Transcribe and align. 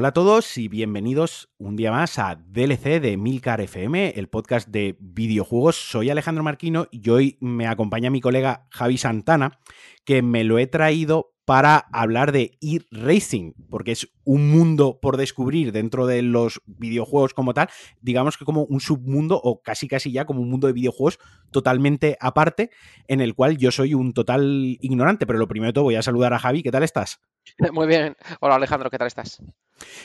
Hola 0.00 0.08
a 0.08 0.12
todos 0.12 0.56
y 0.56 0.68
bienvenidos 0.68 1.50
un 1.58 1.76
día 1.76 1.90
más 1.90 2.18
a 2.18 2.34
DLC 2.34 3.02
de 3.02 3.18
Milcar 3.18 3.60
FM, 3.60 4.14
el 4.16 4.30
podcast 4.30 4.66
de 4.66 4.96
videojuegos. 4.98 5.76
Soy 5.76 6.08
Alejandro 6.08 6.42
Marquino 6.42 6.86
y 6.90 7.10
hoy 7.10 7.36
me 7.42 7.66
acompaña 7.66 8.08
mi 8.08 8.22
colega 8.22 8.66
Javi 8.70 8.96
Santana, 8.96 9.60
que 10.06 10.22
me 10.22 10.42
lo 10.42 10.58
he 10.58 10.66
traído 10.66 11.34
para 11.44 11.76
hablar 11.92 12.32
de 12.32 12.56
e-racing, 12.62 13.52
porque 13.68 13.92
es 13.92 14.08
un 14.24 14.50
mundo 14.50 14.98
por 15.00 15.16
descubrir 15.16 15.72
dentro 15.72 16.06
de 16.06 16.22
los 16.22 16.60
videojuegos 16.66 17.34
como 17.34 17.54
tal, 17.54 17.68
digamos 18.00 18.36
que 18.36 18.44
como 18.44 18.64
un 18.64 18.80
submundo 18.80 19.40
o 19.42 19.62
casi 19.62 19.88
casi 19.88 20.12
ya 20.12 20.24
como 20.24 20.40
un 20.40 20.50
mundo 20.50 20.66
de 20.66 20.72
videojuegos 20.72 21.18
totalmente 21.50 22.16
aparte, 22.20 22.70
en 23.08 23.20
el 23.20 23.34
cual 23.34 23.56
yo 23.56 23.70
soy 23.70 23.94
un 23.94 24.12
total 24.12 24.78
ignorante, 24.80 25.26
pero 25.26 25.38
lo 25.38 25.48
primero 25.48 25.68
de 25.68 25.74
todo 25.74 25.84
voy 25.84 25.96
a 25.96 26.02
saludar 26.02 26.32
a 26.34 26.38
Javi, 26.38 26.62
¿qué 26.62 26.70
tal 26.70 26.82
estás? 26.82 27.20
Muy 27.72 27.86
bien. 27.86 28.16
Hola 28.40 28.56
Alejandro, 28.56 28.90
¿qué 28.90 28.98
tal 28.98 29.06
estás? 29.06 29.42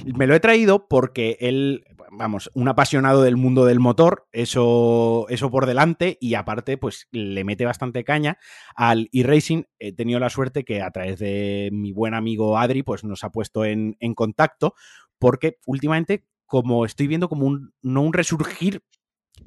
Me 0.06 0.28
lo 0.28 0.36
he 0.36 0.40
traído 0.40 0.88
porque 0.88 1.38
él, 1.42 1.84
vamos, 2.12 2.50
un 2.54 2.70
apasionado 2.70 3.22
del 3.24 3.36
mundo 3.36 3.66
del 3.66 3.80
motor, 3.80 4.28
eso, 4.32 5.26
eso 5.30 5.52
por 5.52 5.66
delante, 5.66 6.18
y 6.22 6.36
aparte, 6.36 6.78
pues 6.78 7.08
le 7.12 7.44
mete 7.44 7.66
bastante 7.66 8.04
caña 8.04 8.38
al 8.76 9.10
e-racing. 9.12 9.64
He 9.80 9.94
tenido 9.94 10.20
la 10.20 10.30
suerte 10.30 10.64
que 10.64 10.82
a 10.82 10.92
través 10.92 11.20
de 11.20 11.70
mi 11.74 11.92
buen 11.92 12.14
amigo 12.14 12.58
Adri, 12.58 12.84
pues 12.84 13.04
nos 13.04 13.24
ha 13.24 13.32
puesto 13.32 13.66
en, 13.66 13.98
contacto, 14.14 14.76
porque 15.20 15.58
últimamente, 15.66 16.26
como 16.46 16.86
estoy 16.86 17.08
viendo 17.08 17.30
como 17.30 17.46
un, 17.48 17.74
no 17.82 18.02
un 18.02 18.14
resurgir, 18.14 18.84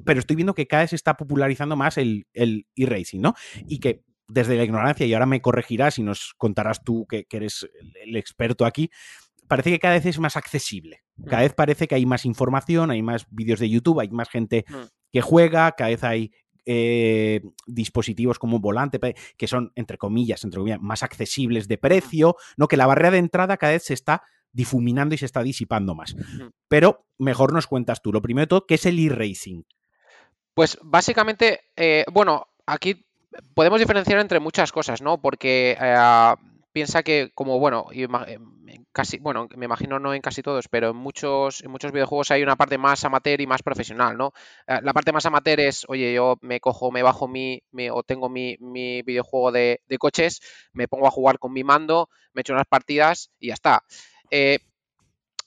pero 0.05 0.19
estoy 0.19 0.35
viendo 0.35 0.53
que 0.53 0.67
cada 0.67 0.83
vez 0.83 0.91
se 0.91 0.95
está 0.95 1.15
popularizando 1.17 1.75
más 1.75 1.97
el 1.97 2.25
e-racing, 2.33 3.21
¿no? 3.21 3.33
Y 3.67 3.79
que 3.79 4.03
desde 4.27 4.55
la 4.55 4.63
ignorancia, 4.63 5.05
y 5.05 5.13
ahora 5.13 5.25
me 5.25 5.41
corregirás 5.41 5.97
y 5.97 6.03
nos 6.03 6.33
contarás 6.37 6.83
tú 6.83 7.05
que, 7.07 7.25
que 7.25 7.37
eres 7.37 7.67
el 8.03 8.15
experto 8.15 8.65
aquí, 8.65 8.91
parece 9.47 9.71
que 9.71 9.79
cada 9.79 9.95
vez 9.95 10.05
es 10.05 10.19
más 10.19 10.37
accesible. 10.37 11.03
Cada 11.25 11.41
mm. 11.41 11.45
vez 11.45 11.53
parece 11.53 11.87
que 11.87 11.95
hay 11.95 12.05
más 12.05 12.25
información, 12.25 12.91
hay 12.91 13.01
más 13.01 13.25
vídeos 13.31 13.59
de 13.59 13.69
YouTube, 13.69 13.99
hay 13.99 14.09
más 14.09 14.29
gente 14.29 14.65
mm. 14.67 14.73
que 15.11 15.21
juega, 15.21 15.71
cada 15.73 15.89
vez 15.89 16.03
hay 16.03 16.31
eh, 16.65 17.41
dispositivos 17.65 18.37
como 18.37 18.57
un 18.57 18.61
volante 18.61 18.99
que 19.35 19.47
son, 19.47 19.71
entre 19.75 19.97
comillas, 19.97 20.43
entre 20.43 20.59
comillas, 20.59 20.79
más 20.79 21.01
accesibles 21.01 21.67
de 21.67 21.79
precio, 21.79 22.35
¿no? 22.57 22.67
Que 22.67 22.77
la 22.77 22.85
barrera 22.85 23.11
de 23.11 23.17
entrada 23.17 23.57
cada 23.57 23.73
vez 23.73 23.83
se 23.83 23.95
está 23.95 24.21
difuminando 24.51 25.15
y 25.15 25.17
se 25.17 25.25
está 25.25 25.43
disipando 25.43 25.95
más. 25.95 26.15
Pero 26.67 27.05
mejor 27.17 27.53
nos 27.53 27.67
cuentas 27.67 28.01
tú. 28.01 28.11
Lo 28.11 28.21
primero 28.21 28.43
de 28.43 28.49
todo, 28.49 28.65
¿qué 28.65 28.75
es 28.75 28.85
el 28.85 28.99
e-racing? 28.99 29.63
Pues 30.53 30.77
básicamente, 30.81 31.61
eh, 31.75 32.05
bueno, 32.11 32.47
aquí 32.65 33.05
podemos 33.53 33.79
diferenciar 33.79 34.19
entre 34.19 34.39
muchas 34.39 34.71
cosas, 34.71 35.01
¿no? 35.01 35.21
Porque 35.21 35.77
eh, 35.79 36.35
piensa 36.71 37.03
que 37.03 37.31
como 37.33 37.59
bueno, 37.59 37.87
casi, 38.91 39.17
bueno, 39.17 39.47
me 39.55 39.65
imagino 39.65 39.99
no 39.99 40.13
en 40.13 40.21
casi 40.21 40.41
todos, 40.41 40.67
pero 40.67 40.91
en 40.91 40.95
muchos, 40.95 41.63
en 41.63 41.71
muchos 41.71 41.91
videojuegos 41.91 42.31
hay 42.31 42.43
una 42.43 42.55
parte 42.55 42.77
más 42.77 43.03
amateur 43.05 43.39
y 43.41 43.47
más 43.47 43.63
profesional, 43.63 44.17
¿no? 44.17 44.33
Eh, 44.67 44.79
la 44.81 44.93
parte 44.93 45.11
más 45.11 45.25
amateur 45.25 45.59
es, 45.59 45.85
oye, 45.87 46.13
yo 46.13 46.37
me 46.41 46.59
cojo, 46.59 46.91
me 46.91 47.03
bajo 47.03 47.27
mi, 47.27 47.61
o 47.91 48.03
tengo 48.03 48.29
mi, 48.29 48.57
videojuego 48.59 49.51
de, 49.51 49.81
coches, 49.99 50.41
me 50.73 50.87
pongo 50.87 51.07
a 51.07 51.11
jugar 51.11 51.39
con 51.39 51.53
mi 51.53 51.63
mando, 51.63 52.09
me 52.33 52.41
echo 52.41 52.53
unas 52.53 52.67
partidas 52.67 53.31
y 53.39 53.47
ya 53.47 53.53
está. 53.53 53.83
Eh, 54.31 54.59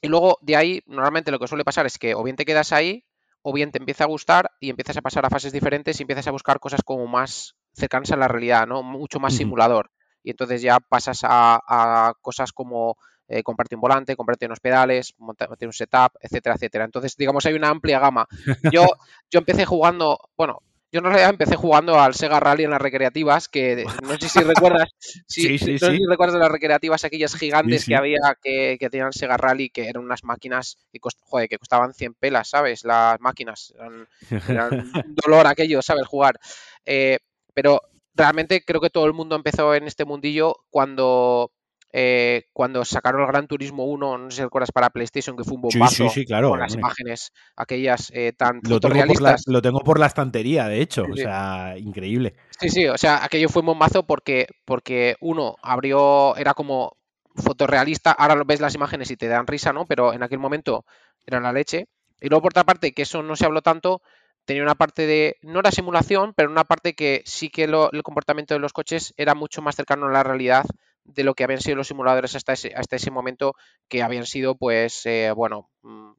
y 0.00 0.08
luego 0.08 0.38
de 0.41 0.56
ahí, 0.56 0.83
normalmente 0.86 1.30
lo 1.30 1.38
que 1.38 1.48
suele 1.48 1.64
pasar 1.64 1.86
es 1.86 1.98
que 1.98 2.14
o 2.14 2.22
bien 2.22 2.36
te 2.36 2.44
quedas 2.44 2.72
ahí, 2.72 3.05
o 3.42 3.52
bien 3.52 3.72
te 3.72 3.78
empieza 3.78 4.05
a 4.05 4.08
gustar 4.08 4.50
y 4.61 4.70
empiezas 4.70 4.97
a 4.97 5.02
pasar 5.02 5.27
a 5.27 5.30
fases 5.30 5.52
diferentes 5.52 5.98
y 5.98 6.02
empiezas 6.02 6.27
a 6.28 6.33
buscar 6.33 6.61
cosas 6.61 6.80
como 6.84 7.07
más 7.07 7.55
cercanas 7.73 8.11
a 8.12 8.17
la 8.17 8.29
realidad, 8.29 8.67
¿no? 8.67 8.83
Mucho 8.83 9.18
más 9.18 9.34
simulador 9.34 9.90
y 10.23 10.30
entonces 10.30 10.62
ya 10.62 10.79
pasas 10.79 11.20
a, 11.23 12.14
cosas 12.20 12.52
como 12.52 12.96
eh, 13.29 13.42
comprarte 13.42 13.74
un 13.74 13.80
volante, 13.80 14.17
comprarte 14.17 14.46
unos 14.46 14.61
pedales, 14.61 15.14
montarte 15.18 15.67
un 15.67 15.73
setup, 15.73 16.12
etcétera, 16.20 16.55
etcétera. 16.55 16.84
Entonces, 16.84 17.17
digamos, 17.17 17.46
hay 17.46 17.55
una 17.55 17.68
amplia 17.68 17.98
gama. 17.98 18.27
Yo, 18.70 18.86
yo 19.30 19.39
empecé 19.39 19.64
jugando, 19.64 20.18
bueno, 20.36 20.62
yo 20.92 20.98
en 20.98 21.05
realidad 21.05 21.30
empecé 21.30 21.57
jugando 21.57 21.98
al 21.98 22.14
Sega 22.14 22.39
Rally 22.39 22.64
en 22.64 22.70
las 22.70 22.80
recreativas, 22.80 23.48
que 23.48 23.86
no 24.03 24.19
sé 24.19 24.29
si 24.29 24.41
recuerdas, 24.41 24.91
sí, 25.27 25.58
sí, 25.58 25.73
no 25.73 25.79
sé 25.79 25.97
si 25.97 26.07
recuerdas 26.07 26.35
de 26.35 26.41
las 26.41 26.51
recreativas 26.51 27.05
aquellas 27.05 27.35
gigantes 27.35 27.86
que 27.86 27.97
había 27.97 28.36
que, 28.42 28.77
que, 28.79 28.91
tenían 28.91 29.13
Sega 29.14 29.39
Rally, 29.39 29.70
que 29.70 29.89
eran 29.89 30.05
unas 30.05 30.23
máquinas 30.23 30.77
que, 30.92 31.01
joder, 31.20 31.48
que 31.48 31.57
costaban 31.57 31.95
100 31.95 32.14
pelas, 32.14 32.51
¿sabes? 32.51 32.85
Las 32.85 33.19
máquinas, 33.20 33.73
eran, 33.79 34.07
un 35.07 35.14
dolor 35.14 35.47
aquello, 35.47 35.81
¿sabes? 35.81 36.07
Jugar. 36.07 36.39
Eh, 36.85 37.19
pero 37.55 37.81
realmente 38.14 38.63
creo 38.63 38.83
que 38.83 38.91
todo 38.91 39.07
el 39.07 39.14
mundo 39.14 39.35
empezó 39.35 39.75
en 39.75 39.85
este 39.85 40.05
mundillo 40.05 40.57
cuando 40.69 41.52
eh, 41.95 42.45
cuando 42.55 42.85
sacaron 42.86 43.20
el 43.20 43.27
Gran 43.27 43.47
Turismo 43.47 43.85
1, 43.85 44.19
no 44.19 44.30
sé 44.30 44.39
si 44.39 44.42
recuerdas 44.42 44.73
para 44.73 44.89
PlayStation, 44.89 45.36
que 45.36 45.45
fue 45.45 45.57
un 45.57 45.63
bombazo 45.63 46.07
con 46.48 46.58
las 46.58 46.75
imágenes 46.75 47.33
aquellas 47.55 48.11
eh, 48.14 48.33
tan 48.33 48.61
lo 48.63 48.77
fotorrealistas. 48.77 49.45
Tengo 49.45 49.58
lo 49.58 49.63
tengo 49.63 49.80
por 49.80 50.01
la 50.01 50.07
estantería, 50.07 50.69
de 50.69 50.81
hecho, 50.81 51.05
o 51.11 51.17
sea, 51.17 51.75
increíble. 51.77 52.35
Sí, 52.58 52.70
sí, 52.70 52.86
o 52.86 52.97
sea, 52.97 53.23
aquello 53.23 53.51
fue 53.51 53.61
un 53.61 53.67
bombazo 53.67 54.07
porque, 54.07 54.47
porque 54.64 55.17
uno 55.20 55.57
abrió, 55.63 56.35
era 56.36 56.55
como 56.55 56.97
fotorrealista, 57.35 58.13
ahora 58.13 58.36
lo 58.36 58.47
ves 58.47 58.61
las 58.61 58.75
imágenes 58.75 59.11
y 59.11 59.17
te 59.17 59.29
dan 59.29 59.47
risa, 59.47 59.75
¿no? 59.75 59.85
Pero 59.85 60.14
en 60.14 60.23
aquel 60.23 60.39
momento 60.39 60.86
era 61.27 61.41
la 61.41 61.52
leche. 61.52 61.89
Y 62.23 62.29
luego, 62.29 62.42
por 62.42 62.52
otra 62.52 62.64
parte, 62.64 62.92
que 62.92 63.02
eso 63.02 63.23
no 63.23 63.36
se 63.36 63.45
habló 63.45 63.61
tanto, 63.61 64.01
tenía 64.47 64.63
una 64.63 64.77
parte 64.77 65.07
de, 65.07 65.36
no 65.42 65.61
era 65.61 65.70
simulación, 65.70 66.33
pero 66.35 66.51
una 66.51 66.64
parte 66.64 66.95
que 66.95 67.23
sí 67.27 67.51
que 67.51 67.64
el 67.64 68.02
comportamiento 68.02 68.55
de 68.55 68.61
los 68.61 68.73
coches 68.73 69.13
era 69.19 69.35
mucho 69.35 69.61
más 69.61 69.77
cercano 69.77 70.07
a 70.07 70.11
la 70.11 70.23
realidad 70.23 70.64
de 71.05 71.24
lo 71.24 71.35
que 71.35 71.45
habían 71.45 71.61
sido 71.61 71.77
los 71.77 71.89
simuladores 71.89 72.35
hasta 72.35 72.52
ese, 72.52 72.73
hasta 72.74 72.96
ese 72.96 73.11
momento, 73.11 73.55
que 73.89 74.02
habían 74.02 74.27
sido, 74.27 74.57
pues, 74.57 75.05
eh, 75.07 75.33
bueno, 75.35 75.70
mm, 75.83 76.13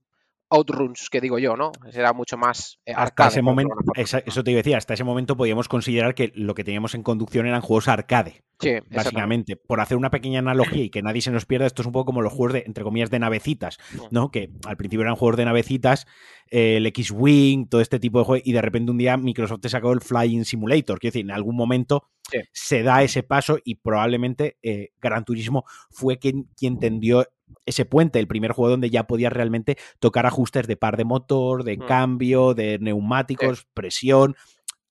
outruns, 0.50 1.10
que 1.10 1.22
digo 1.22 1.40
yo, 1.40 1.56
¿no? 1.56 1.72
Era 1.92 2.14
mucho 2.14 2.38
más 2.38 2.80
eh, 2.86 2.94
Hasta 2.96 3.28
ese 3.28 3.42
momento, 3.42 3.76
eso 3.96 4.44
te 4.44 4.52
iba 4.52 4.60
a 4.60 4.62
decir, 4.62 4.76
hasta 4.76 4.94
ese 4.94 5.04
momento 5.04 5.36
podíamos 5.36 5.68
considerar 5.68 6.14
que 6.14 6.32
lo 6.36 6.54
que 6.54 6.64
teníamos 6.64 6.94
en 6.94 7.04
conducción 7.04 7.48
eran 7.48 7.62
juegos 7.62 7.88
arcade. 7.88 8.44
Sí, 8.64 8.76
básicamente. 8.90 9.56
Por 9.56 9.80
hacer 9.80 9.98
una 9.98 10.10
pequeña 10.10 10.40
analogía 10.40 10.84
y 10.84 10.90
que 10.90 11.02
nadie 11.02 11.22
se 11.22 11.32
nos 11.32 11.46
pierda, 11.46 11.66
esto 11.66 11.82
es 11.82 11.86
un 11.86 11.92
poco 11.92 12.06
como 12.06 12.22
los 12.22 12.34
juegos 12.34 12.54
de, 12.54 12.64
entre 12.66 12.84
comillas, 12.84 13.10
de 13.10 13.20
navecitas, 13.20 13.78
¿no? 14.12 14.32
Que 14.32 14.50
al 14.66 14.78
principio 14.78 15.04
eran 15.04 15.16
juegos 15.16 15.38
de 15.38 15.46
navecitas, 15.46 16.08
eh, 16.50 16.78
el 16.78 16.86
X-Wing, 16.88 17.68
todo 17.68 17.82
este 17.82 18.00
tipo 18.00 18.20
de 18.20 18.26
juegos, 18.26 18.48
y 18.48 18.54
de 18.54 18.62
repente 18.62 18.92
un 18.92 18.98
día 18.98 19.18
Microsoft 19.18 19.62
te 19.62 19.70
sacó 19.70 19.92
el 19.94 20.02
Flying 20.02 20.46
Simulator. 20.46 21.00
Quiero 21.00 21.12
decir, 21.14 21.26
en 21.26 21.32
algún 21.32 21.56
momento 21.56 22.10
se 22.52 22.84
da 22.84 23.04
ese 23.04 23.24
paso 23.24 23.60
y 23.64 23.76
probablemente 23.76 24.58
eh, 24.64 24.90
Gran 25.02 25.26
Turismo 25.26 25.66
fue 25.92 26.18
quien, 26.18 26.50
quien 26.58 26.80
tendió 26.80 27.28
ese 27.66 27.86
puente, 27.86 28.20
el 28.20 28.28
primer 28.28 28.52
juego 28.52 28.72
donde 28.72 28.90
ya 28.90 29.06
podías 29.06 29.32
realmente 29.32 29.78
tocar 30.00 30.26
ajustes 30.26 30.68
de 30.68 30.78
par 30.78 30.98
de 30.98 31.06
motor, 31.06 31.64
de 31.64 31.78
mm. 31.78 31.86
cambio, 31.86 32.54
de 32.54 32.80
neumáticos, 32.80 33.68
presión, 33.74 34.36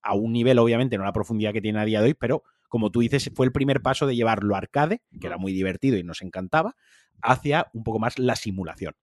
a 0.03 0.15
un 0.15 0.33
nivel 0.33 0.59
obviamente 0.59 0.99
no 0.99 1.05
la 1.05 1.13
profundidad 1.13 1.53
que 1.53 1.61
tiene 1.61 1.81
a 1.81 1.85
día 1.85 2.01
de 2.01 2.09
hoy, 2.09 2.15
pero 2.15 2.43
como 2.73 2.91
tú 2.91 3.01
dices, 3.01 3.31
fue 3.35 3.45
el 3.45 3.53
primer 3.53 3.83
paso 3.83 4.07
de 4.07 4.17
llevarlo 4.17 4.57
arcade, 4.57 5.03
que 5.21 5.27
era 5.27 5.37
muy 5.37 5.53
divertido 5.53 5.99
y 5.99 6.05
nos 6.05 6.23
encantaba, 6.23 6.75
hacia 7.21 7.67
un 7.75 7.85
poco 7.85 7.99
más 7.99 8.19
la 8.19 8.35
simulación. 8.35 8.95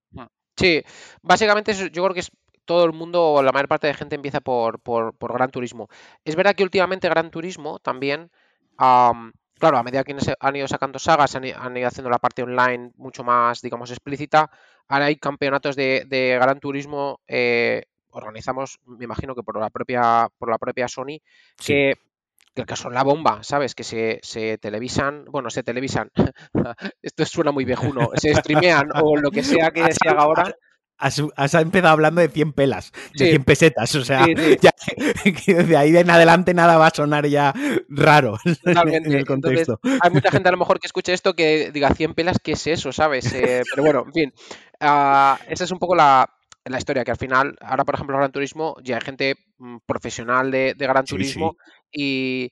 Sí, 0.56 0.82
básicamente 1.22 1.72
yo 1.72 2.02
creo 2.02 2.12
que 2.12 2.18
es 2.18 2.32
todo 2.64 2.84
el 2.84 2.92
mundo, 2.92 3.24
o 3.24 3.42
la 3.44 3.52
mayor 3.52 3.68
parte 3.68 3.86
de 3.86 3.94
gente 3.94 4.16
empieza 4.16 4.40
por, 4.40 4.80
por, 4.80 5.14
Gran 5.20 5.52
Turismo. 5.52 5.88
Es 6.24 6.34
verdad 6.34 6.56
que 6.56 6.64
últimamente 6.64 7.08
Gran 7.08 7.30
Turismo 7.30 7.78
también 7.78 8.32
Claro, 8.76 9.78
a 9.78 9.84
medida 9.84 10.02
que 10.02 10.16
han 10.40 10.56
ido 10.56 10.66
sacando 10.66 10.98
sagas, 10.98 11.36
han, 11.36 11.44
ido 11.44 11.86
haciendo 11.86 12.10
la 12.10 12.18
parte 12.18 12.42
online 12.42 12.90
mucho 12.96 13.22
más, 13.22 13.60
digamos, 13.60 13.92
explícita. 13.92 14.50
Ahora 14.88 15.04
hay 15.04 15.16
campeonatos 15.16 15.76
de, 15.76 16.38
Gran 16.40 16.58
Turismo, 16.58 17.20
eh, 17.28 17.84
organizamos, 18.10 18.80
me 18.86 19.04
imagino 19.04 19.36
que 19.36 19.44
por 19.44 19.60
la 19.60 19.70
propia, 19.70 20.28
por 20.38 20.50
la 20.50 20.58
propia 20.58 20.88
Sony, 20.88 21.20
que, 21.64 21.94
que, 22.54 22.76
son 22.76 22.94
la 22.94 23.02
bomba, 23.02 23.42
¿sabes? 23.42 23.74
Que 23.74 23.84
se, 23.84 24.20
se 24.22 24.58
televisan, 24.58 25.24
bueno, 25.26 25.50
se 25.50 25.62
televisan, 25.62 26.10
esto 27.02 27.24
suena 27.24 27.52
muy 27.52 27.64
viejuno, 27.64 28.10
se 28.14 28.34
streamean 28.34 28.88
o 28.94 29.16
lo 29.16 29.30
que 29.30 29.42
sea 29.42 29.70
que 29.70 29.92
se 29.92 30.08
haga 30.08 30.22
ahora 30.22 30.54
has, 31.00 31.54
empezado 31.54 31.92
hablando 31.92 32.20
de 32.20 32.28
100 32.28 32.52
pelas, 32.52 32.92
de 33.14 33.30
100 33.30 33.44
pesetas, 33.44 33.94
o 33.94 34.04
sea, 34.04 34.26
de 34.26 35.76
ahí 35.76 35.96
en 35.96 36.10
adelante 36.10 36.54
nada 36.54 36.76
va 36.76 36.88
a 36.88 36.94
sonar 36.94 37.26
ya 37.26 37.54
raro 37.88 38.38
en 38.64 39.12
el 39.12 39.26
contexto. 39.26 39.80
hay 39.82 40.10
mucha 40.10 40.30
gente 40.30 40.48
a 40.48 40.52
lo 40.52 40.58
mejor 40.58 40.78
que 40.78 40.86
escuche 40.86 41.12
esto 41.12 41.34
que 41.34 41.70
diga 41.72 41.94
100 41.94 42.14
pelas, 42.14 42.38
¿qué 42.42 42.52
es 42.52 42.66
eso, 42.66 42.92
sabes? 42.92 43.32
Eh, 43.32 43.62
pero 43.70 43.82
bueno, 43.82 44.04
en 44.06 44.12
fin, 44.12 44.32
uh, 44.80 45.36
esa 45.48 45.64
es 45.64 45.70
un 45.70 45.78
poco 45.78 45.94
la, 45.94 46.28
historia, 46.76 47.02
que 47.02 47.10
al 47.10 47.16
final, 47.16 47.56
ahora 47.62 47.84
por 47.84 47.94
ejemplo, 47.94 48.16
Gran 48.16 48.30
Turismo, 48.30 48.76
ya 48.82 48.96
hay 48.96 49.02
gente 49.02 49.36
mm, 49.58 49.78
profesional 49.86 50.50
de, 50.50 50.74
Gran 50.78 51.04
Turismo 51.04 51.56
y 51.92 52.50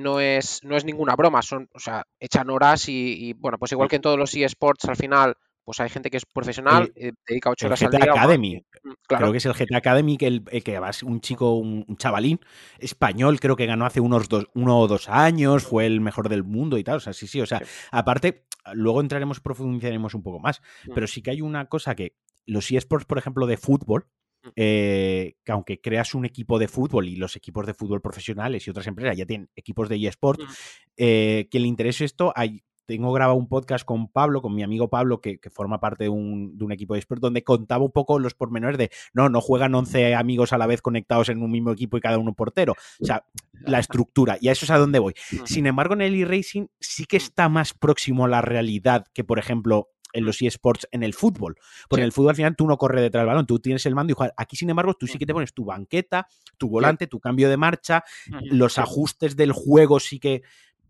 no 0.00 0.20
es, 0.20 0.60
no 0.62 0.76
es 0.76 0.84
ninguna 0.84 1.16
broma, 1.16 1.42
son, 1.42 1.68
o 1.74 1.78
sea, 1.78 2.04
echan 2.18 2.50
horas 2.50 2.88
y, 2.88 3.28
y 3.28 3.32
bueno, 3.32 3.58
pues 3.58 3.72
igual 3.72 3.88
que 3.88 3.96
en 3.96 4.02
todos 4.02 4.18
los 4.18 4.34
eSports 4.34 4.84
al 4.86 4.96
final 4.96 5.36
pues 5.70 5.78
hay 5.78 5.88
gente 5.88 6.10
que 6.10 6.16
es 6.16 6.26
profesional, 6.26 6.92
eh, 6.96 7.12
dedica 7.28 7.50
ocho 7.50 7.66
horas 7.66 7.80
al 7.82 7.92
día. 7.92 8.10
Academy. 8.10 8.56
Mm, 8.82 8.90
creo 9.06 9.30
que 9.30 9.38
es 9.38 9.46
el 9.46 9.52
GTA 9.52 9.78
Academy, 9.78 10.16
que, 10.16 10.26
el, 10.26 10.42
que 10.42 10.78
va 10.80 10.90
un 11.04 11.20
chico, 11.20 11.54
un, 11.54 11.96
chavalín 11.96 12.40
español, 12.80 13.38
creo 13.38 13.54
que 13.54 13.66
ganó 13.66 13.86
hace 13.86 14.00
unos 14.00 14.28
dos, 14.28 14.48
uno 14.54 14.80
o 14.80 14.88
dos 14.88 15.08
años, 15.08 15.62
fue 15.64 15.86
el 15.86 16.00
mejor 16.00 16.28
del 16.28 16.42
mundo 16.42 16.76
y 16.76 16.82
tal. 16.82 16.96
O 16.96 17.00
sea, 17.00 17.12
sí, 17.12 17.28
sí. 17.28 17.40
O 17.40 17.46
sea, 17.46 17.62
aparte, 17.92 18.46
luego 18.72 19.00
entraremos, 19.00 19.38
profundizaremos 19.38 20.14
un 20.14 20.24
poco 20.24 20.40
más, 20.40 20.60
mm. 20.86 20.92
pero 20.92 21.06
sí 21.06 21.22
que 21.22 21.30
hay 21.30 21.40
una 21.40 21.66
cosa 21.66 21.94
que 21.94 22.16
los 22.46 22.70
eSports, 22.72 23.06
por 23.06 23.18
ejemplo, 23.18 23.46
de 23.46 23.56
fútbol. 23.56 24.08
Eh, 24.56 25.34
que 25.44 25.52
aunque 25.52 25.80
creas 25.80 26.14
un 26.14 26.24
equipo 26.24 26.58
de 26.58 26.68
fútbol 26.68 27.08
y 27.08 27.16
los 27.16 27.36
equipos 27.36 27.66
de 27.66 27.74
fútbol 27.74 28.00
profesionales 28.00 28.66
y 28.66 28.70
otras 28.70 28.86
empresas 28.86 29.16
ya 29.16 29.26
tienen 29.26 29.50
equipos 29.54 29.88
de 29.88 30.06
eSports, 30.06 30.44
mm. 30.44 30.48
eh, 30.96 31.48
que 31.50 31.60
le 31.60 31.66
interese 31.66 32.04
esto, 32.04 32.32
hay, 32.34 32.62
tengo 32.86 33.12
grabado 33.12 33.38
un 33.38 33.48
podcast 33.48 33.84
con 33.84 34.08
Pablo, 34.08 34.42
con 34.42 34.52
mi 34.52 34.64
amigo 34.64 34.90
Pablo, 34.90 35.20
que, 35.20 35.38
forma 35.52 35.78
parte 35.78 36.04
de 36.04 36.10
un, 36.10 36.72
equipo 36.72 36.94
de 36.94 36.98
eSports, 36.98 37.20
donde 37.20 37.44
contaba 37.44 37.84
un 37.84 37.92
poco 37.92 38.18
los 38.18 38.34
pormenores 38.34 38.78
de, 38.78 38.90
no, 39.12 39.28
no 39.28 39.40
juegan 39.40 39.74
11 39.74 40.16
amigos 40.16 40.52
a 40.52 40.58
la 40.58 40.66
vez 40.66 40.82
conectados 40.82 41.28
en 41.28 41.40
un 41.42 41.52
mismo 41.52 41.70
equipo 41.70 41.96
y 41.96 42.00
cada 42.00 42.18
uno 42.18 42.34
portero. 42.34 42.74
O 43.00 43.04
sea, 43.04 43.24
la 43.60 43.78
estructura, 43.78 44.38
y 44.40 44.48
a 44.48 44.52
eso 44.52 44.64
es 44.64 44.70
a 44.72 44.78
dónde 44.78 44.98
voy. 44.98 45.14
Sin 45.44 45.66
embargo, 45.66 45.94
en 45.94 46.00
el 46.00 46.20
e-racing 46.20 46.66
sí 46.80 47.04
que 47.04 47.16
está 47.16 47.48
más 47.48 47.74
próximo 47.74 48.24
a 48.24 48.28
la 48.28 48.42
realidad 48.42 49.06
que, 49.14 49.22
por 49.22 49.38
ejemplo, 49.38 49.90
en 50.12 50.24
los 50.24 50.40
eSports 50.42 50.88
en 50.90 51.02
el 51.02 51.14
fútbol. 51.14 51.56
Porque 51.88 52.02
en 52.02 52.06
el 52.06 52.12
fútbol 52.12 52.30
al 52.30 52.36
final 52.36 52.56
tú 52.56 52.66
no 52.66 52.76
corres 52.76 53.02
detrás 53.02 53.22
del 53.22 53.28
balón, 53.28 53.46
tú 53.46 53.58
tienes 53.58 53.84
el 53.86 53.94
mando 53.94 54.12
y 54.12 54.14
juegas. 54.14 54.34
Aquí, 54.36 54.56
sin 54.56 54.70
embargo, 54.70 54.94
tú 54.94 55.06
sí 55.06 55.18
que 55.18 55.26
te 55.26 55.32
pones 55.32 55.52
tu 55.52 55.64
banqueta, 55.64 56.26
tu 56.58 56.68
volante, 56.68 57.06
tu 57.06 57.20
cambio 57.20 57.48
de 57.48 57.56
marcha, 57.56 58.04
los 58.42 58.78
ajustes 58.78 59.36
del 59.36 59.52
juego 59.52 60.00
sí 60.00 60.18
que 60.18 60.42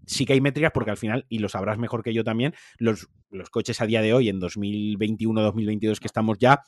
sí 0.07 0.27
que 0.27 0.33
hay 0.33 0.41
métricas 0.41 0.73
porque 0.73 0.91
al 0.91 0.97
final, 0.97 1.27
y 1.29 1.39
lo 1.39 1.49
sabrás 1.49 1.79
mejor 1.79 2.03
que 2.03 2.13
yo 2.13 2.25
también, 2.25 2.55
los, 2.79 3.09
los 3.31 3.51
coches 3.51 3.81
a 3.81 3.87
día 3.87 4.03
de 4.03 4.13
hoy, 4.13 4.29
en 4.29 4.41
2021-2022 4.41 5.99
que 5.99 6.07
estamos 6.07 6.39
ya, 6.39 6.63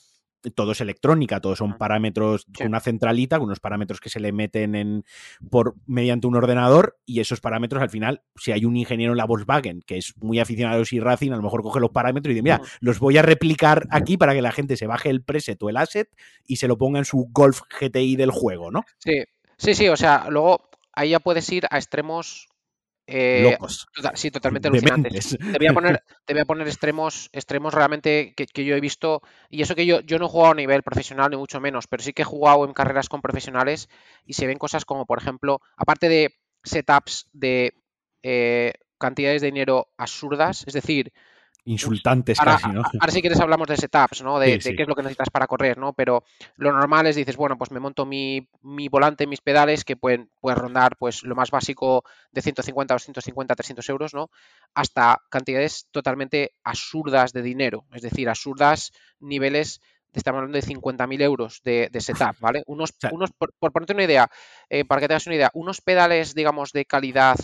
todo 0.50 0.72
es 0.72 0.80
electrónica, 0.80 1.40
todos 1.40 1.58
son 1.58 1.78
parámetros 1.78 2.46
con 2.56 2.66
una 2.66 2.80
centralita, 2.80 3.38
con 3.38 3.46
unos 3.46 3.60
parámetros 3.60 4.00
que 4.00 4.08
se 4.08 4.20
le 4.20 4.32
meten 4.32 4.74
en, 4.74 5.04
por, 5.50 5.74
mediante 5.86 6.26
un 6.26 6.36
ordenador 6.36 6.98
y 7.06 7.20
esos 7.20 7.40
parámetros 7.40 7.82
al 7.82 7.90
final, 7.90 8.22
si 8.36 8.52
hay 8.52 8.64
un 8.64 8.76
ingeniero 8.76 9.12
en 9.12 9.18
la 9.18 9.24
Volkswagen 9.24 9.82
que 9.82 9.98
es 9.98 10.14
muy 10.18 10.40
aficionado 10.40 10.76
a 10.76 10.78
los 10.80 10.92
e-racing, 10.92 11.32
a 11.32 11.36
lo 11.36 11.42
mejor 11.42 11.62
coge 11.62 11.80
los 11.80 11.90
parámetros 11.90 12.30
y 12.30 12.34
dice, 12.34 12.42
mira, 12.42 12.60
los 12.80 12.98
voy 12.98 13.18
a 13.18 13.22
replicar 13.22 13.86
aquí 13.90 14.16
para 14.16 14.34
que 14.34 14.42
la 14.42 14.52
gente 14.52 14.76
se 14.76 14.86
baje 14.86 15.10
el 15.10 15.22
preset 15.22 15.62
o 15.62 15.70
el 15.70 15.76
asset 15.76 16.08
y 16.46 16.56
se 16.56 16.68
lo 16.68 16.76
ponga 16.76 16.98
en 16.98 17.04
su 17.04 17.28
Golf 17.30 17.60
GTI 17.80 18.16
del 18.16 18.30
juego, 18.30 18.70
¿no? 18.70 18.84
Sí, 18.98 19.24
sí, 19.56 19.74
sí, 19.74 19.88
o 19.88 19.96
sea, 19.96 20.26
luego 20.28 20.70
ahí 20.92 21.10
ya 21.10 21.20
puedes 21.20 21.50
ir 21.50 21.66
a 21.70 21.78
extremos 21.78 22.48
eh, 23.06 23.42
Locos. 23.42 23.86
Sí, 24.14 24.30
totalmente 24.30 24.68
alucinantes. 24.68 25.36
Te 25.38 25.58
voy 25.58 25.66
a 25.66 25.72
poner, 25.72 26.02
te 26.24 26.34
voy 26.34 26.42
a 26.42 26.44
poner 26.44 26.66
extremos, 26.66 27.28
extremos 27.32 27.74
realmente 27.74 28.34
que, 28.34 28.64
yo 28.64 28.76
he 28.76 28.80
visto. 28.80 29.22
Y 29.50 29.62
eso 29.62 29.74
que 29.74 29.86
yo, 29.86 30.00
yo 30.00 30.18
no 30.18 30.26
he 30.26 30.28
jugado 30.28 30.52
a 30.52 30.56
nivel 30.56 30.82
profesional, 30.82 31.30
ni 31.30 31.36
mucho 31.36 31.60
menos, 31.60 31.86
pero 31.86 32.02
sí 32.02 32.12
que 32.12 32.22
he 32.22 32.26
jugado 32.26 32.64
en 32.64 32.72
carreras 32.72 33.08
con 33.08 33.22
profesionales 33.22 33.88
y 34.24 34.34
se 34.34 34.46
ven 34.46 34.58
cosas 34.58 34.84
como, 34.84 35.06
por 35.06 35.18
ejemplo, 35.18 35.60
aparte 35.76 36.08
de 36.08 36.34
setups 36.64 37.28
de 37.32 37.74
eh, 38.22 38.74
cantidades 38.98 39.42
de 39.42 39.48
dinero 39.48 39.88
absurdas, 39.96 40.64
es 40.66 40.74
decir, 40.74 41.12
insultantes 41.64 42.38
casi, 42.38 42.68
¿no? 42.68 42.82
Ahora 42.98 43.12
si 43.12 43.20
quieres 43.20 43.40
hablamos 43.40 43.68
de 43.68 43.76
setups, 43.76 44.22
¿no? 44.22 44.38
De, 44.38 44.58
qué 44.58 44.82
es 44.82 44.88
lo 44.88 44.94
que 44.94 45.02
necesitas 45.02 45.30
para 45.30 45.46
correr, 45.46 45.78
¿no? 45.78 45.92
Pero 45.92 46.24
lo 46.56 46.72
normal 46.72 47.06
es, 47.06 47.16
dices, 47.16 47.36
bueno, 47.36 47.56
pues 47.56 47.70
me 47.70 47.80
monto 47.80 48.04
mi, 48.04 48.48
volante, 48.90 49.26
mis 49.26 49.40
pedales, 49.40 49.84
que 49.84 49.96
pueden, 49.96 50.30
pueden 50.40 50.58
rondar, 50.58 50.96
pues, 50.96 51.22
lo 51.22 51.34
más 51.34 51.50
básico 51.50 52.04
de 52.32 52.42
150, 52.42 52.94
250, 52.94 53.54
300 53.54 53.88
euros, 53.90 54.14
¿no? 54.14 54.30
Hasta 54.74 55.22
cantidades 55.30 55.86
totalmente 55.90 56.52
absurdas 56.64 57.32
de 57.32 57.42
dinero, 57.42 57.84
es 57.92 58.02
decir, 58.02 58.28
absurdas 58.28 58.92
niveles 59.20 59.80
estamos 60.12 60.40
hablando 60.40 60.58
de 60.58 60.66
50.000 60.66 61.22
euros 61.22 61.62
de, 61.62 61.90
setup, 61.98 62.38
¿vale? 62.40 62.62
Unos, 62.66 62.94
unos 63.12 63.30
por, 63.32 63.54
ponerte 63.72 63.94
una 63.94 64.04
idea, 64.04 64.30
eh, 64.68 64.84
para 64.84 65.00
que 65.00 65.08
te 65.08 65.14
hagas 65.14 65.26
una 65.26 65.36
idea, 65.36 65.50
unos 65.54 65.80
pedales, 65.80 66.34
digamos, 66.34 66.72
de 66.72 66.84
calidad, 66.84 67.36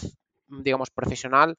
digamos, 0.49 0.91
profesional, 0.91 1.57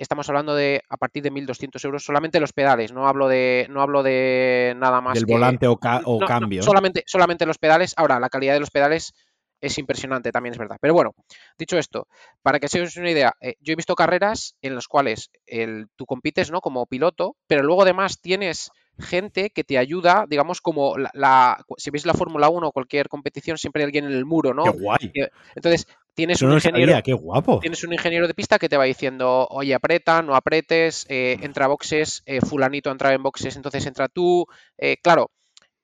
estamos 0.00 0.28
hablando 0.28 0.54
de 0.54 0.82
a 0.88 0.96
partir 0.96 1.22
de 1.22 1.30
1.200 1.30 1.84
euros 1.84 2.04
solamente 2.04 2.40
los 2.40 2.52
pedales, 2.52 2.92
no 2.92 3.06
hablo 3.06 3.28
de, 3.28 3.66
no 3.70 3.82
hablo 3.82 4.02
de 4.02 4.74
nada 4.76 5.00
más. 5.00 5.14
Del 5.14 5.26
volante 5.26 5.66
o, 5.66 5.78
cambio. 5.78 6.62
solamente, 6.62 7.04
solamente 7.06 7.46
los 7.46 7.58
pedales. 7.58 7.94
Ahora, 7.96 8.18
la 8.18 8.30
calidad 8.30 8.54
de 8.54 8.60
los 8.60 8.70
pedales 8.70 9.12
es 9.60 9.76
impresionante, 9.78 10.32
también 10.32 10.54
es 10.54 10.58
verdad. 10.58 10.78
Pero 10.80 10.94
bueno, 10.94 11.14
dicho 11.58 11.76
esto, 11.76 12.08
para 12.42 12.58
que 12.58 12.68
se 12.68 12.80
os 12.80 12.96
una 12.96 13.10
idea, 13.10 13.34
eh, 13.40 13.56
yo 13.60 13.72
he 13.72 13.76
visto 13.76 13.94
carreras 13.94 14.56
en 14.62 14.74
las 14.74 14.88
cuales 14.88 15.30
el, 15.46 15.88
tú 15.96 16.06
compites 16.06 16.50
¿no? 16.50 16.60
como 16.62 16.86
piloto, 16.86 17.36
pero 17.46 17.62
luego 17.62 17.82
además 17.82 18.20
tienes 18.20 18.70
gente 18.98 19.50
que 19.50 19.64
te 19.64 19.78
ayuda, 19.78 20.24
digamos, 20.28 20.60
como 20.60 20.96
la, 20.96 21.62
si 21.76 21.90
veis 21.90 22.06
la 22.06 22.14
Fórmula 22.14 22.48
1 22.48 22.68
o 22.68 22.72
cualquier 22.72 23.08
competición, 23.08 23.58
siempre 23.58 23.82
hay 23.82 23.86
alguien 23.86 24.04
en 24.04 24.12
el 24.12 24.26
muro, 24.26 24.54
¿no? 24.54 24.64
Qué 24.64 24.70
guay. 24.70 25.12
Entonces, 25.54 25.86
tienes 26.14 26.42
un 26.42 26.52
ingeniero. 26.52 27.00
qué 27.02 27.12
guapo. 27.12 27.60
Tienes 27.60 27.82
un 27.84 27.92
ingeniero 27.92 28.26
de 28.26 28.34
pista 28.34 28.58
que 28.58 28.68
te 28.68 28.76
va 28.76 28.84
diciendo, 28.84 29.46
oye, 29.50 29.74
aprieta, 29.74 30.22
no 30.22 30.34
apretes, 30.34 31.06
eh, 31.08 31.38
entra 31.42 31.66
a 31.66 31.68
boxes, 31.68 32.22
eh, 32.26 32.40
fulanito 32.40 32.90
entra 32.90 33.12
en 33.12 33.22
boxes, 33.22 33.56
entonces 33.56 33.86
entra 33.86 34.08
tú. 34.08 34.46
Eh, 34.78 34.96
claro. 35.02 35.30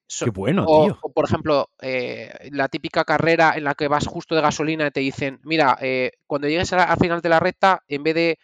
Qué 0.06 0.30
bueno, 0.30 0.64
tío. 0.66 0.98
O, 1.02 1.12
por 1.12 1.24
ejemplo, 1.24 1.68
la 1.80 2.68
típica 2.68 3.04
carrera 3.04 3.54
en 3.56 3.64
la 3.64 3.74
que 3.74 3.88
vas 3.88 4.06
justo 4.06 4.36
de 4.36 4.40
gasolina 4.40 4.86
y 4.86 4.90
te 4.92 5.00
dicen, 5.00 5.40
mira, 5.42 5.76
cuando 6.28 6.46
llegues 6.46 6.72
al 6.72 6.96
final 6.98 7.20
de 7.20 7.28
la 7.28 7.40
recta, 7.40 7.82
en 7.88 8.04
vez 8.04 8.14
de 8.14 8.38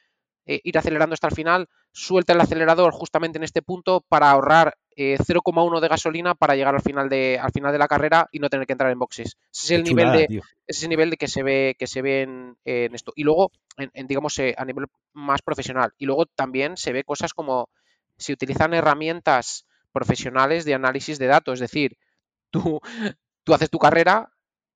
ir 0.47 0.77
acelerando 0.77 1.15
hasta 1.15 1.29
el 1.29 1.35
final, 1.35 1.69
suelta 1.93 2.33
el 2.33 2.41
acelerador 2.41 2.93
justamente 2.93 3.39
en 3.39 3.45
este 3.45 3.63
punto 3.63 4.05
para 4.09 4.31
ahorrar 4.31 4.75
0,1 4.97 5.79
eh, 5.79 5.81
de 5.81 5.89
gasolina 5.89 6.35
para 6.35 6.55
llegar 6.55 6.75
al 6.75 6.83
final 6.83 7.09
de, 7.09 7.39
al 7.39 7.53
final 7.53 7.73
de 7.73 7.79
la 7.79 7.89
carrera 7.89 8.29
y 8.33 8.39
no 8.39 8.49
tener 8.49 8.67
que 8.67 8.73
entrar 8.73 8.91
en 8.91 8.99
boxes. 8.99 9.37
Ese 9.53 9.65
es 9.65 9.71
el 9.71 9.85
nivel 9.85 10.13
de, 10.13 10.25
ese 10.25 10.43
es 10.67 10.83
el 10.83 10.89
nivel 10.91 11.11
de 11.11 11.17
que 11.17 11.29
se 11.29 11.43
ve, 11.43 11.77
que 11.79 11.87
se 11.87 12.03
ve 12.03 12.23
en, 12.23 12.57
esto. 12.65 13.13
Y 13.17 13.25
luego, 13.25 13.53
en, 13.77 14.07
digamos, 14.07 14.39
eh, 14.39 14.55
a 14.57 14.65
nivel 14.65 14.87
más 15.13 15.43
profesional. 15.43 15.93
Y 15.99 16.07
luego 16.07 16.27
también 16.27 16.77
se 16.77 16.93
ve 16.93 17.05
cosas 17.05 17.33
como 17.35 17.69
se 18.17 18.33
utilizan 18.33 18.75
herramientas 18.75 19.67
profesionales 19.93 20.65
de 20.65 20.75
análisis 20.75 21.19
de 21.19 21.27
datos. 21.27 21.55
Es 21.55 21.61
decir, 21.61 21.97
tú, 22.51 22.81
tú 23.45 23.55
haces 23.55 23.71
tu 23.71 23.79
carrera, 23.79 24.32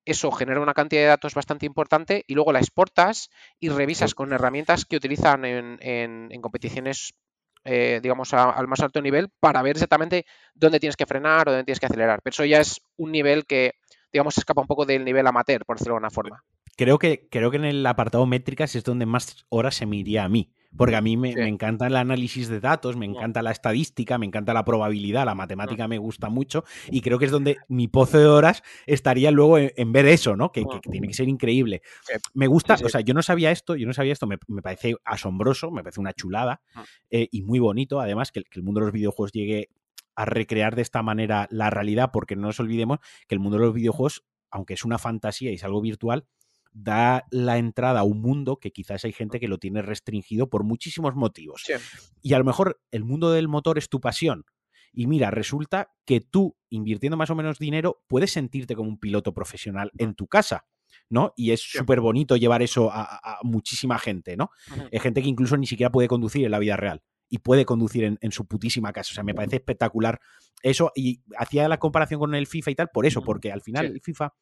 eso 0.06 0.30
genera 0.30 0.60
una 0.60 0.72
cantidad 0.72 1.02
de 1.02 1.08
datos 1.08 1.34
bastante 1.34 1.66
importante 1.66 2.24
y 2.26 2.34
luego 2.34 2.52
la 2.52 2.60
exportas 2.60 3.28
y 3.60 3.68
revisas 3.68 4.14
con 4.14 4.32
herramientas 4.32 4.84
que 4.84 4.96
utilizan 4.96 5.44
en, 5.44 5.78
en, 5.80 6.40
competiciones, 6.40 7.12
eh, 7.64 7.98
digamos, 8.00 8.32
al 8.32 8.68
más 8.68 8.80
alto 8.80 9.02
nivel 9.02 9.28
para 9.40 9.60
ver 9.62 9.72
exactamente 9.72 10.24
dónde 10.54 10.80
tienes 10.80 10.96
que 10.96 11.06
frenar 11.06 11.48
o 11.48 11.50
dónde 11.50 11.64
tienes 11.64 11.80
que 11.80 11.86
acelerar. 11.86 12.22
Pero 12.22 12.32
eso 12.32 12.44
ya 12.44 12.60
es 12.60 12.80
un 12.96 13.10
nivel 13.10 13.46
que, 13.46 13.72
digamos, 14.12 14.38
escapa 14.38 14.62
un 14.62 14.68
poco 14.68 14.86
del 14.86 15.04
nivel 15.04 15.26
amateur, 15.26 15.64
por 15.66 15.76
decirlo 15.76 15.94
de 15.94 15.96
alguna 15.96 16.10
forma. 16.10 16.44
Creo 16.76 16.98
que, 16.98 17.26
creo 17.28 17.50
que 17.50 17.56
en 17.56 17.64
el 17.64 17.84
apartado 17.84 18.26
métricas 18.26 18.76
es 18.76 18.84
donde 18.84 19.06
más 19.06 19.44
horas 19.48 19.74
se 19.74 19.86
me 19.86 19.96
iría 19.96 20.24
a 20.24 20.28
mí. 20.28 20.52
Porque 20.76 20.96
a 20.96 21.00
mí 21.00 21.16
me, 21.16 21.32
encanta 21.48 21.86
el 21.86 21.96
análisis 21.96 22.48
de 22.48 22.60
datos, 22.60 22.96
me 22.96 23.06
encanta 23.06 23.42
la 23.42 23.50
estadística, 23.50 24.18
me 24.18 24.26
encanta 24.26 24.52
la 24.54 24.64
probabilidad, 24.64 25.24
la 25.24 25.34
matemática 25.34 25.88
me 25.88 25.98
gusta 25.98 26.28
mucho 26.28 26.64
y 26.90 27.00
creo 27.00 27.18
que 27.18 27.26
es 27.26 27.30
donde 27.30 27.56
mi 27.68 27.88
pozo 27.88 28.18
de 28.18 28.26
horas 28.26 28.62
estaría 28.86 29.30
luego 29.30 29.58
en, 29.58 29.92
ver 29.92 30.06
eso, 30.06 30.36
¿no? 30.36 30.52
Que, 30.52 30.64
tiene 30.90 31.08
que 31.08 31.14
ser 31.14 31.28
increíble. 31.28 31.82
Me 32.34 32.46
gusta, 32.46 32.76
o 32.84 32.88
sea, 32.88 33.00
yo 33.00 33.14
no 33.14 33.22
sabía 33.22 33.50
esto, 33.50 33.76
yo 33.76 33.86
no 33.86 33.92
sabía 33.92 34.12
esto, 34.12 34.26
me, 34.26 34.38
parece 34.62 34.94
asombroso, 35.04 35.70
me 35.70 35.82
parece 35.82 36.00
una 36.00 36.12
chulada 36.12 36.60
eh, 37.10 37.28
y 37.30 37.42
muy 37.42 37.58
bonito, 37.58 38.00
además, 38.00 38.32
que, 38.32 38.42
que 38.42 38.58
el 38.60 38.62
mundo 38.62 38.80
de 38.80 38.86
los 38.86 38.92
videojuegos 38.92 39.32
llegue 39.32 39.70
a 40.16 40.24
recrear 40.24 40.74
de 40.74 40.82
esta 40.82 41.02
manera 41.02 41.46
la 41.50 41.70
realidad, 41.70 42.10
porque 42.12 42.36
no 42.36 42.42
nos 42.42 42.58
olvidemos 42.58 42.98
que 43.28 43.34
el 43.34 43.38
mundo 43.38 43.58
de 43.58 43.66
los 43.66 43.74
videojuegos, 43.74 44.24
aunque 44.50 44.74
es 44.74 44.84
una 44.84 44.98
fantasía 44.98 45.50
y 45.50 45.54
es 45.54 45.64
algo 45.64 45.80
virtual, 45.80 46.26
da 46.76 47.24
la 47.30 47.56
entrada 47.56 48.00
a 48.00 48.04
un 48.04 48.20
mundo 48.20 48.58
que 48.58 48.70
quizás 48.70 49.04
hay 49.04 49.12
gente 49.12 49.40
que 49.40 49.48
lo 49.48 49.58
tiene 49.58 49.80
restringido 49.80 50.50
por 50.50 50.62
muchísimos 50.62 51.14
motivos. 51.14 51.64
Y 52.22 52.34
a 52.34 52.38
lo 52.38 52.44
mejor 52.44 52.80
el 52.90 53.04
mundo 53.04 53.32
del 53.32 53.48
motor 53.48 53.78
es 53.78 53.88
tu 53.88 54.00
pasión. 54.00 54.44
Y 54.92 55.06
mira, 55.06 55.30
resulta 55.30 55.90
que 56.04 56.20
tú, 56.20 56.56
invirtiendo 56.68 57.16
más 57.16 57.30
o 57.30 57.34
menos 57.34 57.58
dinero, 57.58 58.02
puedes 58.08 58.32
sentirte 58.32 58.74
como 58.74 58.90
un 58.90 58.98
piloto 58.98 59.32
profesional 59.32 59.90
en 59.96 60.14
tu 60.14 60.26
casa. 60.26 60.66
¿no? 61.08 61.32
Y 61.36 61.52
es 61.52 61.60
súper 61.60 62.00
bonito 62.00 62.36
llevar 62.36 62.62
eso 62.62 62.90
a, 62.92 63.38
muchísima 63.42 63.98
gente, 63.98 64.36
¿no? 64.36 64.50
Hay 64.92 64.98
gente 64.98 65.22
que 65.22 65.28
incluso 65.28 65.56
ni 65.56 65.66
siquiera 65.66 65.90
puede 65.90 66.08
conducir 66.08 66.44
en 66.44 66.50
la 66.50 66.58
vida 66.58 66.76
real 66.76 67.02
y 67.28 67.38
puede 67.38 67.64
conducir 67.64 68.18
en, 68.20 68.32
su 68.32 68.46
putísima 68.46 68.92
casa. 68.92 69.12
O 69.12 69.14
sea, 69.14 69.24
me 69.24 69.34
parece 69.34 69.56
espectacular 69.56 70.20
eso. 70.62 70.92
Y 70.94 71.22
hacía 71.38 71.68
la 71.68 71.78
comparación 71.78 72.20
con 72.20 72.34
el 72.34 72.46
FIFA 72.46 72.70
y 72.70 72.74
tal, 72.74 72.88
por 72.92 73.06
eso, 73.06 73.22
porque 73.22 73.52
al 73.52 73.62
final 73.62 73.86
el 73.86 74.00
FIFA 74.00 74.34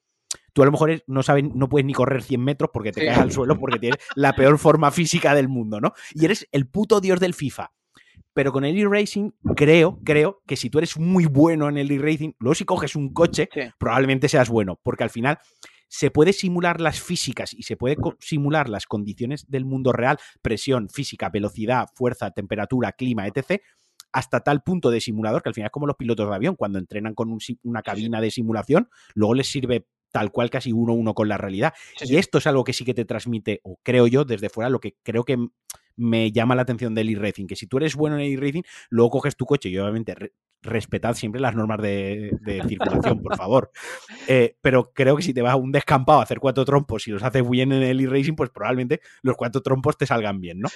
tú 0.53 0.63
a 0.63 0.67
lo 0.67 0.73
mejor 0.73 1.03
no 1.07 1.23
sabes, 1.23 1.45
no 1.55 1.69
puedes 1.69 1.87
ni 1.87 1.93
correr 1.93 2.23
100 2.23 2.41
metros 2.43 2.71
porque 2.73 2.93
te 2.93 3.05
caes 3.05 3.19
al 3.19 3.33
suelo 3.33 3.59
porque 3.59 3.79
tienes 3.79 3.99
la 4.15 4.35
peor 4.35 4.59
forma 4.59 4.91
física 4.91 5.35
del 5.35 5.49
mundo, 5.49 5.81
¿no? 5.81 5.93
Y 6.13 6.25
eres 6.25 6.49
el 6.53 6.67
puto 6.67 7.01
dios 7.01 7.21
del 7.21 7.35
FIFA. 7.35 7.73
Pero 8.33 8.51
con 8.53 8.65
el 8.65 8.77
e-racing, 8.77 9.31
creo, 9.55 10.01
creo 10.05 10.43
que 10.45 10.57
si 10.57 10.69
tú 10.69 10.79
eres 10.79 10.99
muy 10.99 11.27
bueno 11.27 11.69
en 11.69 11.79
el 11.79 11.91
e-racing, 11.91 12.33
luego 12.41 12.57
si 12.57 12.65
coges 12.65 12.97
un 12.97 13.13
coche, 13.13 13.49
probablemente 13.79 14.29
seas 14.29 14.49
bueno, 14.49 14.81
porque 14.83 15.05
al 15.05 15.11
final 15.11 15.39
se 15.89 16.11
puede 16.11 16.33
simular 16.33 16.81
las 16.81 17.01
físicas 17.01 17.55
y 17.55 17.63
se 17.63 17.77
puede 17.77 17.97
simular 18.19 18.69
las 18.69 18.87
condiciones 18.87 19.49
del 19.49 19.65
mundo 19.65 19.93
real, 19.93 20.19
presión, 20.43 20.89
física, 20.89 21.29
velocidad, 21.29 21.87
fuerza, 21.95 22.33
temperatura, 22.33 22.91
clima, 22.93 23.29
etc., 23.29 23.63
hasta 24.13 24.41
tal 24.41 24.63
punto 24.63 24.91
de 24.91 25.01
simulador 25.01 25.43
que 25.43 25.49
al 25.49 25.55
final 25.55 25.67
es 25.67 25.73
como 25.73 25.87
los 25.87 25.97
pilotos 25.97 26.29
de 26.29 26.35
avión, 26.35 26.57
cuando 26.57 26.79
entrenan 26.79 27.15
con 27.15 27.37
una 27.63 27.83
cabina 27.83 28.21
de 28.21 28.31
simulación, 28.31 28.89
luego 29.15 29.35
les 29.35 29.49
sirve 29.49 29.87
tal 30.15 30.31
cual 30.31 30.49
casi 30.49 30.71
uno 30.71 30.93
a 30.93 30.95
uno 30.95 31.13
con 31.13 31.27
la 31.29 31.39
realidad. 31.39 31.75
y 32.01 32.19
esto 32.19 32.39
es 32.39 32.47
algo 32.47 32.63
que 32.63 32.73
sí 32.73 32.85
que 32.85 32.95
te 32.95 33.05
transmite, 33.05 33.61
o 33.65 33.81
creo 33.83 34.07
yo, 34.07 34.25
desde 34.25 34.49
fuera, 34.49 34.71
lo 34.71 34.79
que 34.79 34.95
creo 35.03 35.25
que 35.25 35.49
me 35.97 36.31
llama 36.31 36.55
la 36.55 36.63
atención 36.63 36.95
del 36.95 37.09
e-racing, 37.09 37.49
que 37.49 37.57
si 37.57 37.67
tú 37.67 37.79
eres 37.79 37.97
bueno 37.97 38.15
en 38.15 38.23
el 38.23 38.33
e-racing, 38.35 38.63
luego 38.91 39.11
coges 39.11 39.35
tu 39.35 39.45
coche 39.45 39.71
y 39.71 39.79
obviamente 39.79 40.15
respetad 40.63 41.15
siempre 41.15 41.41
las 41.41 41.57
normas 41.57 41.83
de, 41.83 42.31
circulación, 42.69 43.23
por 43.23 43.37
favor. 43.37 43.73
Eh, 44.29 44.57
pero 44.61 44.93
creo 44.95 45.17
que 45.17 45.23
si 45.25 45.35
te 45.35 45.43
vas 45.43 45.55
a 45.55 45.57
un 45.57 45.73
descampado 45.73 46.21
a 46.21 46.23
hacer 46.23 46.39
cuatro 46.39 46.65
trompos 46.65 47.09
y 47.09 47.11
los 47.11 47.25
haces 47.25 47.43
bien 47.51 47.73
en 47.73 47.83
el 47.83 48.01
e-racing, 48.01 48.37
pues 48.37 48.51
probablemente 48.51 49.01
los 49.23 49.37
cuatro 49.37 49.63
trompos 49.63 49.99
te 49.99 50.07
salgan 50.07 50.41
bien, 50.41 50.61
¿no? 50.61 50.69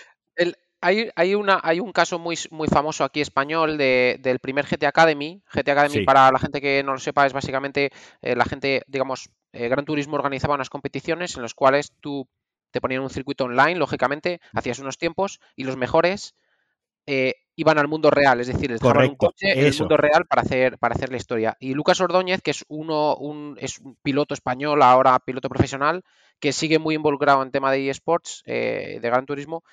Hay, 0.80 1.10
hay, 1.16 1.34
una, 1.34 1.60
hay 1.62 1.80
un 1.80 1.92
caso 1.92 2.18
muy, 2.18 2.36
muy 2.50 2.68
famoso 2.68 3.04
aquí 3.04 3.20
español 3.20 3.76
del 3.78 4.38
primer 4.40 4.66
GT 4.66 4.84
Academy. 4.84 5.42
GT 5.52 5.68
Academy, 5.70 6.04
para 6.04 6.30
la 6.30 6.38
gente 6.38 6.60
que 6.60 6.82
no 6.82 6.92
lo 6.92 6.98
sepa, 6.98 7.26
es 7.26 7.32
básicamente 7.32 7.90
eh, 8.22 8.36
la 8.36 8.44
gente, 8.44 8.82
digamos, 8.86 9.30
eh, 9.52 9.68
Gran 9.68 9.84
Turismo 9.84 10.16
organizaba 10.16 10.54
unas 10.54 10.70
competiciones 10.70 11.36
en 11.36 11.42
las 11.42 11.54
cuales 11.54 11.92
tú 12.00 12.28
te 12.70 12.80
ponían 12.80 13.02
un 13.02 13.10
circuito 13.10 13.44
online, 13.44 13.76
lógicamente, 13.76 14.40
hacías 14.52 14.78
unos 14.78 14.98
tiempos 14.98 15.40
y 15.56 15.64
los 15.64 15.76
mejores 15.76 16.34
eh, 17.06 17.34
iban 17.56 17.78
al 17.78 17.88
mundo 17.88 18.10
real, 18.10 18.40
es 18.40 18.46
decir, 18.46 18.70
les 18.70 18.80
daban 18.80 19.08
un 19.08 19.16
coche 19.16 19.58
en 19.58 19.64
el 19.64 19.78
mundo 19.78 19.96
real 19.96 20.26
para 20.26 20.42
hacer, 20.42 20.78
para 20.78 20.94
hacer 20.94 21.10
la 21.10 21.16
historia. 21.16 21.56
Y 21.58 21.74
Lucas 21.74 22.00
Ordóñez, 22.00 22.42
que 22.42 22.50
es 22.50 22.64
uno, 22.68 23.16
un, 23.16 23.56
es 23.58 23.78
un 23.78 23.96
piloto 24.02 24.34
español, 24.34 24.82
ahora 24.82 25.18
piloto 25.18 25.48
profesional, 25.48 26.04
que 26.38 26.52
sigue 26.52 26.78
muy 26.78 26.94
involucrado 26.94 27.42
en 27.42 27.50
tema 27.50 27.72
de 27.72 27.88
eSports, 27.88 28.42
de 28.44 29.00
Gran 29.02 29.26
Turismo, 29.26 29.64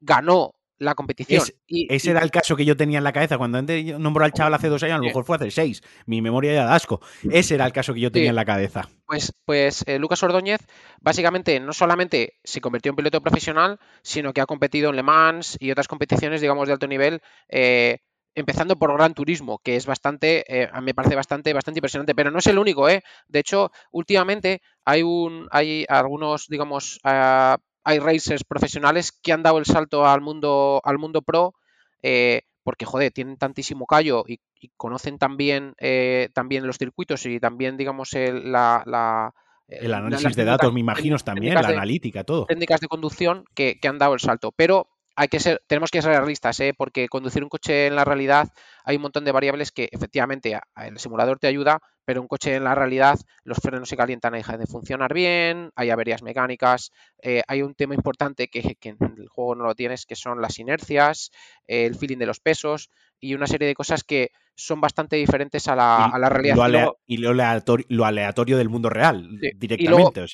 ganó 0.00 0.54
la 0.78 0.94
competición. 0.94 1.42
y, 1.66 1.92
ese 1.92 2.10
era 2.10 2.20
el 2.20 2.30
caso 2.30 2.56
que 2.56 2.64
yo 2.64 2.76
tenía 2.76 2.98
en 2.98 3.04
la 3.04 3.12
cabeza. 3.12 3.38
Cuando 3.38 3.62
nombró 3.98 4.24
al 4.24 4.32
chaval 4.32 4.54
hace 4.54 4.68
dos 4.68 4.82
años, 4.82 4.96
a 4.96 4.98
lo 4.98 5.04
mejor 5.04 5.24
fue 5.24 5.36
hace 5.36 5.50
seis. 5.50 5.82
Mi 6.06 6.20
memoria 6.20 6.52
ya 6.52 6.64
da 6.64 6.74
asco. 6.74 7.00
Ese 7.30 7.54
era 7.54 7.66
el 7.66 7.72
caso 7.72 7.94
que 7.94 8.00
yo 8.00 8.10
tenía 8.10 8.30
en 8.30 8.36
la 8.36 8.44
cabeza. 8.44 8.88
Pues, 9.06 9.32
pues 9.44 9.84
eh, 9.86 9.98
Lucas 9.98 10.22
Ordóñez, 10.22 10.60
básicamente, 11.00 11.60
no 11.60 11.72
solamente 11.72 12.34
se 12.44 12.60
convirtió 12.60 12.90
en 12.90 12.96
piloto 12.96 13.20
profesional, 13.20 13.78
sino 14.02 14.32
que 14.32 14.40
ha 14.40 14.46
competido 14.46 14.90
en 14.90 14.96
Le 14.96 15.02
Mans 15.02 15.56
y 15.60 15.70
otras 15.70 15.88
competiciones, 15.88 16.40
digamos, 16.40 16.66
de 16.66 16.74
alto 16.74 16.86
nivel. 16.86 17.20
Eh, 17.48 17.98
empezando 18.34 18.76
por 18.76 18.92
Gran 18.92 19.14
Turismo, 19.14 19.58
que 19.58 19.76
es 19.76 19.86
bastante, 19.86 20.44
eh, 20.46 20.68
me 20.82 20.92
parece 20.92 21.16
bastante, 21.16 21.54
bastante 21.54 21.78
impresionante, 21.78 22.14
pero 22.14 22.30
no 22.30 22.38
es 22.38 22.46
el 22.46 22.58
único, 22.58 22.88
¿eh? 22.88 23.02
De 23.28 23.38
hecho, 23.38 23.72
últimamente 23.92 24.60
hay 24.84 25.02
un, 25.02 25.48
hay 25.50 25.86
algunos, 25.88 26.46
digamos, 26.48 27.00
ah, 27.02 27.56
hay 27.86 28.00
racers 28.00 28.42
profesionales 28.42 29.12
que 29.12 29.32
han 29.32 29.44
dado 29.44 29.58
el 29.58 29.64
salto 29.64 30.04
al 30.04 30.20
mundo, 30.20 30.80
al 30.84 30.98
mundo 30.98 31.22
pro, 31.22 31.54
eh, 32.02 32.42
porque, 32.64 32.84
joder, 32.84 33.12
tienen 33.12 33.36
tantísimo 33.36 33.86
callo 33.86 34.24
y, 34.26 34.40
conocen 34.76 35.18
también, 35.18 35.74
eh, 35.78 36.28
también 36.34 36.66
los 36.66 36.78
circuitos 36.78 37.24
y 37.26 37.38
también, 37.38 37.76
digamos, 37.76 38.12
el, 38.14 38.50
la, 38.50 39.32
el 39.68 39.94
análisis 39.94 40.34
de 40.34 40.44
datos, 40.44 40.72
me 40.72 40.80
imagino, 40.80 41.16
también, 41.18 41.54
la 41.54 41.60
analítica, 41.60 42.24
todo. 42.24 42.46
Técnicas 42.46 42.80
de 42.80 42.88
conducción 42.88 43.44
que, 43.54 43.78
que, 43.78 43.86
han 43.86 43.98
dado 43.98 44.14
el 44.14 44.20
salto. 44.20 44.50
Pero 44.50 44.88
hay 45.16 45.28
que 45.28 45.40
ser, 45.40 45.62
tenemos 45.66 45.90
que 45.90 46.02
ser 46.02 46.12
realistas, 46.12 46.60
¿eh? 46.60 46.74
porque 46.76 47.08
conducir 47.08 47.42
un 47.42 47.48
coche 47.48 47.86
en 47.86 47.96
la 47.96 48.04
realidad 48.04 48.48
hay 48.84 48.96
un 48.96 49.02
montón 49.02 49.24
de 49.24 49.32
variables 49.32 49.72
que 49.72 49.88
efectivamente 49.90 50.58
el 50.76 50.98
simulador 50.98 51.38
te 51.38 51.46
ayuda, 51.46 51.80
pero 52.04 52.20
un 52.20 52.28
coche 52.28 52.54
en 52.54 52.64
la 52.64 52.74
realidad 52.74 53.18
los 53.42 53.58
frenos 53.58 53.88
se 53.88 53.96
calientan 53.96 54.34
y 54.34 54.38
dejan 54.38 54.60
de 54.60 54.66
funcionar 54.66 55.14
bien, 55.14 55.70
hay 55.74 55.88
averías 55.88 56.22
mecánicas, 56.22 56.92
eh, 57.22 57.42
hay 57.48 57.62
un 57.62 57.74
tema 57.74 57.94
importante 57.94 58.48
que, 58.48 58.76
en 58.82 58.96
el 59.00 59.28
juego 59.28 59.54
no 59.54 59.64
lo 59.64 59.74
tienes, 59.74 60.04
que 60.04 60.16
son 60.16 60.40
las 60.42 60.58
inercias, 60.58 61.30
el 61.66 61.96
feeling 61.96 62.18
de 62.18 62.26
los 62.26 62.38
pesos 62.38 62.90
y 63.18 63.34
una 63.34 63.46
serie 63.46 63.66
de 63.66 63.74
cosas 63.74 64.04
que 64.04 64.30
son 64.54 64.80
bastante 64.80 65.16
diferentes 65.16 65.66
a 65.68 65.76
la, 65.76 66.28
realidad. 66.28 66.92
Y 67.06 67.16
lo, 67.16 68.04
aleatorio, 68.04 68.58
del 68.58 68.68
mundo 68.68 68.90
real, 68.90 69.28
directamente. 69.56 70.26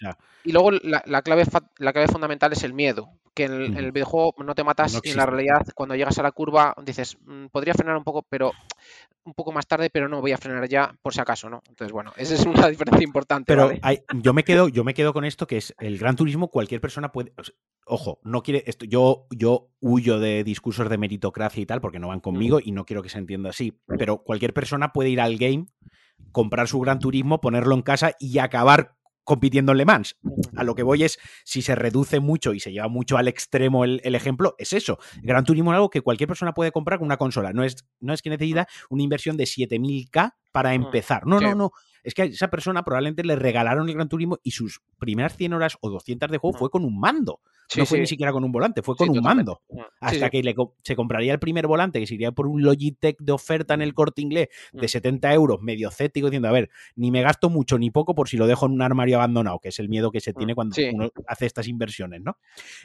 Y 0.45 0.53
luego, 0.53 0.73
la, 0.73 1.23
clave, 1.23 1.45
la 1.79 1.93
clave 1.93 2.09
fundamental 2.09 2.53
es 2.53 2.65
el 2.65 2.73
miedo 2.73 3.09
que 3.35 3.45
en 3.45 3.77
el, 3.77 3.93
videojuego 3.93 4.35
no 4.45 4.55
te 4.55 4.65
matas 4.65 5.01
y 5.03 5.11
en 5.11 5.17
la 5.17 5.27
realidad 5.27 5.67
cuando 5.75 5.95
llegas 5.95 6.19
a 6.19 6.23
la 6.23 6.33
curva 6.33 6.75
dices, 6.85 7.17
mm, 7.25 7.47
podría 7.47 7.75
frenar 7.75 7.97
un 7.97 8.05
poco, 8.05 8.23
pero 8.29 8.53
un 9.25 9.35
poco 9.35 9.53
más 9.53 9.67
tarde, 9.67 9.91
pero 9.91 10.09
no 10.09 10.21
voy 10.21 10.33
a 10.33 10.39
frenar 10.39 10.69
ya 10.69 10.95
por 11.01 11.15
si 11.15 11.21
acaso, 11.21 11.49
¿no? 11.49 11.63
Entonces, 11.69 11.93
bueno, 11.93 12.13
esa 12.17 12.35
es 12.35 12.45
una 12.47 12.69
diferencia 12.69 13.05
importante. 13.05 13.45
Pero 13.47 13.71
yo 14.21 14.33
me 14.33 14.45
quedo, 14.45 14.69
yo 14.69 14.85
me 14.85 14.95
quedo 14.95 15.13
con 15.13 15.25
esto 15.25 15.47
que 15.47 15.59
es 15.59 15.75
el 15.79 15.99
Gran 15.99 16.17
Turismo, 16.17 16.49
cualquier 16.49 16.81
persona 16.81 17.13
puede. 17.13 17.33
ojo, 17.87 18.21
no 18.25 18.43
quiere. 18.43 18.65
Esto, 18.67 18.85
yo, 18.85 19.27
yo 19.31 19.71
huyo 19.81 20.19
de 20.19 20.45
discursos 20.45 20.89
de 20.89 20.99
meritocracia 20.99 21.63
y 21.63 21.67
tal, 21.67 21.81
porque 21.81 21.99
no 21.99 22.09
van 22.09 22.21
conmigo 22.21 22.61
y 22.63 22.73
no 22.73 22.85
quiero 22.85 23.03
que 23.03 23.09
se 23.09 23.19
entienda 23.19 23.51
así. 23.51 23.79
Pero 23.99 24.19
cualquier 24.19 24.53
persona 24.53 24.93
puede 24.93 25.11
ir 25.11 25.21
al 25.21 25.39
game, 25.39 25.67
comprar 26.33 26.69
su 26.69 26.81
Gran 26.81 26.99
Turismo, 26.99 27.41
ponerlo 27.41 27.75
en 27.75 27.83
casa 27.83 28.13
y 28.19 28.39
acabar 28.39 28.97
compitiendo 29.25 29.73
en 29.73 29.79
Le 29.79 29.85
Mans. 29.85 30.17
A 30.57 30.65
lo 30.65 30.75
que 30.75 30.83
voy 30.83 31.05
es, 31.05 31.19
si 31.45 31.63
se 31.63 31.75
reduce 31.75 32.21
mucho 32.21 32.53
y 32.53 32.61
se 32.61 32.73
lleva 32.73 32.89
mucho 32.89 33.17
al 33.17 33.29
extremo 33.29 33.85
el, 33.85 34.15
ejemplo, 34.15 34.55
es 34.59 34.73
eso. 34.73 34.99
Gran 35.23 35.45
Turismo 35.45 35.73
es 35.73 35.77
algo 35.77 35.91
que 35.91 36.01
cualquier 36.01 36.29
persona 36.29 36.53
puede 36.53 36.73
comprar 36.73 36.99
con 36.99 37.07
una 37.07 37.17
consola. 37.17 37.53
No 37.53 37.65
es, 37.65 37.77
no 38.01 38.13
es 38.13 38.23
que 38.23 38.31
necesita 38.31 38.67
una 38.91 39.03
inversión 39.03 39.37
de 39.37 39.45
7000K 39.45 40.35
para 40.53 40.75
empezar. 40.75 41.27
No, 41.27 41.41
no, 41.41 41.55
no. 41.55 41.73
Es 42.03 42.15
que 42.15 42.23
a 42.23 42.25
esa 42.25 42.49
persona 42.49 42.83
probablemente 42.83 43.25
le 43.25 43.37
regalaron 43.37 43.89
el 43.89 43.95
Gran 43.95 44.09
Turismo 44.09 44.39
y 44.43 44.53
sus 44.53 44.81
primeras 44.99 45.37
100 45.37 45.53
horas 45.53 45.77
o 45.81 45.91
200 45.91 46.31
de 46.31 46.39
juego 46.39 46.57
fue 46.57 46.71
con 46.71 46.85
un 46.85 46.99
mando. 46.99 47.41
No 47.77 47.87
fue 47.87 48.01
ni 48.01 48.07
siquiera 48.07 48.33
con 48.33 48.45
un 48.45 48.53
volante, 48.53 48.83
fue 48.83 48.97
con 48.97 49.09
un 49.11 49.21
mando. 49.21 49.63
Hasta 50.01 50.31
que 50.31 50.43
se 50.83 50.97
compraría 50.97 51.33
el 51.33 51.39
primer 51.39 51.67
volante, 51.67 52.01
que 52.01 52.07
sería 52.07 52.33
por 52.33 52.47
un 52.47 52.63
Logitech 52.63 53.19
de 53.19 53.33
oferta 53.33 53.75
en 53.75 53.83
el 53.83 53.95
corte 53.95 54.21
inglés 54.21 54.49
de 54.73 54.89
70 54.89 55.29
mm. 55.29 55.33
euros, 55.33 55.63
medio 55.63 55.91
cético, 55.91 56.29
diciendo, 56.29 56.49
a 56.49 56.53
ver, 56.53 56.71
ni 56.97 57.11
me 57.11 57.23
gasto 57.23 57.51
mucho 57.51 57.79
ni 57.79 57.91
poco 57.91 58.15
por 58.15 58.29
si 58.29 58.37
lo 58.37 58.47
dejo 58.47 58.67
en 58.67 58.73
un 58.73 58.83
armario 58.83 59.17
abandonado, 59.17 59.59
que 59.61 59.69
es 59.69 59.79
el 59.79 59.89
miedo 59.89 60.11
que 60.11 60.21
se 60.21 60.33
tiene 60.33 60.55
cuando 60.55 60.77
uno 60.93 61.11
hace 61.27 61.47
estas 61.47 61.69
inversiones, 61.69 62.21
¿no? 62.23 62.37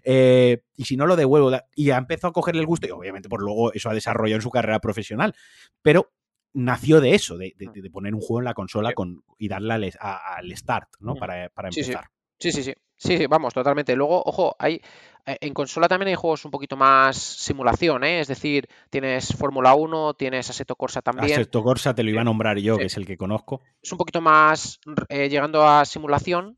Eh, 0.04 0.62
y 0.76 0.86
si 0.86 0.96
no 0.96 1.06
lo 1.06 1.16
devuelvo, 1.16 1.52
y 1.76 1.86
ya 1.86 1.98
empezó 1.98 2.28
a 2.28 2.34
cogerle 2.34 2.62
el 2.62 2.68
gusto, 2.68 2.88
y 2.88 2.92
obviamente 2.92 3.30
por 3.30 3.42
luego 3.42 3.74
eso 3.74 3.90
ha 3.90 3.94
desarrollado 3.94 4.38
en 4.38 4.42
su 4.42 4.50
carrera 4.50 4.80
profesional, 4.80 5.36
pero 5.82 6.12
nació 6.58 7.00
de 7.02 7.14
eso, 7.14 7.38
de, 7.38 7.54
mm. 7.58 7.92
poner 7.92 8.16
un 8.16 8.22
juego 8.22 8.40
en 8.40 8.46
la 8.46 8.54
consola 8.54 8.94
con, 8.94 9.24
y 9.38 9.48
darle 9.48 9.74
al, 10.00 10.58
start, 10.58 10.90
¿no? 11.00 11.16
Para, 11.16 11.50
para 11.50 11.70
empezar. 11.70 12.10
Sí, 12.40 12.52
sí, 12.52 12.64
sí. 12.64 12.74
Sí, 13.00 13.28
vamos, 13.28 13.54
totalmente. 13.54 13.96
Luego, 13.96 14.24
ojo, 14.26 14.56
hay 14.58 14.82
eh, 15.28 15.38
en 15.42 15.54
consola 15.54 15.88
también 15.88 16.10
hay 16.10 16.16
juegos 16.16 16.46
un 16.46 16.52
poquito 16.52 16.76
más 16.76 17.16
simulación, 17.16 18.04
¿eh? 18.04 18.22
Es 18.22 18.28
decir, 18.28 18.68
tienes 18.90 19.36
Fórmula 19.36 19.76
1, 19.76 20.16
tienes 20.16 20.50
Assetto 20.50 20.76
Corsa 20.76 21.04
también. 21.04 21.32
Assetto 21.32 21.62
Corsa 21.62 21.94
te 21.94 22.02
lo 22.02 22.10
iba 22.10 22.22
a 22.22 22.24
nombrar 22.24 22.58
yo, 22.58 22.78
que 22.78 22.86
es 22.86 22.98
el 22.98 23.06
que 23.06 23.18
conozco. 23.18 23.62
Es 23.82 23.92
un 23.92 24.00
poquito 24.00 24.20
más 24.20 24.80
eh, 25.10 25.30
llegando 25.30 25.68
a 25.68 25.86
simulación. 25.86 26.58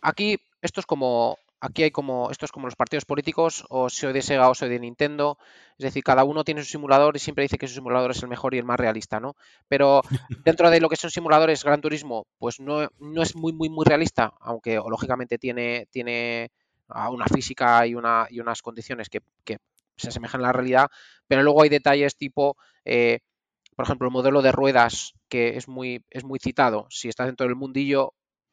aquí 0.00 0.38
esto 0.62 0.78
es 0.78 0.86
como 0.86 1.38
aquí 1.60 1.82
hay 1.82 1.90
como, 1.90 2.30
esto 2.30 2.46
es 2.46 2.52
como 2.52 2.66
los 2.66 2.76
partidos 2.76 3.04
políticos, 3.04 3.64
o 3.68 3.90
soy 3.90 4.12
de 4.12 4.22
Sega 4.22 4.48
o 4.48 4.54
soy 4.54 4.68
de 4.68 4.80
Nintendo, 4.80 5.38
es 5.78 5.84
decir, 5.84 6.02
cada 6.02 6.24
uno 6.24 6.42
tiene 6.42 6.62
su 6.64 6.70
simulador 6.70 7.16
y 7.16 7.18
siempre 7.18 7.42
dice 7.42 7.58
que 7.58 7.68
su 7.68 7.74
simulador 7.74 8.10
es 8.10 8.22
el 8.22 8.28
mejor 8.28 8.54
y 8.54 8.58
el 8.58 8.64
más 8.64 8.80
realista, 8.80 9.20
¿no? 9.20 9.36
Pero 9.68 10.00
dentro 10.44 10.70
de 10.70 10.80
lo 10.80 10.88
que 10.88 10.96
son 10.96 11.10
simuladores, 11.10 11.62
Gran 11.62 11.80
Turismo, 11.80 12.26
pues 12.38 12.60
no, 12.60 12.88
no 12.98 13.22
es 13.22 13.36
muy, 13.36 13.52
muy, 13.52 13.68
muy 13.68 13.84
realista, 13.84 14.32
aunque 14.40 14.76
lógicamente 14.76 15.38
tiene, 15.38 15.86
tiene 15.90 16.50
una 16.88 17.26
física 17.26 17.86
y, 17.86 17.94
una, 17.94 18.26
y 18.30 18.40
unas 18.40 18.62
condiciones 18.62 19.08
que, 19.08 19.20
se 19.96 20.08
asemejan 20.08 20.40
a 20.40 20.44
la 20.44 20.52
realidad, 20.52 20.88
pero 21.28 21.42
luego 21.42 21.62
hay 21.62 21.68
detalles 21.68 22.16
tipo... 22.16 22.56
Eh, 22.86 23.20
por 23.76 23.86
ejemplo, 23.86 24.08
el 24.08 24.12
modelo 24.12 24.42
de 24.42 24.52
ruedas, 24.52 25.14
que 25.30 25.56
es 25.56 25.66
muy, 25.66 26.04
es 26.10 26.22
muy 26.22 26.38
citado. 26.38 26.86
Si 26.90 27.08
estás 27.08 27.28
dentro 27.28 27.46
del 27.46 27.56
mundillo, 27.56 28.12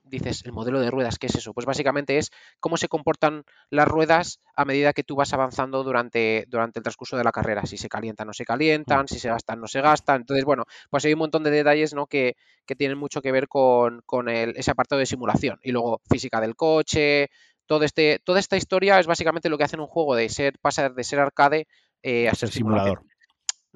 dices, 0.10 0.44
el 0.46 0.52
modelo 0.52 0.80
de 0.80 0.92
ruedas, 0.92 1.18
¿qué 1.18 1.28
es 1.28 1.36
eso? 1.36 1.54
Pues 1.54 1.66
básicamente 1.66 2.18
es 2.18 2.32
cómo 2.60 2.78
se 2.78 2.88
comportan 2.88 3.44
las 3.70 3.88
ruedas 3.88 4.40
a 4.56 4.66
medida 4.66 4.94
que 4.94 5.04
tú 5.04 5.16
vas 5.16 5.34
avanzando 5.34 5.84
durante, 5.84 6.46
durante 6.48 6.80
el 6.80 6.84
transcurso 6.84 7.18
de 7.18 7.24
la 7.24 7.32
carrera. 7.32 7.66
Si 7.66 7.78
se 7.78 7.90
calientan, 7.90 8.28
no 8.28 8.34
se 8.34 8.46
calientan, 8.46 9.08
si 9.08 9.20
se 9.20 9.30
gastan, 9.30 9.60
no 9.60 9.68
se 9.68 9.82
gastan. 9.82 10.22
Entonces, 10.22 10.46
bueno, 10.46 10.64
pues 10.90 11.06
hay 11.06 11.14
un 11.14 11.20
montón 11.20 11.44
de 11.44 11.52
detalles 11.52 11.94
¿no? 11.94 12.08
que, 12.08 12.36
tienen 12.78 12.98
mucho 12.98 13.22
que 13.22 13.32
ver 13.32 13.48
con, 13.48 14.04
ese 14.30 14.72
apartado 14.72 15.00
de 15.00 15.06
simulación. 15.06 15.60
Y 15.64 15.72
luego 15.72 16.02
física 16.10 16.42
del 16.42 16.56
coche, 16.56 17.30
todo 17.66 17.84
este, 17.84 18.20
toda 18.24 18.40
esta 18.40 18.58
historia 18.58 19.00
es 19.00 19.08
básicamente 19.08 19.50
lo 19.50 19.58
que 19.58 19.64
hace 19.64 19.76
en 19.76 19.82
un 19.82 19.88
juego 19.88 20.16
de 20.16 20.30
ser, 20.30 20.60
pasar 20.60 20.94
de 20.94 21.04
ser 21.04 21.20
arcade 21.20 21.68
eh, 22.04 22.30
a 22.30 22.36
ser 22.36 22.50
simulador 22.50 23.04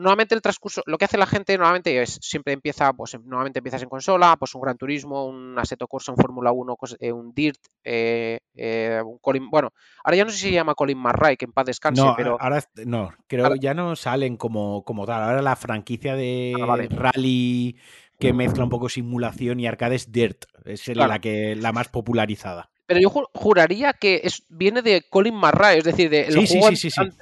normalmente 0.02 0.36
el 0.36 0.42
transcurso, 0.42 0.82
lo 0.86 0.98
que 0.98 1.06
hace 1.06 1.18
la 1.18 1.26
gente 1.26 1.58
normalmente 1.58 2.02
es, 2.02 2.20
siempre 2.22 2.54
empieza, 2.54 2.92
pues 2.94 3.14
normalmente 3.24 3.60
empiezas 3.60 3.84
en 3.84 3.90
consola, 3.90 4.36
pues 4.38 4.54
un 4.56 4.62
Gran 4.62 4.78
Turismo, 4.78 5.26
un 5.26 5.58
Assetto 5.58 5.88
Corsa, 5.88 6.12
un 6.12 6.18
Fórmula 6.18 6.52
1, 6.52 6.78
eh, 7.00 7.12
un 7.12 7.34
Dirt, 7.34 7.60
eh, 7.84 8.40
eh, 8.56 9.02
un 9.06 9.20
Colin, 9.20 9.50
bueno, 9.50 9.72
ahora 10.04 10.18
ya 10.18 10.26
no 10.26 10.32
sé 10.32 10.38
si 10.38 10.48
se 10.48 10.52
llama 10.54 10.76
Colin 10.76 10.98
McRae, 10.98 11.38
que 11.38 11.46
en 11.46 11.54
paz 11.54 11.66
descanse, 11.66 12.02
no, 12.02 12.16
pero... 12.18 12.38
ahora 12.42 12.64
no, 12.86 13.12
creo 13.28 13.56
ya 13.56 13.74
no 13.74 13.96
salen 13.96 14.38
como, 14.38 14.84
como 14.84 15.06
tal, 15.06 15.24
ahora 15.24 15.42
la 15.42 15.56
franquicia 15.56 16.16
de 16.16 16.56
ah, 16.60 16.78
rally 16.90 17.78
que 18.20 18.34
mezcla 18.34 18.64
un 18.64 18.70
poco 18.70 18.90
simulación 18.90 19.60
y 19.60 19.68
arcade 19.68 19.96
es 19.96 20.12
Dirt, 20.12 20.46
es 20.66 20.88
la, 20.96 21.20
que, 21.20 21.56
la 21.56 21.72
más 21.72 21.90
popularizada 21.90 22.71
pero 22.92 23.00
yo 23.00 23.10
juraría 23.34 23.94
que 23.94 24.20
es, 24.22 24.44
viene 24.50 24.82
de 24.82 25.04
Colin 25.10 25.34
McRae, 25.34 25.78
es 25.78 25.86
decir, 25.86 26.10
de 26.10 26.26
el 26.26 26.46
juego 26.46 26.68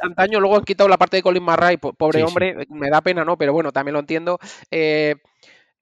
antaño, 0.01 0.39
luego 0.39 0.55
han 0.55 0.63
quitado 0.63 0.89
la 0.89 0.97
parte 0.97 1.17
de 1.17 1.21
Colin 1.21 1.43
McRae, 1.43 1.77
pobre 1.77 2.23
hombre, 2.23 2.65
me 2.69 2.89
da 2.89 3.01
pena, 3.01 3.23
¿no? 3.23 3.37
Pero 3.37 3.53
bueno, 3.53 3.71
también 3.71 3.93
lo 3.93 3.99
entiendo. 3.99 4.39
Eh, 4.71 5.15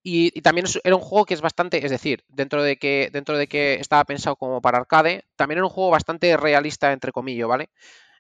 Y, 0.04 0.42
también 0.42 0.68
era 0.84 0.96
un 0.98 1.02
juego 1.02 1.26
que 1.26 1.36
es 1.36 1.40
bastante, 1.40 1.86
es 1.86 1.90
decir, 1.90 2.26
dentro 2.28 2.64
de 2.64 2.76
que 2.76 3.10
dentro 3.14 3.38
de 3.38 3.48
que 3.48 3.76
estaba 3.76 4.04
pensado 4.04 4.36
como 4.36 4.60
para 4.60 4.80
arcade, 4.80 5.24
también 5.38 5.60
era 5.60 5.66
un 5.66 5.72
juego 5.72 5.92
bastante 5.92 6.36
realista 6.36 6.92
entre 6.92 7.14
comillas, 7.14 7.48
¿vale? 7.48 7.70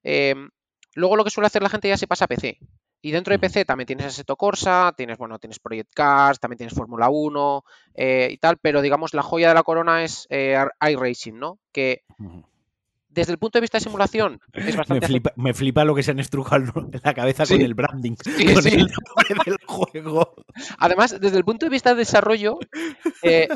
Em, 0.03 0.49
luego 0.95 1.17
lo 1.17 1.25
que 1.25 1.31
suele 1.31 1.47
hacer 1.47 1.61
la 1.61 1.69
gente 1.69 1.89
ya 1.89 1.97
se 1.97 2.07
pasa 2.07 2.25
a 2.25 2.27
PC. 2.29 2.59
Y 3.01 3.11
dentro 3.11 3.31
de 3.31 3.39
PC 3.39 3.65
también 3.65 3.87
tienes 3.87 4.07
Assetto 4.07 4.35
Corsa, 4.35 4.93
tienes, 4.97 5.17
bueno, 5.17 5.37
tienes 5.39 5.59
Project 5.59 5.93
Cars, 5.93 6.39
también 6.39 6.57
tienes 6.57 6.73
Fórmula 6.73 7.09
1 7.09 7.63
eh, 7.93 8.29
y 8.31 8.37
tal, 8.37 8.57
pero 8.57 8.81
digamos 8.81 9.13
la 9.13 9.23
joya 9.23 9.49
de 9.49 9.53
la 9.53 9.63
corona 9.63 10.03
es 10.03 10.25
eh, 10.29 10.57
iRacing, 10.81 11.37
¿no? 11.37 11.59
Que 11.71 12.03
desde 13.17 13.31
el 13.31 13.39
punto 13.39 13.57
de 13.57 13.61
vista 13.61 13.77
de 13.77 13.83
simulación, 13.83 14.39
es 14.53 14.75
bastante. 14.77 15.21
Me 15.35 15.53
flipa, 15.53 15.83
lo 15.83 15.95
que 15.95 16.03
se 16.03 16.11
han 16.11 16.19
estrujado 16.19 16.63
en 16.91 17.01
la 17.03 17.13
cabeza 17.13 17.45
con 17.45 17.61
el 17.61 17.73
branding, 17.73 18.15
con 18.25 18.67
el 18.67 18.87
nombre 18.87 19.35
del 19.45 19.57
juego. 19.65 20.35
Además, 20.77 21.19
desde 21.19 21.37
el 21.37 21.43
punto 21.43 21.65
de 21.65 21.69
vista 21.71 21.91
de 21.91 21.97
desarrollo, 21.97 22.57
eh, 23.23 23.47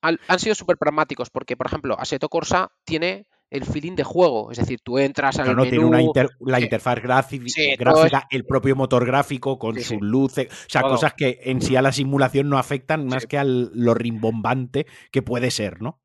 han 0.00 0.38
sido 0.38 0.54
súper 0.54 0.76
pragmáticos, 0.78 1.30
porque, 1.30 1.56
por 1.56 1.66
ejemplo, 1.66 1.98
Assetto 1.98 2.28
Corsa 2.28 2.70
tiene 2.84 3.26
el 3.50 3.64
feeling 3.64 3.94
de 3.96 4.04
juego. 4.04 4.50
Es 4.50 4.58
decir, 4.58 4.80
tú 4.82 4.98
entras 4.98 5.38
al 5.38 5.56
no, 5.56 5.62
tiene 5.62 5.84
una 5.84 6.00
la 6.40 6.60
interfaz 6.60 7.00
gráfica, 7.00 8.26
el 8.30 8.44
propio 8.44 8.76
motor 8.76 9.06
gráfico 9.06 9.58
con 9.58 9.78
sus 9.80 10.00
luces, 10.00 10.48
o 10.50 10.70
sea, 10.70 10.82
cosas 10.82 11.14
que 11.14 11.40
en 11.44 11.60
sí 11.60 11.76
a 11.76 11.82
la 11.82 11.92
simulación 11.92 12.48
no 12.48 12.58
afectan 12.58 13.06
más 13.06 13.26
que 13.26 13.38
a 13.38 13.44
lo 13.44 13.94
rimbombante 13.94 14.86
que 15.10 15.22
puede 15.22 15.50
ser, 15.50 15.80
¿no? 15.80 16.00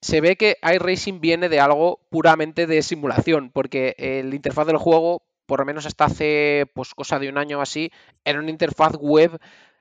se 0.00 0.20
ve 0.20 0.36
que 0.36 0.56
iRacing 0.62 1.20
viene 1.20 1.48
de 1.48 1.60
algo 1.60 2.06
puramente 2.10 2.66
de 2.66 2.82
simulación, 2.82 3.50
porque 3.52 3.94
el 3.98 4.32
interfaz 4.32 4.66
del 4.66 4.76
juego, 4.76 5.22
por 5.46 5.60
lo 5.60 5.66
menos 5.66 5.86
hasta 5.86 6.04
hace 6.04 6.66
pues 6.74 6.94
cosa 6.94 7.18
de 7.18 7.28
un 7.28 7.38
año 7.38 7.58
o 7.58 7.62
así, 7.62 7.90
era 8.24 8.38
una 8.38 8.50
interfaz 8.50 8.94
web 9.00 9.38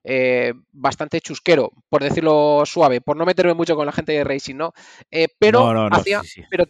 eh, 0.09 0.53
bastante 0.71 1.19
chusquero, 1.19 1.73
por 1.89 2.01
decirlo 2.01 2.63
suave, 2.65 3.01
por 3.01 3.17
no 3.17 3.25
meterme 3.25 3.53
mucho 3.53 3.75
con 3.75 3.85
la 3.85 3.91
gente 3.91 4.13
de 4.13 4.23
Racing, 4.23 4.55
¿no? 4.55 4.73
Eh, 5.11 5.27
pero 5.37 5.89
pero 6.49 6.65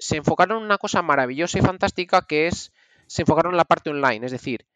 se 0.00 0.16
enfocaron 0.16 0.58
en 0.58 0.64
una 0.64 0.76
cosa 0.76 1.00
maravillosa 1.00 1.60
y 1.60 1.62
fantástica 1.62 2.26
que 2.26 2.48
es, 2.48 2.72
se 3.06 3.22
enfocaron 3.22 3.52
en 3.52 3.58
la 3.58 3.64
parte 3.64 3.90
online, 3.90 4.26
es 4.26 4.32
decir, 4.32 4.66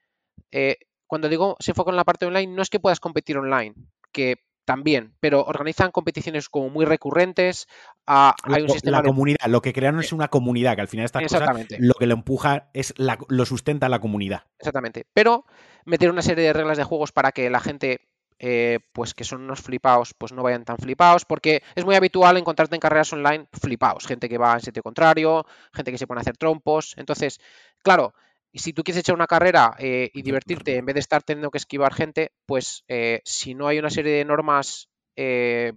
eh, 0.53 0.77
cuando 1.09 1.29
digo 1.29 1.57
se 1.59 1.73
enfocan 1.73 1.95
en 1.95 1.97
la 1.97 2.05
parte 2.05 2.27
online, 2.27 2.55
no 2.55 2.63
es 2.63 2.71
que 2.71 2.79
puedas 2.79 3.01
competir 3.01 3.37
online, 3.37 3.75
que 4.13 4.37
también, 4.65 5.15
pero 5.21 5.45
organizan 5.45 5.91
competiciones 5.91 6.49
como 6.49 6.71
muy 6.71 6.85
recurrentes. 6.85 7.69
Ah, 8.07 8.35
hay 8.43 8.63
un 8.63 8.71
sistema 8.71 8.99
la 8.99 9.05
comunidad, 9.05 9.47
lo 9.47 9.63
que 9.63 9.73
crearon 9.73 10.01
es 10.01 10.13
una 10.13 10.29
comunidad, 10.29 10.75
que 10.75 10.81
al 10.81 10.89
final 10.89 11.05
estas 11.05 11.23
Exactamente. 11.23 11.77
lo 11.81 11.95
que 11.95 12.07
lo 12.07 12.15
empuja 12.15 12.71
es 12.73 12.95
lo 12.97 13.47
sustenta 13.47 13.89
la 13.89 14.01
comunidad. 14.01 14.45
Exactamente. 14.59 15.07
Pero 15.13 15.45
metieron 15.85 16.15
una 16.15 16.23
serie 16.23 16.45
de 16.45 16.53
reglas 16.53 16.79
de 16.79 16.85
juegos 16.85 17.13
para 17.13 17.33
que 17.33 17.51
la 17.51 17.61
gente, 17.61 18.01
eh, 18.39 18.81
pues 18.93 19.15
que 19.15 19.25
son 19.25 19.43
unos 19.43 19.61
flipados, 19.61 20.15
pues 20.15 20.33
no 20.33 20.43
vayan 20.43 20.65
tan 20.65 20.79
flipados, 20.79 21.25
porque 21.25 21.63
es 21.75 21.85
muy 21.85 21.95
habitual 21.95 22.37
encontrarte 22.37 22.75
en 22.75 22.81
carreras 22.81 23.13
online 23.13 23.47
flipados, 23.53 24.07
gente 24.07 24.29
que 24.29 24.39
va 24.39 24.55
en 24.55 24.61
sitio 24.61 24.83
contrario, 24.83 25.47
gente 25.73 25.93
que 25.93 25.99
se 25.99 26.07
pone 26.07 26.21
a 26.21 26.23
hacer 26.23 26.37
trompos. 26.37 26.95
Entonces, 26.97 27.41
claro, 27.83 28.15
y 28.55 28.61
si 28.61 28.73
tú 28.73 28.85
quieres 28.85 29.01
echar 29.01 29.17
una 29.17 29.27
carrera 29.27 29.75
eh, 29.81 30.13
y 30.15 30.23
divertirte 30.23 30.77
en 30.77 30.87
vez 30.87 30.95
de 30.95 31.01
estar 31.01 31.25
teniendo 31.25 31.51
que 31.51 31.59
esquivar 31.59 31.93
gente, 31.93 32.31
pues 32.47 32.85
eh, 32.87 33.21
si 33.25 33.53
no 33.53 33.67
hay 33.67 33.81
una 33.81 33.91
serie 33.91 34.13
de 34.13 34.25
normas, 34.25 34.89
eh, 35.17 35.73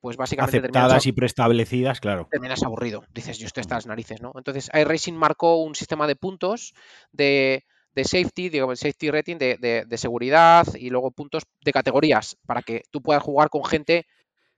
pues 0.00 0.18
básicamente 0.18 0.58
aceptadas 0.58 1.06
y 1.06 1.12
preestablecidas, 1.12 1.98
claro. 1.98 2.28
Terminas 2.30 2.62
aburrido. 2.62 3.04
Dices, 3.14 3.38
yo 3.38 3.46
estoy 3.46 3.62
estas 3.62 3.86
narices, 3.86 4.20
¿no? 4.20 4.32
Entonces, 4.36 4.70
iRacing 4.74 5.16
marcó 5.16 5.62
un 5.62 5.74
sistema 5.74 6.06
de 6.06 6.14
puntos 6.14 6.74
de, 7.10 7.64
safety, 7.96 8.50
digo, 8.50 8.76
safety 8.76 9.10
rating 9.10 9.38
de, 9.38 9.86
de, 9.88 9.98
seguridad 9.98 10.66
y 10.74 10.90
luego 10.90 11.12
puntos 11.12 11.44
de 11.64 11.72
categorías 11.72 12.36
para 12.44 12.60
que 12.60 12.82
tú 12.90 13.00
puedas 13.00 13.22
jugar 13.22 13.48
con 13.48 13.64
gente 13.64 14.06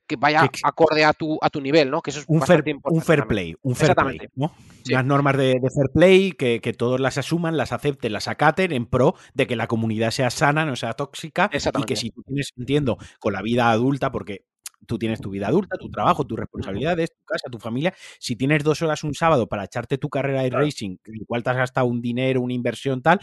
que 0.07 0.15
vaya 0.15 0.49
acorde 0.63 1.05
a 1.05 1.13
tu, 1.13 1.37
a 1.41 1.49
tu 1.49 1.61
nivel, 1.61 1.89
¿no? 1.89 2.01
Que 2.01 2.11
eso 2.11 2.19
es 2.19 2.25
un 2.27 2.41
fair, 2.41 2.63
un 2.83 3.01
fair 3.01 3.27
play, 3.27 3.55
un 3.61 3.75
fair 3.75 3.95
play, 3.95 4.19
¿no? 4.35 4.53
Las 4.85 5.05
normas 5.05 5.37
de, 5.37 5.53
fair 5.53 5.89
play, 5.93 6.31
que, 6.33 6.59
todos 6.77 6.99
las 6.99 7.17
asuman, 7.17 7.57
las 7.57 7.71
acepten, 7.71 8.13
las 8.13 8.27
acaten 8.27 8.71
en 8.71 8.85
pro 8.85 9.15
de 9.33 9.47
que 9.47 9.55
la 9.55 9.67
comunidad 9.67 10.11
sea 10.11 10.29
sana, 10.29 10.65
no 10.65 10.75
sea 10.75 10.93
tóxica 10.93 11.49
y 11.53 11.83
que 11.83 11.95
si 11.95 12.09
tú 12.09 12.23
tienes, 12.23 12.51
entiendo, 12.57 12.97
con 13.19 13.33
la 13.33 13.41
vida 13.41 13.69
adulta, 13.69 14.11
porque 14.11 14.45
tú 14.85 14.97
tienes 14.99 15.21
tu 15.21 15.29
vida 15.29 15.47
adulta, 15.47 15.77
tu 15.77 15.89
trabajo, 15.89 16.25
tus 16.25 16.37
responsabilidades, 16.37 17.11
tu 17.11 17.25
casa, 17.25 17.49
tu 17.49 17.59
familia. 17.59 17.93
Si 18.19 18.35
tienes 18.35 18.63
dos 18.63 18.81
horas 18.81 19.03
un 19.03 19.13
sábado 19.13 19.47
para 19.47 19.63
echarte 19.63 19.97
tu 19.97 20.09
carrera 20.09 20.41
de 20.43 20.49
racing, 20.49 20.97
en 21.05 21.25
cual 21.25 21.43
te 21.43 21.49
has 21.51 21.57
gastado 21.57 21.87
un 21.87 22.01
dinero, 22.01 22.41
una 22.41 22.53
inversión, 22.53 23.01
tal, 23.01 23.19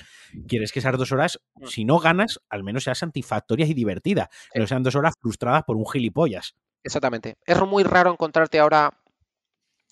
quieres 0.49 0.73
que 0.73 0.79
esas 0.79 0.97
dos 0.97 1.13
horas, 1.13 1.41
mm. 1.55 1.67
si 1.67 1.85
no 1.85 1.99
ganas, 1.99 2.41
al 2.49 2.65
menos 2.65 2.85
sean 2.85 2.97
satisfactorias 2.97 3.69
y 3.69 3.75
divertidas. 3.75 4.29
Que 4.53 4.61
no 4.61 4.67
sean 4.67 4.83
dos 4.83 4.95
horas 4.97 5.15
frustradas 5.21 5.65
por 5.65 5.77
un 5.77 5.87
gilipollas. 5.87 6.55
Exactamente. 6.83 7.37
Es 7.45 7.61
muy 7.61 7.83
raro 7.83 8.11
encontrarte 8.11 8.59
ahora, 8.59 8.93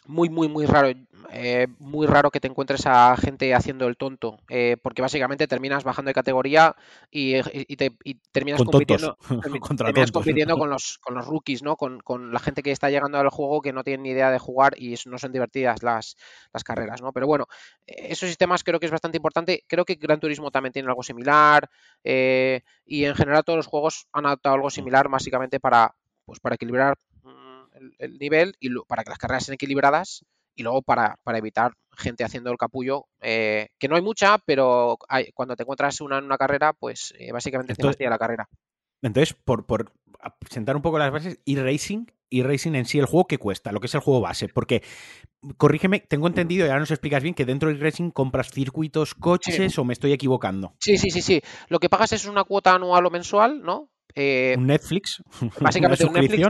muy, 0.06 0.30
muy, 0.30 0.48
muy 0.48 0.64
raro, 0.64 0.88
eh, 1.30 1.66
muy 1.78 2.06
raro 2.06 2.30
que 2.30 2.40
te 2.40 2.48
encuentres 2.48 2.86
a 2.86 3.14
gente 3.18 3.54
haciendo 3.54 3.86
el 3.86 3.98
tonto, 3.98 4.38
eh, 4.48 4.78
porque 4.82 5.02
básicamente 5.02 5.46
terminas 5.46 5.84
bajando 5.84 6.08
de 6.08 6.14
categoría 6.14 6.74
y, 7.10 7.34
te, 7.76 7.94
terminas 8.32 8.62
compitiendo, 8.62 9.18
compitiendo 10.12 10.56
con, 10.58 10.70
los, 10.70 10.96
con 10.98 11.14
los 11.14 11.26
rookies, 11.26 11.62
¿no? 11.62 11.76
Con, 11.76 12.32
la 12.32 12.40
gente 12.40 12.62
que 12.62 12.70
está 12.70 12.88
llegando 12.88 13.18
al 13.18 13.28
juego 13.28 13.60
que 13.60 13.74
no 13.74 13.84
tiene 13.84 14.02
ni 14.02 14.10
idea 14.10 14.30
de 14.30 14.38
jugar 14.38 14.72
y 14.78 14.94
no 15.04 15.18
son 15.18 15.32
divertidas 15.32 15.82
las, 15.82 16.16
las 16.54 16.64
carreras, 16.64 17.02
¿no? 17.02 17.12
Pero 17.12 17.26
bueno, 17.26 17.46
esos 17.86 18.28
sistemas 18.28 18.64
creo 18.64 18.80
que 18.80 18.86
es 18.86 18.92
bastante 18.92 19.18
importante. 19.18 19.64
Creo 19.66 19.84
que 19.84 19.96
Gran 19.96 20.20
Turismo 20.20 20.50
también 20.50 20.72
tiene 20.72 20.88
algo 20.88 21.02
similar 21.02 21.68
eh, 22.02 22.62
y 22.86 23.04
en 23.04 23.14
general 23.14 23.44
todos 23.44 23.58
los 23.58 23.66
juegos 23.66 24.06
han 24.12 24.24
adoptado 24.24 24.54
algo 24.54 24.70
similar 24.70 25.10
básicamente 25.10 25.60
para, 25.60 25.94
pues 26.28 26.40
para 26.40 26.56
equilibrar 26.56 26.94
mm, 27.22 27.92
el, 27.98 28.18
nivel 28.18 28.54
y 28.60 28.68
para 28.86 29.02
que 29.02 29.08
las 29.08 29.18
carreras 29.18 29.46
sean 29.46 29.54
equilibradas 29.54 30.26
y 30.54 30.62
luego 30.62 30.82
para, 30.82 31.16
evitar 31.34 31.72
gente 31.96 32.22
haciendo 32.22 32.50
el 32.50 32.58
capullo, 32.58 33.06
eh, 33.22 33.68
que 33.78 33.88
no 33.88 33.96
hay 33.96 34.02
mucha, 34.02 34.36
pero 34.38 34.98
cuando 35.32 35.56
te 35.56 35.62
encuentras 35.62 36.02
una 36.02 36.18
en 36.18 36.24
una 36.24 36.36
carrera, 36.36 36.74
pues 36.74 37.14
eh, 37.18 37.32
básicamente 37.32 37.74
te 37.74 37.82
fastidia 37.82 38.10
la 38.10 38.18
carrera. 38.18 38.46
Entonces, 39.00 39.32
por, 39.32 39.64
por 39.64 39.92
sentar 40.50 40.76
un 40.76 40.82
poco 40.82 40.98
las 40.98 41.12
bases, 41.12 41.38
y 41.46 41.56
racing 41.56 42.06
y 42.28 42.42
racing 42.42 42.74
en 42.74 42.84
sí, 42.84 42.98
el 42.98 43.06
juego 43.06 43.26
que 43.26 43.38
cuesta, 43.38 43.72
lo 43.72 43.80
que 43.80 43.86
es 43.86 43.94
el 43.94 44.00
juego 44.00 44.20
base, 44.20 44.48
porque 44.48 44.82
corrígeme, 45.56 46.00
tengo 46.00 46.26
entendido, 46.26 46.66
y 46.66 46.68
ahora 46.68 46.80
nos 46.80 46.90
explicas 46.90 47.22
bien, 47.22 47.34
que 47.34 47.46
dentro 47.46 47.72
de 47.72 47.76
racing 47.76 48.10
compras 48.10 48.50
circuitos, 48.50 49.14
coches 49.14 49.78
o 49.78 49.84
me 49.84 49.94
estoy 49.94 50.12
equivocando. 50.12 50.74
Sí, 50.78 50.98
sí, 50.98 51.10
sí, 51.10 51.22
sí. 51.22 51.40
Lo 51.68 51.78
que 51.78 51.88
pagas 51.88 52.12
es 52.12 52.26
una 52.26 52.44
cuota 52.44 52.74
anual 52.74 53.06
o 53.06 53.10
mensual, 53.10 53.62
¿no? 53.62 53.88
Eh, 54.20 54.56
un 54.58 54.66
Netflix. 54.66 55.22
Básicamente 55.60 56.04
un 56.04 56.12
Netflix. 56.12 56.42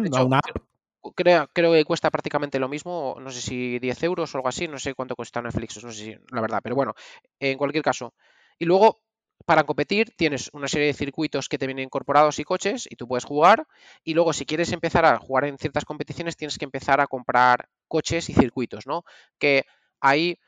Creo, 1.15 1.49
creo, 1.53 1.73
que 1.73 1.85
cuesta 1.85 2.11
prácticamente 2.11 2.59
lo 2.59 2.69
mismo, 2.69 3.17
no 3.21 3.31
sé 3.31 3.41
si 3.41 3.79
10 3.79 4.03
euros 4.05 4.35
o 4.35 4.39
algo 4.39 4.49
así, 4.49 4.67
no 4.67 4.79
sé 4.79 4.95
cuánto 4.95 5.15
cuesta 5.15 5.41
Netflix, 5.41 5.83
no 5.85 5.93
sé 5.93 6.05
si, 6.05 6.17
la 6.33 6.41
verdad, 6.41 6.61
pero 6.63 6.75
bueno, 6.75 6.95
en 7.39 7.57
cualquier 7.57 7.85
caso. 7.85 8.15
Y 8.59 8.65
luego, 8.65 9.01
para 9.45 9.65
competir, 9.65 10.15
tienes 10.17 10.51
una 10.55 10.67
serie 10.67 10.89
de 10.89 10.95
circuitos 10.95 11.49
que 11.49 11.59
te 11.59 11.67
vienen 11.67 11.85
incorporados 11.85 12.39
y 12.39 12.45
coches 12.45 12.89
y 12.91 12.97
tú 12.97 13.07
puedes 13.07 13.25
jugar. 13.25 13.67
Y 14.03 14.15
luego, 14.15 14.33
si 14.33 14.47
quieres 14.47 14.73
empezar 14.73 15.05
a 15.05 15.19
jugar 15.19 15.45
en 15.45 15.59
ciertas 15.59 15.85
competiciones, 15.85 16.37
tienes 16.37 16.59
que 16.59 16.65
empezar 16.65 17.01
a 17.01 17.07
comprar 17.07 17.69
coches 17.87 18.29
y 18.31 18.35
circuitos, 18.35 18.87
¿no? 18.87 19.05
Que 19.39 19.65
ahí 20.01 20.39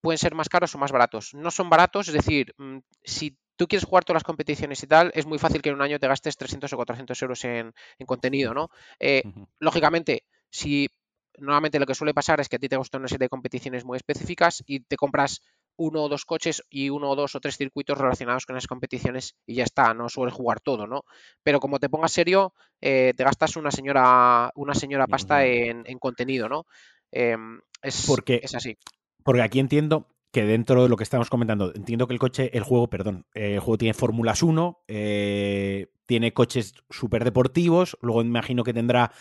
pueden 0.00 0.18
ser 0.18 0.34
más 0.34 0.48
caros 0.48 0.74
o 0.74 0.78
más 0.78 0.92
baratos. 0.92 1.34
No 1.34 1.50
son 1.50 1.68
baratos, 1.68 2.08
es 2.08 2.14
decir, 2.14 2.54
mm, 2.56 2.78
si 3.04 3.38
tú 3.60 3.68
quieres 3.68 3.84
jugar 3.84 4.06
todas 4.06 4.16
las 4.16 4.24
competiciones 4.24 4.82
y 4.82 4.86
tal, 4.86 5.12
es 5.14 5.26
muy 5.26 5.38
fácil 5.38 5.60
que 5.60 5.68
en 5.68 5.74
un 5.74 5.82
año 5.82 5.98
te 5.98 6.08
gastes 6.08 6.34
300 6.38 6.72
o 6.72 6.76
400 6.76 7.20
euros 7.20 7.44
en, 7.44 7.74
contenido, 8.06 8.54
¿no? 8.54 8.70
Eh, 8.98 9.22
lógicamente, 9.58 10.24
si 10.48 10.88
normalmente 11.36 11.78
lo 11.78 11.84
que 11.84 11.94
suele 11.94 12.14
pasar 12.14 12.40
es 12.40 12.48
que 12.48 12.56
a 12.56 12.58
ti 12.58 12.70
te 12.70 12.78
gustan 12.78 13.02
una 13.02 13.08
serie 13.08 13.26
de 13.26 13.28
competiciones 13.28 13.84
muy 13.84 13.98
específicas 13.98 14.64
y 14.66 14.80
te 14.80 14.96
compras 14.96 15.42
uno 15.76 16.04
o 16.04 16.08
dos 16.08 16.24
coches 16.24 16.62
y 16.70 16.88
uno 16.88 17.10
o 17.10 17.16
dos 17.16 17.34
o 17.34 17.40
tres 17.40 17.58
circuitos 17.58 17.98
relacionados 17.98 18.46
con 18.46 18.56
esas 18.56 18.66
competiciones 18.66 19.36
y 19.44 19.56
ya 19.56 19.64
está, 19.64 19.92
no 19.92 20.08
sueles 20.08 20.32
jugar 20.32 20.60
todo, 20.60 20.86
¿no? 20.86 21.04
Pero 21.42 21.60
como 21.60 21.78
te 21.78 21.90
pongas 21.90 22.12
serio, 22.12 22.54
eh, 22.80 23.12
te 23.14 23.24
gastas 23.24 23.56
una 23.56 23.70
señora, 23.70 24.52
una 24.54 24.74
señora 24.74 25.06
pasta 25.06 25.44
en, 25.44 25.84
contenido, 25.98 26.48
¿no? 26.48 26.64
Em, 27.12 27.60
es, 27.82 28.06
porque, 28.06 28.40
es 28.42 28.54
así. 28.54 28.78
Porque 29.22 29.42
aquí 29.42 29.60
entiendo 29.60 30.06
que 30.32 30.44
dentro 30.44 30.82
de 30.82 30.88
lo 30.88 30.96
que 30.96 31.02
estamos 31.02 31.28
comentando, 31.28 31.72
entiendo 31.74 32.06
que 32.06 32.14
el 32.14 32.20
coche, 32.20 32.56
el 32.56 32.62
juego, 32.62 32.88
perdón, 32.88 33.26
eh, 33.34 33.54
el 33.54 33.60
juego 33.60 33.78
tiene 33.78 33.94
Fórmulas 33.94 34.42
1, 34.42 34.84
eh, 34.86 35.88
tiene 36.06 36.32
coches 36.32 36.74
súper 36.88 37.24
deportivos, 37.24 37.96
luego 38.00 38.22
imagino 38.22 38.64
que 38.64 38.72
tendrá 38.72 39.12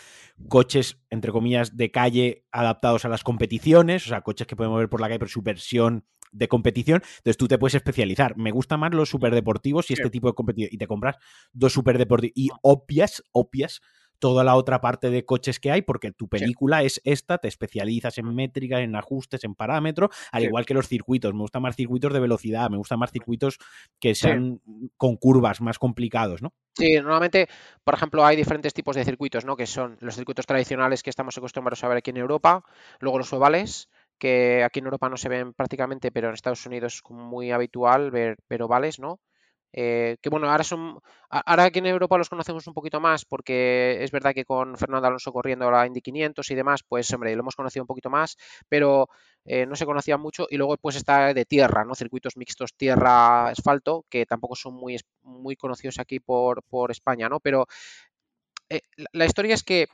coches, 0.47 1.01
entre 1.09 1.31
comillas, 1.31 1.77
de 1.77 1.91
calle 1.91 2.45
adaptados 2.51 3.05
a 3.05 3.09
las 3.09 3.23
competiciones, 3.23 4.05
o 4.05 4.09
sea, 4.09 4.21
coches 4.21 4.47
que 4.47 4.55
pueden 4.55 4.71
mover 4.71 4.89
por 4.89 5.01
la 5.01 5.07
calle, 5.07 5.19
pero 5.19 5.29
su 5.29 5.41
versión 5.41 6.05
de 6.31 6.47
competición, 6.47 7.01
entonces 7.17 7.37
tú 7.37 7.47
te 7.47 7.57
puedes 7.57 7.75
especializar. 7.75 8.37
Me 8.37 8.51
gusta 8.51 8.77
más 8.77 8.93
los 8.93 9.09
superdeportivos 9.09 9.89
y 9.89 9.93
este 9.93 10.11
tipo 10.11 10.27
de 10.27 10.33
competición, 10.33 10.69
y 10.71 10.77
te 10.77 10.87
compras 10.87 11.17
dos 11.51 11.73
superdeportivos 11.73 12.33
y 12.35 12.49
obvias, 12.61 13.23
obvias 13.31 13.81
toda 14.19 14.43
la 14.43 14.55
otra 14.55 14.81
parte 14.81 15.09
de 15.09 15.25
coches 15.25 15.59
que 15.59 15.71
hay, 15.71 15.81
porque 15.81 16.11
tu 16.11 16.27
película 16.27 16.83
es 16.83 17.01
esta, 17.03 17.37
te 17.37 17.47
especializas 17.47 18.17
en 18.17 18.33
métrica, 18.35 18.81
en 18.81 18.95
ajustes, 18.95 19.43
en 19.43 19.55
parámetros, 19.55 20.09
al 20.31 20.43
igual 20.43 20.65
que 20.65 20.73
los 20.73 20.87
circuitos. 20.87 21.33
Me 21.33 21.41
gustan 21.41 21.61
más 21.61 21.75
circuitos 21.75 22.13
de 22.13 22.19
velocidad, 22.19 22.69
me 22.69 22.77
gustan 22.77 22.99
más 22.99 23.11
circuitos 23.11 23.57
que 23.99 24.15
sean 24.15 24.61
con 24.97 25.15
curvas 25.15 25.61
más 25.61 25.79
complicados, 25.79 26.41
¿no? 26.41 26.53
Sí, 26.75 26.95
normalmente, 26.95 27.47
por 27.83 27.93
ejemplo, 27.93 28.25
hay 28.25 28.35
diferentes 28.35 28.73
tipos 28.73 28.95
de 28.95 29.03
circuitos, 29.03 29.43
¿no? 29.45 29.55
Que 29.55 29.65
son 29.65 29.97
los 29.99 30.15
circuitos 30.15 30.45
tradicionales 30.45 31.03
que 31.03 31.09
estamos 31.09 31.37
acostumbrados 31.37 31.83
a 31.83 31.87
ver 31.87 31.97
aquí 31.97 32.11
en 32.11 32.17
Europa, 32.17 32.63
luego 32.99 33.17
los 33.17 33.33
ovales, 33.33 33.89
que 34.17 34.63
aquí 34.63 34.79
en 34.79 34.85
Europa 34.85 35.09
no 35.09 35.17
se 35.17 35.29
ven 35.29 35.53
prácticamente, 35.53 36.11
pero 36.11 36.27
en 36.27 36.33
Estados 36.33 36.65
Unidos 36.65 36.95
es 36.95 37.11
muy 37.11 37.51
habitual 37.51 38.11
ver, 38.11 38.37
ver 38.49 38.61
ovales, 38.61 38.99
¿no? 38.99 39.19
Eh, 39.71 40.17
que 40.21 40.29
bueno, 40.29 40.49
ahora 40.49 40.63
son. 40.63 40.99
Ahora 41.29 41.65
aquí 41.65 41.79
en 41.79 41.85
Europa 41.85 42.17
los 42.17 42.29
conocemos 42.29 42.65
un 42.67 42.73
poquito 42.73 42.99
más, 42.99 43.25
porque 43.25 44.03
es 44.03 44.11
verdad 44.11 44.33
que 44.33 44.45
con 44.45 44.75
Fernando 44.77 45.07
Alonso 45.07 45.31
corriendo 45.31 45.69
la 45.69 45.85
Indy 45.85 46.01
500 46.01 46.49
y 46.49 46.55
demás, 46.55 46.81
pues 46.87 47.11
hombre, 47.13 47.35
lo 47.35 47.41
hemos 47.41 47.55
conocido 47.55 47.83
un 47.83 47.87
poquito 47.87 48.09
más, 48.09 48.35
pero 48.67 49.09
eh, 49.45 49.65
no 49.65 49.75
se 49.75 49.85
conocía 49.85 50.17
mucho. 50.17 50.47
Y 50.49 50.57
luego, 50.57 50.75
pues 50.77 50.95
está 50.95 51.33
de 51.33 51.45
tierra, 51.45 51.85
¿no? 51.85 51.93
Circuitos 51.95 52.35
mixtos 52.37 52.73
tierra-asfalto, 52.75 54.05
que 54.09 54.25
tampoco 54.25 54.55
son 54.55 54.73
muy, 54.73 54.97
muy 55.21 55.55
conocidos 55.55 55.99
aquí 55.99 56.19
por, 56.19 56.63
por 56.63 56.89
España, 56.91 57.29
¿no? 57.29 57.39
Pero 57.39 57.67
eh, 58.69 58.81
la 59.13 59.25
historia 59.25 59.55
es 59.55 59.63
que 59.63 59.87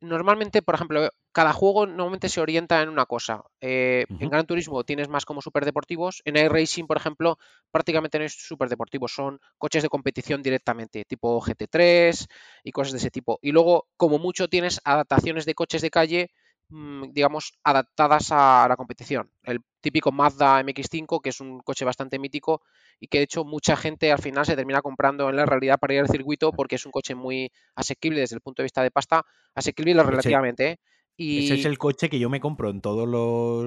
normalmente, 0.00 0.62
por 0.62 0.74
ejemplo, 0.74 1.08
cada 1.34 1.52
juego 1.52 1.86
normalmente 1.86 2.30
se 2.30 2.40
orienta 2.40 2.80
en 2.80 2.88
una 2.88 3.04
cosa. 3.04 3.42
Eh, 3.60 4.06
en 4.08 4.30
Gran 4.30 4.46
Turismo 4.46 4.84
tienes 4.84 5.08
más 5.08 5.26
como 5.26 5.42
superdeportivos. 5.42 6.22
En 6.24 6.36
iRacing, 6.36 6.86
por 6.86 6.96
ejemplo, 6.96 7.38
prácticamente 7.70 8.18
no 8.18 8.24
es 8.24 8.34
superdeportivos, 8.34 9.12
son 9.12 9.40
coches 9.58 9.82
de 9.82 9.88
competición 9.90 10.42
directamente, 10.42 11.04
tipo 11.04 11.40
GT3 11.40 12.26
y 12.62 12.72
cosas 12.72 12.92
de 12.92 12.98
ese 12.98 13.10
tipo. 13.10 13.38
Y 13.42 13.52
luego, 13.52 13.88
como 13.96 14.18
mucho, 14.18 14.48
tienes 14.48 14.80
adaptaciones 14.84 15.44
de 15.44 15.54
coches 15.54 15.82
de 15.82 15.90
calle 15.90 16.30
Mm, 16.70 17.12
digamos, 17.12 17.58
adaptadas 17.62 18.28
a 18.32 18.66
la 18.68 18.76
competición. 18.76 19.30
El 19.42 19.60
típico 19.80 20.10
Mazda 20.12 20.60
MX5, 20.60 21.20
que 21.20 21.28
es 21.28 21.40
un 21.40 21.60
coche 21.60 21.84
bastante 21.84 22.18
mítico 22.18 22.62
y 22.98 23.06
que 23.08 23.18
de 23.18 23.24
hecho 23.24 23.44
mucha 23.44 23.76
gente 23.76 24.10
al 24.10 24.18
final 24.18 24.46
se 24.46 24.56
termina 24.56 24.80
comprando 24.80 25.28
en 25.28 25.36
la 25.36 25.44
realidad 25.46 25.78
para 25.78 25.94
ir 25.94 26.00
al 26.00 26.08
circuito 26.08 26.52
porque 26.52 26.76
es 26.76 26.86
un 26.86 26.92
coche 26.92 27.14
muy 27.14 27.52
asequible 27.74 28.20
desde 28.20 28.36
el 28.36 28.40
punto 28.40 28.62
de 28.62 28.64
vista 28.64 28.82
de 28.82 28.90
pasta, 28.90 29.24
asequible 29.54 30.02
relativamente. 30.02 30.70
¿eh? 30.70 30.78
Ese 31.16 31.54
es 31.54 31.64
el 31.64 31.78
coche 31.78 32.08
que 32.08 32.18
yo 32.18 32.28
me 32.28 32.40
compro 32.40 32.70
en 32.70 32.80
todos 32.80 33.06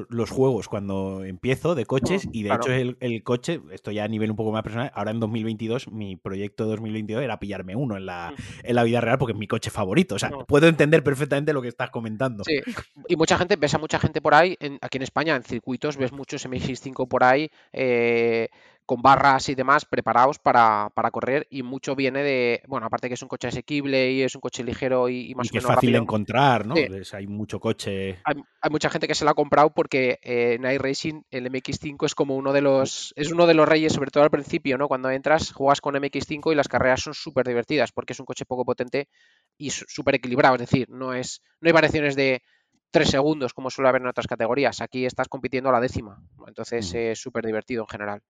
los, 0.10 0.30
juegos 0.30 0.68
cuando 0.68 1.24
empiezo 1.24 1.76
de 1.76 1.86
coches 1.86 2.28
y 2.32 2.44
de 2.44 2.54
hecho 2.54 2.72
el, 2.72 2.98
el, 3.00 3.24
coche, 3.24 3.62
esto 3.72 3.92
ya 3.92 4.04
a 4.04 4.08
nivel 4.08 4.32
un 4.32 4.36
poco 4.36 4.52
más 4.52 4.64
personal, 4.64 4.92
ahora 4.94 5.12
en 5.12 5.20
2022, 5.22 5.90
mi 5.92 6.18
proyecto 6.18 6.66
2022 6.66 7.24
era 7.24 7.40
pillarme 7.40 7.76
uno 7.76 7.96
en 7.96 8.06
la, 8.06 8.34
en 8.64 8.76
la 8.76 8.84
vida 8.84 9.00
real 9.00 9.18
porque 9.18 9.32
es 9.32 9.38
mi 9.38 9.48
coche 9.48 9.70
favorito. 9.70 10.16
O 10.16 10.20
sea, 10.20 10.30
puedo 10.30 10.68
entender 10.68 11.04
perfectamente 11.04 11.54
lo 11.54 11.62
que 11.62 11.70
estás 11.70 11.90
comentando. 11.90 12.44
Sí, 12.44 12.60
y 13.08 13.16
mucha 13.16 13.38
gente, 13.38 13.56
ves 13.56 13.74
a 13.74 13.78
mucha 13.78 14.00
gente 14.00 14.22
por 14.22 14.34
ahí, 14.34 14.58
aquí 14.82 14.98
en 14.98 15.04
España, 15.04 15.36
en 15.36 15.44
circuitos, 15.44 15.98
ves 15.98 16.12
muchos 16.12 16.46
MX5 16.46 17.08
por 17.08 17.24
ahí. 17.24 17.50
Eh, 17.72 18.50
con 18.88 19.02
barras 19.02 19.50
y 19.50 19.56
demás 19.56 19.86
preparados 19.86 20.40
para, 20.40 20.90
correr 21.12 21.46
y 21.50 21.62
mucho 21.62 21.94
viene 21.94 22.24
de, 22.24 22.64
bueno, 22.68 22.88
aparte 22.88 23.10
que 23.10 23.16
es 23.16 23.22
un 23.22 23.28
coche 23.28 23.50
asequible 23.50 24.12
y 24.14 24.24
es 24.24 24.34
un 24.34 24.40
coche 24.40 24.64
ligero 24.64 25.10
y, 25.10 25.36
más 25.36 25.48
y 25.48 25.50
que 25.50 25.58
es 25.58 25.66
fácil 25.66 25.92
de 25.92 25.98
encontrar, 25.98 26.66
¿no? 26.66 26.74
hay 27.14 27.28
mucho 27.28 27.60
coche. 27.60 28.20
Hay, 28.24 28.36
mucha 28.72 28.90
gente 28.90 29.08
que 29.08 29.14
se 29.14 29.26
lo 29.26 29.32
ha 29.32 29.36
comprado 29.36 29.74
porque 29.74 30.20
eh, 30.24 30.54
en 30.54 30.66
iRacing 30.66 31.26
el 31.30 31.52
MX5 31.52 32.06
es 32.06 32.16
como 32.16 32.38
uno 32.38 32.54
de 32.54 32.62
los, 32.62 33.14
es 33.18 33.30
uno 33.30 33.46
de 33.46 33.54
los 33.56 33.68
reyes, 33.68 33.92
sobre 33.92 34.10
todo 34.10 34.24
al 34.24 34.32
principio, 34.32 34.78
¿no? 34.78 34.88
Cuando 34.88 35.10
entras, 35.10 35.52
juegas 35.52 35.82
con 35.82 35.96
MX5 35.96 36.54
y 36.54 36.56
las 36.56 36.70
carreras 36.70 37.02
son 37.02 37.14
súper 37.14 37.46
divertidas 37.46 37.92
porque 37.92 38.14
es 38.14 38.20
un 38.22 38.26
coche 38.26 38.46
poco 38.46 38.64
potente 38.64 39.10
y 39.58 39.70
súper 39.70 40.16
equilibrado, 40.16 40.56
es 40.56 40.62
decir, 40.62 40.90
no 40.90 41.14
es, 41.14 41.42
no 41.60 41.68
hay 41.68 41.74
variaciones 41.74 42.16
de 42.16 42.42
tres 42.90 43.10
segundos 43.10 43.54
como 43.54 43.70
suele 43.70 43.90
haber 43.90 44.02
en 44.02 44.08
otras 44.08 44.28
categorías. 44.28 44.80
Aquí 44.80 45.06
estás 45.06 45.28
compitiendo 45.28 45.70
a 45.70 45.74
la 45.74 45.82
décima, 45.82 46.24
entonces 46.48 46.94
es 46.94 47.20
súper 47.20 47.46
divertido 47.46 47.84
en 47.84 47.88
general. 47.88 48.22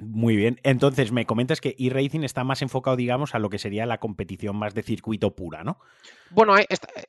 Muy 0.00 0.36
bien. 0.36 0.60
Entonces, 0.62 1.12
me 1.12 1.26
comentas 1.26 1.60
que 1.60 1.74
e-racing 1.78 2.22
está 2.22 2.44
más 2.44 2.62
enfocado, 2.62 2.96
digamos, 2.96 3.34
a 3.34 3.38
lo 3.38 3.50
que 3.50 3.58
sería 3.58 3.86
la 3.86 3.98
competición 3.98 4.56
más 4.56 4.74
de 4.74 4.82
circuito 4.82 5.34
pura, 5.34 5.64
¿no? 5.64 5.78
Bueno, 6.30 6.54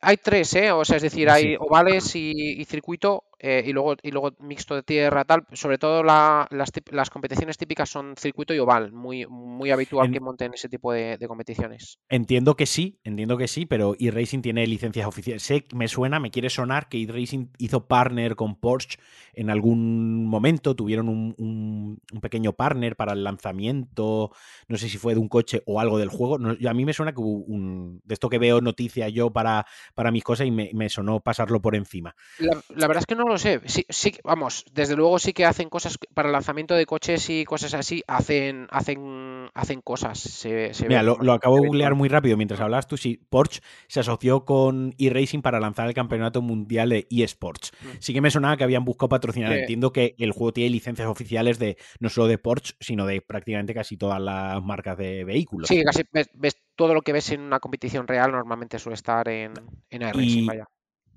hay, 0.01 0.17
tres, 0.17 0.53
¿eh? 0.55 0.71
O 0.71 0.83
sea, 0.85 0.97
es 0.97 1.03
decir, 1.03 1.29
hay 1.29 1.55
ovales 1.59 2.15
y, 2.15 2.63
circuito 2.65 3.23
eh, 3.39 3.63
y, 3.65 3.71
luego, 3.71 3.95
y 4.03 4.11
luego 4.11 4.31
mixto 4.39 4.75
de 4.75 4.83
tierra, 4.83 5.23
tal. 5.23 5.45
Sobre 5.53 5.77
todo 5.77 6.03
las, 6.03 6.47
las, 6.51 7.09
competiciones 7.09 7.57
típicas 7.57 7.89
son 7.89 8.15
circuito 8.17 8.53
y 8.53 8.59
oval. 8.59 8.91
Muy, 8.91 9.25
muy 9.27 9.71
habitual 9.71 10.11
que 10.11 10.19
monten 10.19 10.53
ese 10.53 10.67
tipo 10.67 10.91
de, 10.91 11.17
competiciones. 11.27 11.99
Entiendo 12.09 12.55
que 12.55 12.65
sí, 12.65 12.99
entiendo 13.03 13.37
que 13.37 13.47
sí, 13.47 13.65
pero 13.65 13.95
e-racing 13.99 14.41
tiene 14.41 14.67
licencias 14.67 15.07
oficiales. 15.07 15.43
Sé, 15.43 15.65
me 15.73 15.87
suena, 15.87 16.19
me 16.19 16.31
quiere 16.31 16.49
sonar 16.49 16.89
que 16.89 17.01
e-racing 17.01 17.47
hizo 17.57 17.87
partner 17.87 18.35
con 18.35 18.59
Porsche 18.59 18.99
en 19.33 19.49
algún 19.49 20.25
momento. 20.25 20.75
Tuvieron 20.75 21.07
un, 21.07 22.01
pequeño 22.21 22.53
partner 22.53 22.95
para 22.95 23.13
el 23.13 23.23
lanzamiento. 23.23 24.31
No 24.67 24.77
sé 24.77 24.89
si 24.89 24.97
fue 24.97 25.13
de 25.13 25.19
un 25.19 25.29
coche 25.29 25.63
o 25.65 25.79
algo 25.79 25.97
del 25.97 26.09
juego. 26.09 26.35
a 26.35 26.73
mí 26.73 26.85
me 26.85 26.93
suena 26.93 27.13
que 27.13 27.21
hubo 27.21 27.45
un. 27.45 28.01
De 28.03 28.13
esto 28.13 28.29
que 28.29 28.37
veo 28.37 28.59
noticias 28.59 29.11
yo 29.13 29.31
para, 29.31 29.65
para 29.95 30.11
mis 30.11 30.23
cosas 30.23 30.47
y 30.47 30.51
me, 30.51 30.89
sonó 30.89 31.21
pasarlo 31.21 31.61
por 31.61 31.75
encima. 31.75 32.15
La, 32.39 32.87
verdad 32.87 33.01
es 33.01 33.05
que 33.05 33.15
no 33.15 33.28
lo 33.29 33.37
sé. 33.37 33.61
Sí, 33.65 33.85
sí, 33.89 34.13
vamos, 34.23 34.65
desde 34.73 34.95
luego 34.95 35.19
sí 35.19 35.33
que 35.33 35.45
hacen 35.45 35.69
cosas 35.69 35.97
para 36.13 36.29
el 36.29 36.33
lanzamiento 36.33 36.75
de 36.75 36.85
coches 36.85 37.29
y 37.29 37.45
cosas 37.45 37.73
así, 37.73 38.03
hacen, 38.07 38.67
hacen, 38.71 39.49
hacen 39.53 39.81
cosas. 39.81 40.45
Mira, 40.87 41.03
lo, 41.03 41.31
acabo 41.31 41.55
de 41.55 41.67
googlear 41.67 41.95
muy 41.95 42.09
rápido 42.09 42.37
mientras 42.37 42.59
hablabas 42.59 42.87
tú. 42.87 42.97
Sí, 42.97 43.19
Porsche 43.29 43.61
se 43.87 44.01
asoció 44.01 44.45
con 44.45 44.93
eRacing 44.97 45.41
para 45.41 45.59
lanzar 45.59 45.87
el 45.87 45.93
campeonato 45.93 46.41
mundial 46.41 46.89
de 46.89 47.07
eSports. 47.09 47.71
Mm. 47.81 47.87
Sí 47.99 48.13
que 48.13 48.21
me 48.21 48.31
sonaba 48.31 48.57
que 48.57 48.63
habían 48.63 48.85
buscado 48.85 49.09
patrocinar. 49.09 49.53
Entiendo 49.53 49.91
que 49.93 50.15
el 50.17 50.31
juego 50.31 50.53
tiene 50.53 50.69
licencias 50.69 51.07
oficiales 51.07 51.59
de 51.59 51.77
no 51.99 52.09
solo 52.09 52.27
de 52.27 52.37
Porsche, 52.37 52.75
sino 52.79 53.05
de 53.05 53.21
prácticamente 53.21 53.73
casi 53.73 53.97
todas 53.97 54.21
las 54.21 54.61
marcas 54.63 54.97
de 54.97 55.23
vehículos. 55.23 55.67
Sí, 55.67 55.83
casi 55.83 56.03
ves 56.11 56.57
todo 56.75 56.93
lo 56.93 57.01
que 57.01 57.11
ves 57.11 57.31
en 57.31 57.41
una 57.41 57.59
competición 57.59 58.07
real 58.07 58.31
normalmente 58.31 58.79
suele 58.79 58.95
estar 58.95 59.27
en, 59.27 59.51
en 59.89 60.01
y, 60.17 60.47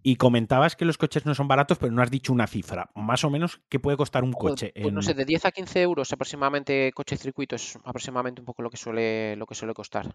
Y 0.02 0.16
comentabas 0.16 0.76
que 0.76 0.84
los 0.84 0.98
coches 0.98 1.26
no 1.26 1.34
son 1.34 1.48
baratos, 1.48 1.78
pero 1.78 1.92
no 1.92 2.02
has 2.02 2.10
dicho 2.10 2.32
una 2.32 2.46
cifra. 2.46 2.90
Más 2.94 3.24
o 3.24 3.30
menos, 3.30 3.60
¿qué 3.68 3.78
puede 3.78 3.96
costar 3.96 4.24
un 4.24 4.32
coche? 4.32 4.72
Pues, 4.80 4.92
no 4.92 5.02
sé, 5.02 5.14
de 5.14 5.24
10 5.24 5.44
a 5.46 5.52
15 5.52 5.82
euros 5.82 6.12
aproximadamente 6.12 6.90
coche 6.92 7.16
circuito 7.16 7.56
es 7.56 7.78
aproximadamente 7.84 8.40
un 8.40 8.46
poco 8.46 8.62
lo 8.62 8.70
que 8.70 8.76
suele, 8.76 9.36
lo 9.36 9.46
que 9.46 9.54
suele 9.54 9.74
costar. 9.74 10.14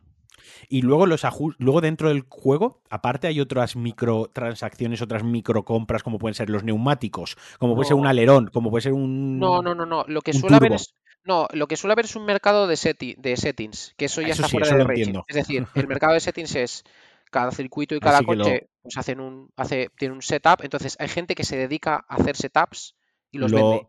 Y 0.67 0.82
luego 0.82 1.06
los 1.06 1.26
luego 1.58 1.82
dentro 1.82 2.10
del 2.10 2.26
juego, 2.28 2.82
aparte 2.89 3.28
hay 3.28 3.39
otras 3.39 3.76
microtransacciones, 3.76 5.02
otras 5.02 5.23
microcompras, 5.23 6.04
como 6.04 6.19
pueden 6.19 6.36
ser 6.36 6.50
los 6.50 6.63
neumáticos, 6.63 7.38
como 7.60 7.76
puede 7.76 7.88
ser 7.88 7.95
un 7.95 8.08
alerón, 8.08 8.47
como 8.47 8.69
puede 8.69 8.82
ser 8.82 8.93
un. 8.93 9.39
No, 9.39 9.62
no, 9.62 9.73
no, 9.73 9.86
no. 9.86 10.04
Lo 10.08 10.21
que 10.21 10.34
suele 10.34 10.58
haber 10.58 10.73
es. 10.73 10.95
No, 11.23 11.47
lo 11.52 11.67
que 11.67 11.76
suele 11.76 11.91
haber 11.91 12.06
es 12.06 12.15
un 12.15 12.26
mercado 12.26 12.67
de, 12.67 13.15
de 13.17 13.38
settings, 13.38 13.93
que 13.97 14.06
eso 14.06 14.21
ya 14.21 14.30
está 14.30 14.47
fuera 14.47 14.78
de 14.78 14.84
racing. 14.84 15.13
Es 15.28 15.36
decir, 15.36 15.67
el 15.76 15.88
mercado 15.88 16.13
de 16.13 16.21
settings 16.21 16.56
es 16.56 16.84
cada 17.31 17.51
circuito 17.51 17.95
y 17.95 17.99
cada 17.99 18.21
coche 18.23 18.69
pues 18.81 18.97
hacen 18.97 19.19
un, 19.19 19.51
hace, 19.55 19.89
tiene 19.97 20.13
un 20.13 20.21
setup. 20.21 20.63
Entonces 20.63 20.95
hay 20.99 21.07
gente 21.07 21.35
que 21.35 21.43
se 21.43 21.57
dedica 21.57 22.05
a 22.07 22.15
hacer 22.15 22.35
setups 22.35 22.95
y 23.31 23.37
los 23.37 23.51
vende. 23.51 23.87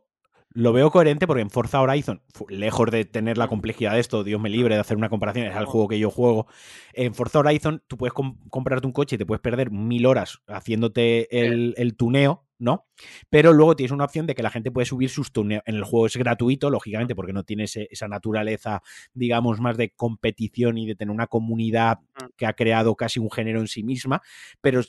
Lo 0.51 0.73
veo 0.73 0.91
coherente 0.91 1.27
porque 1.27 1.43
en 1.43 1.51
Forza 1.51 1.81
Horizon, 1.81 2.23
lejos 2.49 2.91
de 2.91 3.05
tener 3.05 3.37
la 3.37 3.49
complejidad 3.49 3.93
de 3.93 4.01
esto, 4.01 4.25
Dios 4.25 4.41
me 4.41 4.49
libre 4.49 4.75
de 4.75 4.81
hacer 4.81 4.97
una 4.97 5.11
comparación, 5.11 5.47
es 5.47 5.55
el 5.55 5.67
juego 5.67 5.89
que 5.89 5.99
yo 5.99 6.11
juego. 6.11 6.47
En 6.95 7.15
Forza 7.15 7.41
Horizon 7.41 7.83
tú 7.87 7.99
puedes 7.99 8.15
comprarte 8.15 8.87
un 8.87 8.93
coche 8.93 9.17
y 9.17 9.19
te 9.19 9.27
puedes 9.27 9.43
perder 9.43 9.71
mil 9.71 10.07
horas 10.07 10.41
haciéndote 10.47 11.29
el 11.37 11.97
tuneo 11.97 12.48
¿no? 12.59 12.87
Pero 13.31 13.53
luego 13.53 13.77
tienes 13.77 13.93
una 13.93 14.05
opción 14.05 14.27
de 14.27 14.35
que 14.35 14.43
la 14.43 14.51
gente 14.51 14.71
puede 14.71 14.87
subir 14.87 15.11
sus 15.11 15.33
tuneos. 15.33 15.63
En 15.67 15.77
el 15.77 15.85
juego 15.85 16.07
es 16.07 16.17
gratuito, 16.17 16.71
lógicamente, 16.71 17.15
porque 17.15 17.33
no 17.33 17.45
tiene 17.45 17.65
esa 17.65 18.09
naturaleza, 18.09 18.83
digamos, 19.15 19.61
más 19.61 19.77
de 19.77 19.91
competición 19.91 20.79
y 20.79 20.87
de 20.87 20.95
tener 20.95 21.15
una 21.15 21.27
comunidad 21.27 21.99
mm. 21.99 22.27
que 22.37 22.47
ha 22.47 22.53
creado 22.53 22.97
casi 22.97 23.21
un 23.21 23.31
género 23.31 23.61
en 23.61 23.69
sí 23.69 23.83
misma, 23.83 24.23
pero 24.61 24.83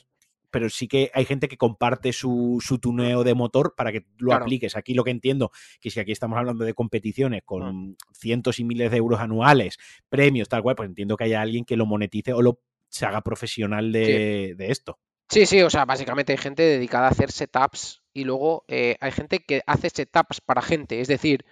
pero 0.52 0.68
sí 0.68 0.88
que 0.88 1.12
hay 1.14 1.24
gente 1.26 1.46
que 1.46 1.56
comparte 1.56 2.12
su, 2.12 2.58
su 2.60 2.80
tuneo 2.80 3.22
de 3.22 3.36
motor 3.36 3.74
para 3.76 3.92
que 3.92 4.04
lo 4.18 4.32
apliques. 4.32 4.76
Aquí 4.76 4.94
lo 4.94 5.04
que 5.04 5.12
entiendo, 5.12 5.52
que 5.80 5.90
si 5.90 6.00
aquí 6.00 6.10
estamos 6.10 6.36
hablando 6.40 6.64
de 6.64 6.74
competiciones 6.74 7.42
con 7.44 7.90
mm. 7.90 7.96
cientos 8.12 8.58
y 8.58 8.64
miles 8.64 8.90
de 8.90 8.96
euros 8.96 9.20
anuales, 9.20 9.78
premios, 10.08 10.48
tal 10.48 10.62
cual, 10.62 10.74
pues 10.74 10.88
entiendo 10.88 11.16
que 11.16 11.22
haya 11.22 11.40
alguien 11.40 11.64
que 11.64 11.76
lo 11.76 11.86
monetice 11.86 12.32
o 12.32 12.42
lo 12.42 12.58
se 12.88 13.06
haga 13.06 13.20
profesional 13.20 13.92
de 13.92 14.56
esto. 14.58 14.98
Sí, 15.30 15.46
sí, 15.46 15.62
o 15.62 15.70
sea, 15.70 15.84
básicamente 15.84 16.32
hay 16.32 16.38
gente 16.38 16.64
dedicada 16.64 17.06
a 17.06 17.10
hacer 17.10 17.30
setups 17.30 18.02
y 18.12 18.24
luego 18.24 18.64
eh, 18.66 18.96
hay 19.00 19.12
gente 19.12 19.44
que 19.44 19.62
hace 19.64 19.88
setups 19.88 20.40
para 20.40 20.60
gente, 20.60 21.00
es 21.00 21.06
decir, 21.06 21.44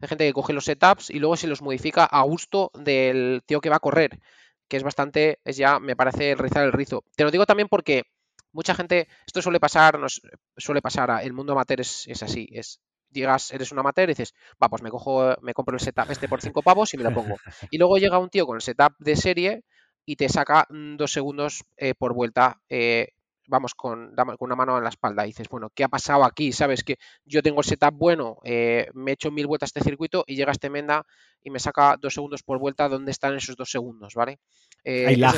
hay 0.00 0.08
gente 0.08 0.24
que 0.24 0.32
coge 0.32 0.52
los 0.52 0.66
setups 0.66 1.10
y 1.10 1.18
luego 1.18 1.36
se 1.36 1.48
los 1.48 1.60
modifica 1.60 2.04
a 2.04 2.22
gusto 2.22 2.70
del 2.74 3.42
tío 3.44 3.60
que 3.60 3.70
va 3.70 3.76
a 3.76 3.80
correr, 3.80 4.20
que 4.68 4.76
es 4.76 4.84
bastante, 4.84 5.40
es 5.44 5.56
ya, 5.56 5.80
me 5.80 5.96
parece 5.96 6.36
rizar 6.36 6.62
el 6.64 6.72
rizo. 6.72 7.02
Te 7.16 7.24
lo 7.24 7.32
digo 7.32 7.44
también 7.44 7.68
porque 7.68 8.04
mucha 8.52 8.72
gente, 8.72 9.08
esto 9.26 9.42
suele 9.42 9.58
pasar, 9.58 9.98
nos, 9.98 10.22
suele 10.56 10.80
pasar, 10.80 11.10
el 11.24 11.32
mundo 11.32 11.54
amateur 11.54 11.80
es, 11.80 12.06
es 12.06 12.22
así, 12.22 12.48
es 12.52 12.80
llegas, 13.10 13.52
eres 13.52 13.72
un 13.72 13.80
amateur 13.80 14.08
y 14.08 14.12
dices, 14.12 14.32
va, 14.62 14.68
pues 14.68 14.82
me 14.82 14.90
cojo, 14.90 15.34
me 15.42 15.54
compro 15.54 15.74
el 15.74 15.80
setup 15.80 16.08
este 16.08 16.28
por 16.28 16.40
cinco 16.40 16.62
pavos 16.62 16.94
y 16.94 16.98
me 16.98 17.04
lo 17.04 17.12
pongo. 17.12 17.36
Y 17.72 17.78
luego 17.78 17.98
llega 17.98 18.18
un 18.20 18.30
tío 18.30 18.46
con 18.46 18.54
el 18.54 18.62
setup 18.62 18.92
de 19.00 19.16
serie 19.16 19.64
y 20.06 20.16
te 20.16 20.28
saca 20.28 20.68
dos 20.70 21.12
segundos 21.12 21.64
eh, 21.76 21.94
por 21.94 22.14
vuelta. 22.14 22.60
Eh, 22.68 23.08
vamos, 23.46 23.74
con, 23.74 24.14
con, 24.14 24.36
una 24.40 24.56
mano 24.56 24.76
en 24.76 24.84
la 24.84 24.90
espalda. 24.90 25.24
Y 25.24 25.28
dices, 25.28 25.48
bueno, 25.48 25.70
¿qué 25.74 25.84
ha 25.84 25.88
pasado 25.88 26.24
aquí? 26.24 26.52
Sabes 26.52 26.82
que 26.82 26.98
yo 27.24 27.42
tengo 27.42 27.60
el 27.60 27.64
setup 27.64 27.94
bueno, 27.94 28.38
eh, 28.44 28.88
me 28.94 29.12
he 29.12 29.14
hecho 29.14 29.30
mil 29.30 29.46
vueltas 29.46 29.68
este 29.68 29.82
circuito 29.82 30.24
y 30.26 30.36
llega 30.36 30.52
este 30.52 30.70
Menda 30.70 31.04
y 31.42 31.50
me 31.50 31.58
saca 31.58 31.96
dos 32.00 32.14
segundos 32.14 32.42
por 32.42 32.58
vuelta. 32.58 32.88
¿Dónde 32.88 33.10
están 33.10 33.34
esos 33.36 33.56
dos 33.56 33.70
segundos? 33.70 34.14
¿Vale? 34.14 34.38
Hay 34.84 35.16
lag. 35.16 35.34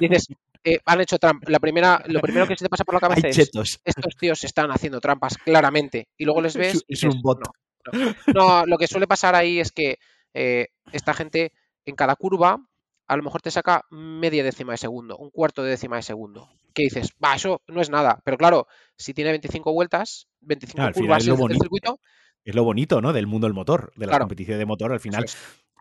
dices, 0.00 0.28
han 0.84 1.00
hecho 1.00 1.18
trampas. 1.18 1.48
La 1.48 1.58
primera, 1.58 2.02
lo 2.06 2.20
primero 2.20 2.46
que 2.46 2.56
se 2.56 2.64
te 2.64 2.68
pasa 2.68 2.84
por 2.84 2.94
la 2.94 3.00
cabeza 3.08 3.28
es 3.28 3.38
estos 3.84 4.16
tíos 4.18 4.44
están 4.44 4.70
haciendo 4.70 5.00
trampas 5.00 5.36
claramente. 5.38 6.08
Y 6.16 6.24
luego 6.24 6.40
les 6.40 6.56
ves. 6.56 6.84
Es, 6.86 7.02
un 7.02 7.20
bot. 7.22 7.40
No, 8.34 8.66
lo 8.66 8.78
que 8.78 8.86
suele 8.86 9.06
pasar 9.06 9.34
ahí 9.34 9.58
es 9.58 9.72
que 9.72 9.98
esta 10.32 11.14
gente 11.14 11.52
en 11.84 11.96
cada 11.96 12.14
curva 12.14 12.58
a 13.10 13.16
lo 13.16 13.24
mejor 13.24 13.42
te 13.42 13.50
saca 13.50 13.84
media 13.90 14.44
décima 14.44 14.72
de 14.72 14.78
segundo, 14.78 15.16
un 15.18 15.30
cuarto 15.30 15.64
de 15.64 15.70
décima 15.70 15.96
de 15.96 16.02
segundo. 16.02 16.48
¿Qué 16.72 16.84
dices? 16.84 17.10
Va, 17.22 17.34
eso 17.34 17.60
no 17.66 17.80
es 17.80 17.90
nada. 17.90 18.22
Pero 18.24 18.38
claro, 18.38 18.68
si 18.96 19.14
tiene 19.14 19.30
25 19.30 19.72
vueltas, 19.72 20.28
25 20.42 20.92
curvas 20.94 21.26
en 21.26 21.50
el 21.50 21.58
circuito. 21.58 21.98
Es 22.44 22.54
lo 22.54 22.62
bonito, 22.62 23.00
¿no? 23.00 23.12
Del 23.12 23.26
mundo 23.26 23.48
del 23.48 23.54
motor, 23.54 23.92
de 23.96 24.06
la 24.06 24.20
competición 24.20 24.60
de 24.60 24.64
motor. 24.64 24.92
Al 24.92 25.00
final, 25.00 25.26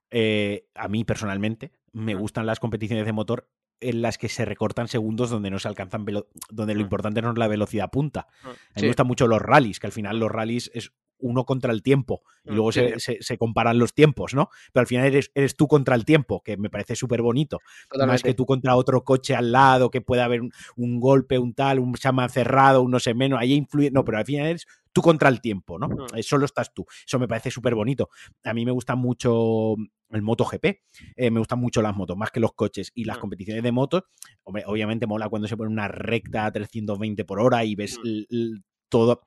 eh, 0.09 0.65
a 0.73 0.87
mí 0.87 1.03
personalmente 1.03 1.71
me 1.91 2.15
gustan 2.15 2.47
las 2.47 2.59
competiciones 2.59 3.05
de 3.05 3.13
motor 3.13 3.47
en 3.79 4.01
las 4.01 4.17
que 4.17 4.27
se 4.27 4.43
recortan 4.43 4.87
segundos 4.87 5.29
donde 5.29 5.51
no 5.51 5.59
se 5.59 5.67
alcanzan 5.67 6.05
donde 6.49 6.73
lo 6.73 6.81
importante 6.81 7.21
no 7.21 7.29
es 7.29 7.37
la 7.37 7.47
velocidad 7.47 7.91
punta. 7.91 8.25
A 8.43 8.49
mí 8.49 8.81
me 8.81 8.87
gustan 8.87 9.05
mucho 9.05 9.27
los 9.27 9.39
rallies, 9.39 9.79
que 9.79 9.85
al 9.85 9.93
final 9.93 10.17
los 10.17 10.31
rallies 10.31 10.71
es 10.73 10.93
uno 11.19 11.45
contra 11.45 11.71
el 11.71 11.81
tiempo 11.81 12.21
y 12.43 12.51
mm, 12.51 12.55
luego 12.55 12.71
se, 12.71 13.37
comparan 13.37 13.77
los 13.77 13.93
tiempos, 13.93 14.33
¿no? 14.33 14.49
Pero 14.73 14.81
al 14.81 14.87
final 14.87 15.05
eres, 15.05 15.31
eres 15.35 15.55
tú 15.55 15.67
contra 15.67 15.95
el 15.95 16.05
tiempo, 16.05 16.41
que 16.41 16.57
me 16.57 16.69
parece 16.69 16.95
súper 16.95 17.21
bonito. 17.21 17.59
Más 18.07 18.23
que 18.23 18.33
tú 18.33 18.45
contra 18.45 18.75
otro 18.75 19.03
coche 19.03 19.35
al 19.35 19.51
lado, 19.51 19.89
que 19.91 20.01
pueda 20.01 20.25
haber 20.25 20.41
un, 20.75 20.99
golpe, 20.99 21.37
un 21.37 21.53
tal, 21.53 21.79
un 21.79 21.93
chama 21.95 22.27
cerrado, 22.29 22.81
un 22.81 22.91
no 22.91 22.99
sé 22.99 23.13
menos, 23.13 23.39
ahí 23.39 23.53
influye. 23.53 23.91
No, 23.91 24.03
pero 24.03 24.17
al 24.17 24.25
final 24.25 24.47
eres 24.47 24.65
tú 24.91 25.01
contra 25.01 25.29
el 25.29 25.41
tiempo, 25.41 25.77
¿no? 25.77 25.87
Mm. 25.87 26.17
Eh, 26.17 26.23
solo 26.23 26.45
estás 26.45 26.73
tú. 26.73 26.85
Eso 27.05 27.19
me 27.19 27.27
parece 27.27 27.51
súper 27.51 27.75
bonito. 27.75 28.09
A 28.43 28.53
mí 28.53 28.65
me 28.65 28.71
gusta 28.71 28.95
mucho 28.95 29.75
el 30.11 30.21
MotoGP, 30.23 30.65
eh, 31.17 31.29
me 31.29 31.39
gustan 31.39 31.59
mucho 31.59 31.81
las 31.83 31.95
motos, 31.95 32.17
más 32.17 32.31
que 32.31 32.39
los 32.39 32.53
coches 32.53 32.91
y 32.95 33.03
las 33.03 33.17
mm. 33.17 33.21
competiciones 33.21 33.63
de 33.63 33.71
motos. 33.71 34.03
obviamente 34.43 35.05
mola 35.05 35.29
cuando 35.29 35.47
se 35.47 35.55
pone 35.55 35.71
una 35.71 35.87
recta 35.87 36.45
a 36.45 36.51
320 36.51 37.25
por 37.25 37.39
hora 37.39 37.63
y 37.63 37.75
ves 37.75 37.99
todo 38.89 39.21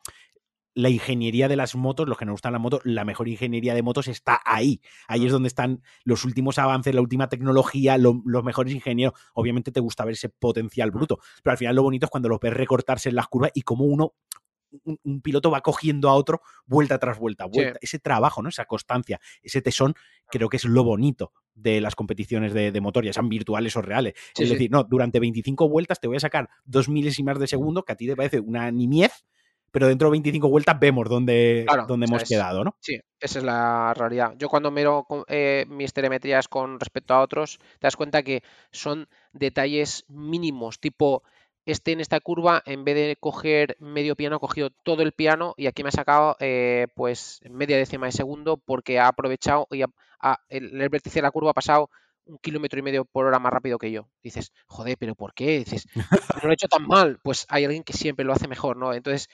la 0.75 0.89
ingeniería 0.89 1.49
de 1.49 1.57
las 1.57 1.75
motos, 1.75 2.09
los 2.09 2.17
que 2.17 2.25
nos 2.25 2.35
gustan 2.35 2.53
las 2.53 2.61
motos, 2.61 2.81
la 2.85 3.05
mejor 3.05 3.29
ingeniería 3.29 3.75
de 3.75 3.83
motos 3.83 4.09
está 4.09 4.41
ahí. 4.45 4.81
Ahí 5.09 5.27
es 5.27 5.33
donde 5.33 5.49
están 5.49 5.83
los 6.05 6.25
últimos 6.25 6.59
avances, 6.59 6.95
la 6.95 7.01
última 7.01 7.29
tecnología, 7.29 7.99
los 7.99 8.45
mejores 8.45 8.75
ingenieros. 8.75 9.19
Obviamente 9.35 9.73
te 9.73 9.81
gusta 9.81 10.05
ver 10.05 10.15
ese 10.15 10.29
potencial 10.29 10.91
bruto, 10.91 11.19
pero 11.43 11.53
al 11.53 11.59
final 11.59 11.77
lo 11.77 11.83
bonito 11.83 12.07
es 12.07 12.11
cuando 12.11 12.29
los 12.29 12.41
ves 12.41 12.55
recortarse 12.55 13.09
en 13.09 13.17
las 13.17 13.29
curvas 13.29 13.51
y 13.55 13.63
cómo 13.63 13.85
uno, 13.85 14.15
un, 14.85 15.21
piloto 15.21 15.51
va 15.51 15.61
cogiendo 15.61 16.09
a 16.09 16.15
otro 16.15 16.41
vuelta 16.65 16.99
tras 16.99 17.19
vuelta, 17.19 17.47
vuelta. 17.47 17.79
Ese 17.83 17.99
trabajo, 17.99 18.43
¿no? 18.43 18.49
Esa 18.49 18.65
constancia, 18.65 19.21
ese 19.43 19.61
tesón, 19.61 19.95
creo 20.31 20.49
que 20.49 20.57
es 20.57 20.65
lo 20.65 20.85
bonito 20.85 21.33
de 21.55 21.81
las 21.81 21.95
competiciones 21.95 22.55
de, 22.55 22.81
motor, 22.81 23.05
ya 23.05 23.13
sean 23.13 23.29
virtuales 23.29 23.77
o 23.77 23.83
reales. 23.83 24.15
es 24.37 24.49
decir, 24.49 24.71
no, 24.71 24.85
durante 24.85 25.21
25 25.21 25.69
vueltas 25.69 26.01
te 26.01 26.09
voy 26.09 26.17
a 26.17 26.21
sacar 26.21 26.49
dos 26.65 26.89
milésimas 26.89 27.39
de 27.39 27.47
segundo, 27.47 27.85
que 27.85 27.93
a 27.93 27.97
ti 27.97 28.07
te 28.07 28.17
parece 28.17 28.41
una 28.41 28.71
nimiez, 28.71 29.27
pero 29.73 29.89
dentro 29.89 30.09
de 30.09 30.13
25 30.13 30.49
vueltas 30.49 30.79
vemos 30.79 31.09
dónde, 31.09 31.67
hemos 31.89 32.25
quedado, 32.25 32.63
¿no? 32.63 32.77
Sí, 32.79 33.01
esa 33.19 33.39
es 33.39 33.45
la 33.45 33.95
realidad. 33.95 34.35
Yo 34.37 34.49
cuando 34.49 34.71
miro 34.71 35.07
eh, 35.29 35.65
mis 35.69 35.95
telemetrías 35.95 36.47
con 36.47 36.79
respecto 36.79 37.15
a 37.15 37.23
otros, 37.23 37.59
te 37.59 37.87
das 37.87 37.97
cuenta 37.97 38.23
que 38.23 38.43
son 38.71 39.09
detalles 39.33 40.05
mínimos, 40.09 40.79
tipo 40.79 41.23
este 41.65 41.93
en 41.93 42.01
esta 42.01 42.21
curva, 42.21 42.63
en 42.67 42.85
vez 42.85 42.97
de 42.97 43.17
coger 43.19 43.77
medio 43.81 44.15
piano, 44.15 44.37
ha 44.37 44.41
cogido 44.41 44.71
todo 44.83 45.03
el 45.03 45.13
piano 45.13 45.55
y 45.57 45.69
aquí 45.69 45.83
me 45.83 45.89
ha 45.89 45.93
sacado 45.93 46.37
eh, 46.41 46.89
pues 46.95 47.41
media 47.49 47.77
décima 47.79 48.07
de 48.07 48.13
segundo 48.13 48.59
porque 48.59 48.99
ha 48.99 49.09
aprovechado 49.09 49.69
y 49.71 49.83
el, 49.83 50.81
el 50.81 50.89
vértice 50.91 51.19
de 51.19 51.23
la 51.23 51.31
curva 51.31 51.51
ha 51.51 51.55
pasado 51.55 51.89
un 52.25 52.39
kilómetro 52.39 52.79
y 52.79 52.83
medio 52.83 53.05
por 53.05 53.27
hora 53.27 53.39
más 53.39 53.53
rápido 53.53 53.79
que 53.79 53.91
yo. 53.91 54.09
Dices, 54.23 54.53
joder, 54.67 54.97
pero 54.99 55.15
¿por 55.15 55.35
qué? 55.35 55.59
Dices, 55.59 55.87
no 55.95 56.41
lo 56.43 56.51
he 56.51 56.55
hecho 56.55 56.69
tan 56.69 56.87
mal. 56.87 57.19
Pues 57.23 57.47
hay 57.49 57.65
alguien 57.65 57.83
que 57.83 57.93
siempre 57.93 58.25
lo 58.25 58.33
hace 58.33 58.49
mejor, 58.49 58.77
¿no? 58.77 58.93
Entonces, 58.95 59.29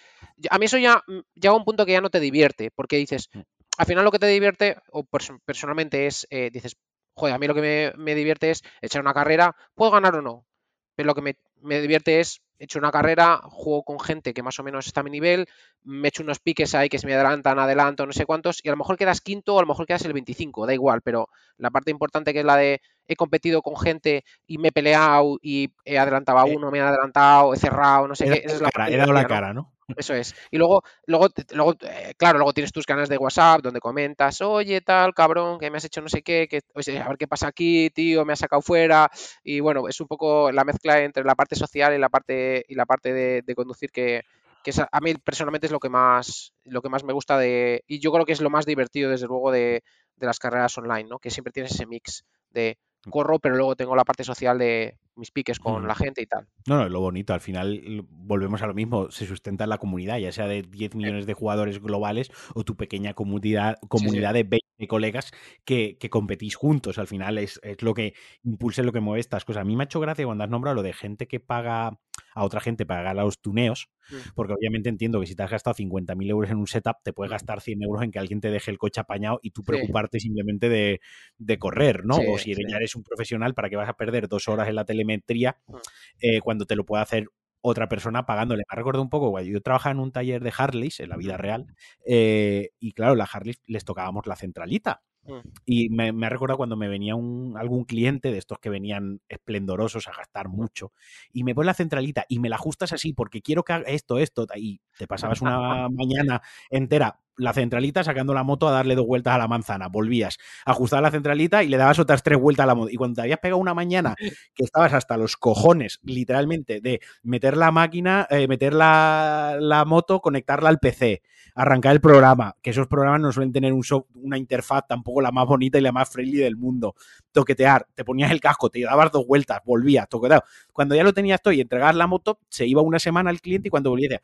a 0.51 0.59
mí 0.59 0.66
eso 0.66 0.79
ya 0.79 1.03
mm, 1.07 1.20
llega 1.35 1.53
a 1.53 1.57
un 1.57 1.64
punto 1.64 1.87
que 1.87 1.92
ya 1.92 2.01
no 2.01 2.11
te 2.11 2.20
divierte, 2.20 2.70
porque 2.70 2.96
dices, 2.96 3.29
mm. 3.33 3.40
al 3.79 3.87
final 3.87 4.05
lo 4.05 4.12
que 4.12 4.18
te 4.18 4.27
divierte, 4.27 4.77
o 4.92 5.05
personalmente 5.44 6.07
es, 6.07 6.27
eh, 6.31 6.51
dices, 6.53 6.77
joder, 7.14 7.35
a 7.35 7.38
mí 7.38 7.46
lo 7.46 7.55
que 7.55 7.61
me, 7.61 7.92
me, 7.96 8.14
divierte 8.14 8.51
es 8.51 8.62
echar 8.81 9.03
una 9.03 9.14
carrera, 9.14 9.57
puedo 9.74 9.90
ganar 9.90 10.14
o 10.16 10.22
no, 10.22 10.46
pero 10.94 11.09
lo 11.09 11.14
que 11.14 11.22
me, 11.22 11.37
me 11.61 11.81
divierte 11.81 12.20
es 12.20 12.40
he 12.58 12.64
hecho 12.64 12.78
una 12.78 12.90
carrera, 12.90 13.40
juego 13.44 13.82
con 13.84 14.00
gente 14.00 14.34
que 14.34 14.42
más 14.42 14.58
o 14.58 14.62
menos 14.62 14.86
está 14.86 15.00
a 15.00 15.04
mi 15.04 15.10
nivel, 15.10 15.46
me 15.84 16.08
echo 16.08 16.22
unos 16.22 16.40
piques 16.40 16.74
ahí 16.74 16.88
que 16.88 16.98
se 16.98 17.06
me 17.06 17.14
adelantan, 17.14 17.58
adelanto, 17.58 18.04
no 18.06 18.12
sé 18.12 18.26
cuántos, 18.26 18.60
y 18.62 18.68
a 18.68 18.72
lo 18.72 18.78
mejor 18.78 18.96
quedas 18.96 19.20
quinto 19.20 19.54
o 19.54 19.58
a 19.58 19.62
lo 19.62 19.68
mejor 19.68 19.86
quedas 19.86 20.04
el 20.04 20.12
25, 20.12 20.66
da 20.66 20.74
igual, 20.74 21.02
pero 21.02 21.28
la 21.56 21.70
parte 21.70 21.90
importante 21.90 22.32
que 22.32 22.40
es 22.40 22.44
la 22.44 22.56
de 22.56 22.80
he 23.08 23.16
competido 23.16 23.62
con 23.62 23.76
gente 23.76 24.24
y 24.46 24.58
me 24.58 24.68
he 24.68 24.72
peleado 24.72 25.38
y 25.42 25.72
he 25.84 25.98
adelantado 25.98 26.38
a 26.38 26.46
eh, 26.46 26.54
uno, 26.54 26.70
me 26.70 26.78
he 26.78 26.82
adelantado, 26.82 27.54
he 27.54 27.56
cerrado, 27.56 28.06
no 28.06 28.14
sé 28.14 28.26
qué. 28.26 28.42
Esa 28.44 28.56
es 28.56 28.60
la 28.60 28.70
cara, 28.70 28.90
he 28.90 28.96
dado 28.96 29.12
la 29.12 29.26
cara, 29.26 29.52
¿no? 29.54 29.72
Eso 29.96 30.12
es. 30.12 30.34
Y 30.50 30.58
luego, 30.58 30.82
luego, 31.06 31.28
luego 31.54 31.74
eh, 31.80 32.12
claro, 32.18 32.38
luego 32.38 32.52
tienes 32.52 32.72
tus 32.72 32.84
canales 32.84 33.08
de 33.08 33.16
WhatsApp 33.16 33.62
donde 33.62 33.80
comentas, 33.80 34.42
oye, 34.42 34.82
tal, 34.82 35.14
cabrón, 35.14 35.58
que 35.58 35.70
me 35.70 35.78
has 35.78 35.84
hecho 35.86 36.02
no 36.02 36.10
sé 36.10 36.22
qué, 36.22 36.46
que, 36.46 36.60
oye, 36.74 36.98
a 36.98 37.08
ver 37.08 37.16
qué 37.16 37.26
pasa 37.26 37.48
aquí, 37.48 37.88
tío, 37.90 38.26
me 38.26 38.34
has 38.34 38.38
sacado 38.40 38.60
fuera. 38.60 39.10
Y 39.42 39.60
bueno, 39.60 39.88
es 39.88 39.98
un 40.00 40.06
poco 40.06 40.52
la 40.52 40.64
mezcla 40.64 41.00
entre 41.00 41.24
la 41.24 41.34
parte 41.34 41.56
social 41.56 41.94
y 41.94 41.98
la 41.98 42.10
parte, 42.10 42.66
y 42.68 42.74
la 42.74 42.84
parte 42.84 43.14
de, 43.14 43.54
conducir 43.54 43.90
que, 43.90 44.24
que 44.62 44.72
a 44.92 45.00
mí 45.00 45.14
personalmente 45.14 45.66
es 45.66 45.72
lo 45.72 45.80
que 45.80 45.88
más 45.88 46.52
lo 46.64 46.82
que 46.82 46.90
más 46.90 47.02
me 47.02 47.14
gusta 47.14 47.38
de 47.38 47.82
y 47.86 47.98
yo 47.98 48.12
creo 48.12 48.26
que 48.26 48.32
es 48.32 48.40
lo 48.40 48.50
más 48.50 48.66
divertido 48.66 49.10
desde 49.10 49.26
luego 49.26 49.50
de, 49.50 49.82
de 50.18 50.26
las 50.26 50.38
carreras 50.38 50.76
online, 50.78 51.08
¿no? 51.08 51.18
Que 51.18 51.30
siempre 51.30 51.52
tienes 51.52 51.72
ese 51.72 51.86
mix 51.86 52.24
de. 52.50 52.78
Corro, 53.11 53.38
pero 53.38 53.56
luego 53.56 53.76
tengo 53.76 53.96
la 53.96 54.04
parte 54.04 54.24
social 54.24 54.58
de 54.58 54.96
mis 55.18 55.31
piques 55.31 55.59
con 55.59 55.87
la 55.87 55.94
gente 55.94 56.22
y 56.22 56.26
tal. 56.26 56.48
No, 56.66 56.78
no, 56.78 56.88
lo 56.88 57.00
bonito, 57.00 57.35
al 57.35 57.40
final 57.40 58.07
volvemos 58.11 58.62
a 58.62 58.66
lo 58.66 58.74
mismo, 58.74 59.11
se 59.11 59.26
sustenta 59.26 59.64
en 59.64 59.70
la 59.70 59.78
comunidad, 59.78 60.18
ya 60.18 60.33
sea 60.33 60.46
de 60.46 60.62
10 60.62 60.94
millones 60.94 61.26
de 61.26 61.35
jugadores 61.35 61.81
globales 61.81 62.31
o 62.54 62.64
tu 62.64 62.76
pequeña 62.76 63.14
comunidad, 63.14 63.78
comunidad 63.88 64.35
de 64.35 64.44
20 64.44 64.88
colegas 64.88 65.33
que, 65.64 65.98
que, 65.98 66.11
competís 66.11 66.54
juntos, 66.54 66.98
al 66.98 67.09
final 67.09 67.38
es, 67.38 67.61
es 67.62 67.83
lo 67.83 67.94
que 67.94 68.14
impulsa, 68.44 68.83
lo 68.83 68.92
que 68.92 69.00
mueve 69.00 69.20
estas 69.20 69.44
cosas. 69.44 69.62
A 69.62 69.64
mí 69.64 69.76
me 69.76 69.83
ha 69.83 69.87
hecho 69.87 70.00
gracia 70.00 70.24
cuando 70.24 70.44
has 70.44 70.50
nombrado 70.50 70.76
lo 70.76 70.83
de 70.83 70.92
gente 70.92 71.26
que 71.26 71.40
paga 71.40 71.98
a 72.35 72.44
otra 72.44 72.61
gente 72.61 72.87
para 72.87 73.02
ganar 73.02 73.24
los 73.24 73.40
tuneos, 73.40 73.88
mm. 74.11 74.35
porque 74.35 74.52
obviamente 74.52 74.88
entiendo 74.88 75.20
que 75.20 75.26
si 75.26 75.35
te 75.35 75.42
has 75.42 75.50
gastado 75.50 75.74
50.000 75.74 76.31
euros 76.31 76.50
en 76.50 76.59
un 76.59 76.66
setup, 76.66 76.96
te 77.02 77.12
puedes 77.12 77.31
mm. 77.31 77.35
gastar 77.35 77.61
100 77.61 77.83
euros 77.83 78.02
en 78.02 78.11
que 78.11 78.18
alguien 78.18 78.40
te 78.40 78.50
deje 78.50 78.70
el 78.70 78.78
coche 78.78 79.00
apañado 79.00 79.40
y 79.42 79.50
tú 79.50 79.62
preocuparte 79.62 80.20
simplemente 80.20 80.68
de, 80.68 81.00
de, 81.38 81.59
correr, 81.59 82.04
¿no? 82.04 82.16
o 82.16 82.38
si 82.38 82.54
ya 82.54 82.76
eres 82.76 82.94
un 82.94 83.02
profesional, 83.02 83.54
¿para 83.54 83.68
que 83.70 83.76
vas 83.76 83.88
a 83.88 83.94
perder 83.94 84.28
dos 84.28 84.48
horas 84.48 84.68
en 84.68 84.76
la 84.76 84.85
telemetría 84.85 85.07
mm. 85.08 85.76
eh, 86.20 86.40
cuando 86.40 86.66
te 86.66 86.76
lo 86.76 86.84
puede 86.84 87.02
hacer 87.02 87.28
otra 87.60 87.88
persona 87.88 88.26
pagándole. 88.26 88.64
Me 88.70 88.76
recuerdo 88.76 89.02
un 89.02 89.10
poco, 89.10 89.38
yo 89.40 89.60
trabajaba 89.60 89.92
en 89.92 90.00
un 90.00 90.12
taller 90.12 90.42
de 90.42 90.52
Harleys 90.56 91.00
en 91.00 91.08
la 91.08 91.16
vida 91.16 91.36
real 91.36 91.66
eh, 92.06 92.70
y 92.78 92.92
claro, 92.92 93.14
la 93.14 93.24
Harleys 93.24 93.60
les 93.66 93.84
tocábamos 93.84 94.26
la 94.26 94.36
centralita. 94.36 95.02
Mm. 95.24 95.48
Y 95.66 95.88
me, 95.90 96.12
me, 96.12 96.26
ha 96.26 96.30
recordado 96.30 96.56
cuando 96.56 96.76
me 96.76 96.88
venía 96.88 97.14
un, 97.14 97.56
algún 97.58 97.84
cliente 97.84 98.30
de 98.30 98.38
estos 98.38 98.58
que 98.60 98.70
venían 98.70 99.20
esplendorosos 99.28 100.06
a 100.08 100.12
gastar 100.12 100.48
mucho 100.48 100.92
y 101.32 101.44
me 101.44 101.54
pone 101.54 101.66
la 101.66 101.74
centralita 101.74 102.24
y 102.28 102.38
me 102.38 102.48
la 102.48 102.56
ajustas 102.56 102.92
así 102.92 103.12
porque 103.12 103.42
quiero 103.42 103.62
que 103.62 103.72
haga 103.74 103.88
esto, 103.88 104.18
esto, 104.18 104.46
y 104.56 104.80
te 104.96 105.06
pasabas 105.06 105.42
una 105.42 105.88
mañana 105.90 106.40
entera 106.70 107.18
la 107.38 107.53
centralita 107.53 108.05
sacando 108.05 108.35
la 108.35 108.42
moto 108.42 108.68
a 108.68 108.72
darle 108.72 108.94
dos 108.94 109.07
vueltas 109.07 109.35
a 109.35 109.38
la 109.38 109.48
manzana. 109.48 109.88
Volvías, 109.88 110.38
ajustar 110.64 111.03
la 111.03 111.11
centralita 111.11 111.62
y 111.62 111.68
le 111.68 111.77
dabas 111.77 111.98
otras 111.98 112.22
tres 112.22 112.38
vueltas 112.38 112.64
a 112.64 112.66
la 112.66 112.74
moto. 112.74 112.90
Y 112.90 112.96
cuando 112.96 113.16
te 113.16 113.22
habías 113.22 113.38
pegado 113.38 113.59
una 113.59 113.74
mañana 113.74 114.14
que 114.55 114.64
estabas 114.64 114.92
hasta 114.92 115.16
los 115.16 115.37
cojones, 115.37 116.01
literalmente, 116.03 116.81
de 116.81 117.01
meter 117.22 117.57
la 117.57 117.70
máquina, 117.70 118.27
eh, 118.31 118.46
meter 118.48 118.74
la, 118.74 119.57
la, 119.61 119.85
moto, 119.85 120.20
conectarla 120.20 120.68
al 120.68 120.79
PC, 120.79 121.22
arrancar 121.55 121.92
el 121.92 122.01
programa, 122.01 122.57
que 122.61 122.70
esos 122.70 122.87
programas 122.87 123.20
no 123.20 123.33
suelen 123.33 123.53
tener 123.53 123.72
un 123.72 123.83
una 124.14 124.37
interfaz 124.37 124.87
tampoco 124.87 125.20
la 125.20 125.31
más 125.31 125.46
bonita 125.46 125.79
y 125.79 125.81
la 125.81 125.92
más 125.92 126.11
friendly 126.11 126.38
del 126.38 126.57
mundo. 126.57 126.94
Toquetear, 127.33 127.87
te 127.94 128.05
ponías 128.05 128.31
el 128.31 128.40
casco, 128.40 128.68
te 128.68 128.81
dabas 128.81 129.11
dos 129.12 129.27
vueltas, 129.27 129.61
volvías, 129.64 130.09
toquetear. 130.09 130.44
Cuando 130.72 130.94
ya 130.94 131.05
lo 131.05 131.14
tenías 131.14 131.40
todo 131.40 131.53
y 131.53 131.61
entregabas 131.61 131.96
la 131.96 132.07
moto, 132.07 132.40
se 132.48 132.66
iba 132.66 132.83
una 132.83 132.98
semana 132.98 133.31
al 133.31 133.40
cliente 133.40 133.68
y 133.68 133.70
cuando 133.70 133.90
volvías 133.90 134.20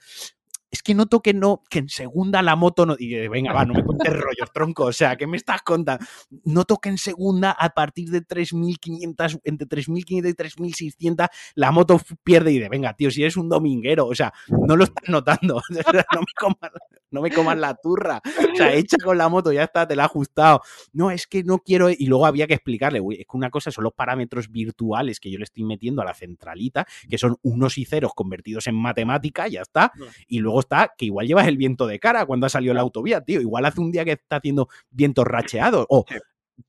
es 0.75 0.83
que 0.83 0.93
noto 0.93 1.21
que 1.21 1.33
no, 1.33 1.63
que 1.71 1.79
en 1.79 1.89
segunda 1.89 2.43
la 2.43 2.57
moto 2.57 2.85
no. 2.85 2.97
Y 2.99 3.29
venga, 3.29 3.53
va, 3.53 3.65
no 3.65 3.75
me 3.75 3.85
cuentes 3.85 4.13
rollos, 4.13 4.53
tronco. 4.53 4.87
O 4.87 4.93
sea, 4.93 5.17
¿qué 5.17 5.27
me 5.29 5.37
estás 5.37 5.63
contando? 5.63 6.05
Noto 6.45 6.79
que 6.79 6.89
en 6.89 6.99
segunda, 6.99 7.53
a 7.53 7.71
partir 7.71 8.11
de 8.11 8.27
3.500, 8.27 9.41
entre 9.45 9.69
3.500 9.69 10.29
y 10.29 10.33
3.600, 10.99 11.29
la 11.55 11.71
moto 11.71 12.01
pierde 12.25 12.51
y 12.51 12.59
de 12.59 12.69
venga, 12.69 12.93
tío, 12.95 13.13
si 13.13 13.23
eres 13.23 13.37
un 13.37 13.49
dominguero, 13.49 14.07
o 14.07 14.15
sea, 14.17 14.33
no 14.49 14.77
lo 14.77 14.83
estás 14.83 15.09
notando. 15.09 15.63
no, 15.71 16.21
me 16.21 16.33
comas, 16.37 16.73
no 17.13 17.23
me 17.23 17.31
comas 17.31 17.57
la 17.57 17.77
turra. 17.77 18.21
O 18.53 18.57
sea, 18.57 18.75
echa 18.75 18.97
con 19.03 19.17
la 19.17 19.29
moto, 19.29 19.53
ya 19.53 19.63
está, 19.63 19.87
te 19.87 19.95
la 19.95 20.03
ha 20.03 20.07
ajustado. 20.07 20.61
No, 20.93 21.13
es 21.13 21.29
que 21.29 21.45
no 21.45 21.61
quiero. 21.61 21.89
Y 21.89 22.07
luego 22.07 22.27
había 22.27 22.49
que 22.49 22.55
explicarle, 22.55 22.99
güey, 22.99 23.21
es 23.21 23.27
que 23.31 23.37
una 23.37 23.51
cosa 23.51 23.71
son 23.71 23.85
los 23.85 23.93
parámetros 23.93 24.51
virtuales 24.51 25.21
que 25.21 25.31
yo 25.31 25.39
le 25.39 25.45
estoy 25.45 25.63
metiendo 25.63 26.03
a 26.03 26.05
la 26.05 26.15
centralita, 26.15 26.85
que 27.09 27.17
son 27.17 27.37
unos 27.43 27.79
y 27.79 27.85
ceros 27.85 28.13
convertidos 28.13 28.67
en 28.67 28.75
matemática, 28.75 29.47
ya 29.47 29.63
está. 29.63 29.93
Y 30.27 30.41
luego 30.41 30.64
está 30.65 30.93
que 30.97 31.07
igual 31.07 31.27
llevas 31.27 31.47
el 31.47 31.57
viento 31.57 31.87
de 31.87 31.99
cara 31.99 32.27
cuando 32.27 32.47
ha 32.47 32.49
salido 32.49 32.75
la 32.75 32.81
autovía, 32.81 33.21
tío. 33.21 33.41
Igual 33.41 33.65
hace 33.65 33.81
un 33.81 33.93
día 33.93 34.05
que 34.05 34.13
está 34.13 34.37
haciendo 34.37 34.69
vientos 34.91 35.25
racheados. 35.25 35.87
O 35.89 36.05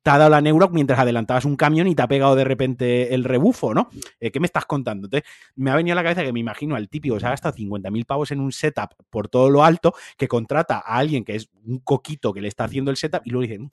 te 0.01 0.09
ha 0.09 0.17
dado 0.17 0.29
la 0.29 0.41
neuro 0.41 0.69
mientras 0.69 0.99
adelantabas 0.99 1.45
un 1.45 1.55
camión 1.55 1.87
y 1.87 1.95
te 1.95 2.01
ha 2.01 2.07
pegado 2.07 2.35
de 2.35 2.43
repente 2.43 3.13
el 3.13 3.23
rebufo, 3.23 3.73
¿no? 3.73 3.89
Eh, 4.19 4.31
¿Qué 4.31 4.39
me 4.39 4.47
estás 4.47 4.65
contando? 4.65 5.07
Entonces, 5.07 5.29
me 5.55 5.71
ha 5.71 5.75
venido 5.75 5.93
a 5.93 5.95
la 5.95 6.03
cabeza 6.03 6.23
que 6.23 6.33
me 6.33 6.39
imagino 6.39 6.75
al 6.75 6.89
típico 6.89 7.15
que 7.15 7.21
se 7.21 7.27
ha 7.27 7.31
gastado 7.31 7.55
50.000 7.55 8.05
pavos 8.05 8.31
en 8.31 8.39
un 8.39 8.51
setup 8.51 8.91
por 9.09 9.27
todo 9.27 9.49
lo 9.49 9.63
alto, 9.63 9.93
que 10.17 10.27
contrata 10.27 10.77
a 10.77 10.97
alguien 10.97 11.23
que 11.23 11.35
es 11.35 11.49
un 11.65 11.79
coquito 11.79 12.33
que 12.33 12.41
le 12.41 12.47
está 12.47 12.63
haciendo 12.63 12.91
el 12.91 12.97
setup 12.97 13.21
y 13.25 13.29
luego 13.29 13.43
dice, 13.43 13.59
mm, 13.59 13.69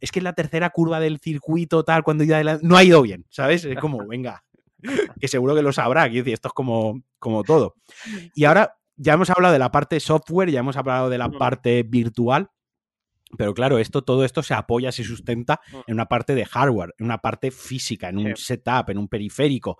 es 0.00 0.10
que 0.10 0.18
es 0.18 0.24
la 0.24 0.32
tercera 0.32 0.70
curva 0.70 1.00
del 1.00 1.18
circuito, 1.18 1.84
tal, 1.84 2.02
cuando 2.02 2.24
ya 2.24 2.42
no 2.62 2.76
ha 2.76 2.84
ido 2.84 3.00
bien, 3.02 3.24
¿sabes? 3.30 3.64
Es 3.64 3.78
como, 3.78 4.06
venga, 4.06 4.44
que 5.20 5.28
seguro 5.28 5.54
que 5.54 5.62
lo 5.62 5.72
sabrá, 5.72 6.04
quiero 6.08 6.24
decir, 6.24 6.34
esto 6.34 6.48
es 6.48 6.54
como, 6.54 7.02
como 7.18 7.42
todo. 7.42 7.74
Y 8.34 8.44
ahora 8.44 8.76
ya 8.96 9.14
hemos 9.14 9.30
hablado 9.30 9.52
de 9.52 9.58
la 9.58 9.70
parte 9.70 10.00
software, 10.00 10.50
ya 10.50 10.60
hemos 10.60 10.76
hablado 10.76 11.10
de 11.10 11.18
la 11.18 11.30
parte 11.30 11.82
virtual, 11.82 12.50
pero 13.36 13.54
claro, 13.54 13.78
esto, 13.78 14.02
todo 14.02 14.24
esto 14.24 14.42
se 14.42 14.54
apoya, 14.54 14.92
se 14.92 15.04
sustenta 15.04 15.60
en 15.86 15.94
una 15.94 16.06
parte 16.06 16.34
de 16.34 16.44
hardware, 16.44 16.94
en 16.98 17.06
una 17.06 17.18
parte 17.18 17.50
física, 17.50 18.08
en 18.08 18.18
un 18.18 18.36
setup, 18.36 18.90
en 18.90 18.98
un 18.98 19.08
periférico. 19.08 19.78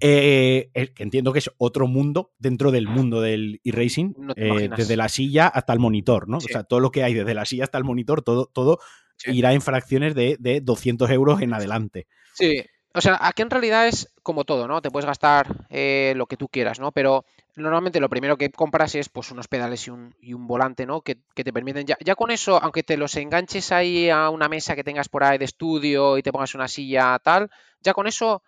Eh, 0.00 0.70
que 0.94 1.02
entiendo 1.02 1.32
que 1.32 1.38
es 1.38 1.50
otro 1.56 1.86
mundo 1.86 2.32
dentro 2.38 2.70
del 2.70 2.86
mundo 2.88 3.20
del 3.20 3.60
e-racing, 3.64 4.12
eh, 4.36 4.68
desde 4.76 4.96
la 4.96 5.08
silla 5.08 5.46
hasta 5.48 5.72
el 5.72 5.78
monitor, 5.78 6.28
¿no? 6.28 6.38
O 6.38 6.40
sea, 6.40 6.64
todo 6.64 6.80
lo 6.80 6.90
que 6.90 7.02
hay 7.02 7.14
desde 7.14 7.34
la 7.34 7.44
silla 7.44 7.64
hasta 7.64 7.78
el 7.78 7.84
monitor, 7.84 8.22
todo, 8.22 8.50
todo 8.52 8.78
irá 9.26 9.52
en 9.54 9.62
fracciones 9.62 10.14
de, 10.14 10.36
de 10.38 10.60
200 10.60 11.08
euros 11.10 11.40
en 11.40 11.54
adelante. 11.54 12.06
Sí, 12.34 12.64
o 12.94 13.00
sea, 13.00 13.18
aquí 13.20 13.42
en 13.42 13.50
realidad 13.50 13.88
es 13.88 14.12
como 14.22 14.44
todo, 14.44 14.68
¿no? 14.68 14.80
Te 14.80 14.90
puedes 14.90 15.06
gastar 15.06 15.66
eh, 15.68 16.12
lo 16.16 16.26
que 16.26 16.36
tú 16.36 16.48
quieras, 16.48 16.78
¿no? 16.78 16.92
Pero 16.92 17.24
normalmente 17.56 17.98
lo 17.98 18.08
primero 18.08 18.36
que 18.36 18.50
compras 18.50 18.94
es 18.94 19.08
pues 19.08 19.32
unos 19.32 19.48
pedales 19.48 19.88
y 19.88 19.90
un, 19.90 20.46
volante, 20.46 20.86
¿no? 20.86 21.00
Que, 21.00 21.16
te 21.34 21.52
permiten 21.52 21.86
ya, 21.86 21.96
ya 22.00 22.14
con 22.14 22.30
eso, 22.30 22.62
aunque 22.62 22.84
te 22.84 22.96
los 22.96 23.16
enganches 23.16 23.72
ahí 23.72 24.10
a 24.10 24.30
una 24.30 24.48
mesa 24.48 24.76
que 24.76 24.84
tengas 24.84 25.08
por 25.08 25.24
ahí 25.24 25.38
de 25.38 25.44
estudio 25.44 26.18
y 26.18 26.22
te 26.22 26.32
pongas 26.32 26.54
una 26.54 26.68
silla 26.68 27.18
tal, 27.18 27.50
ya 27.80 27.94
con 27.94 28.06
eso 28.06 28.42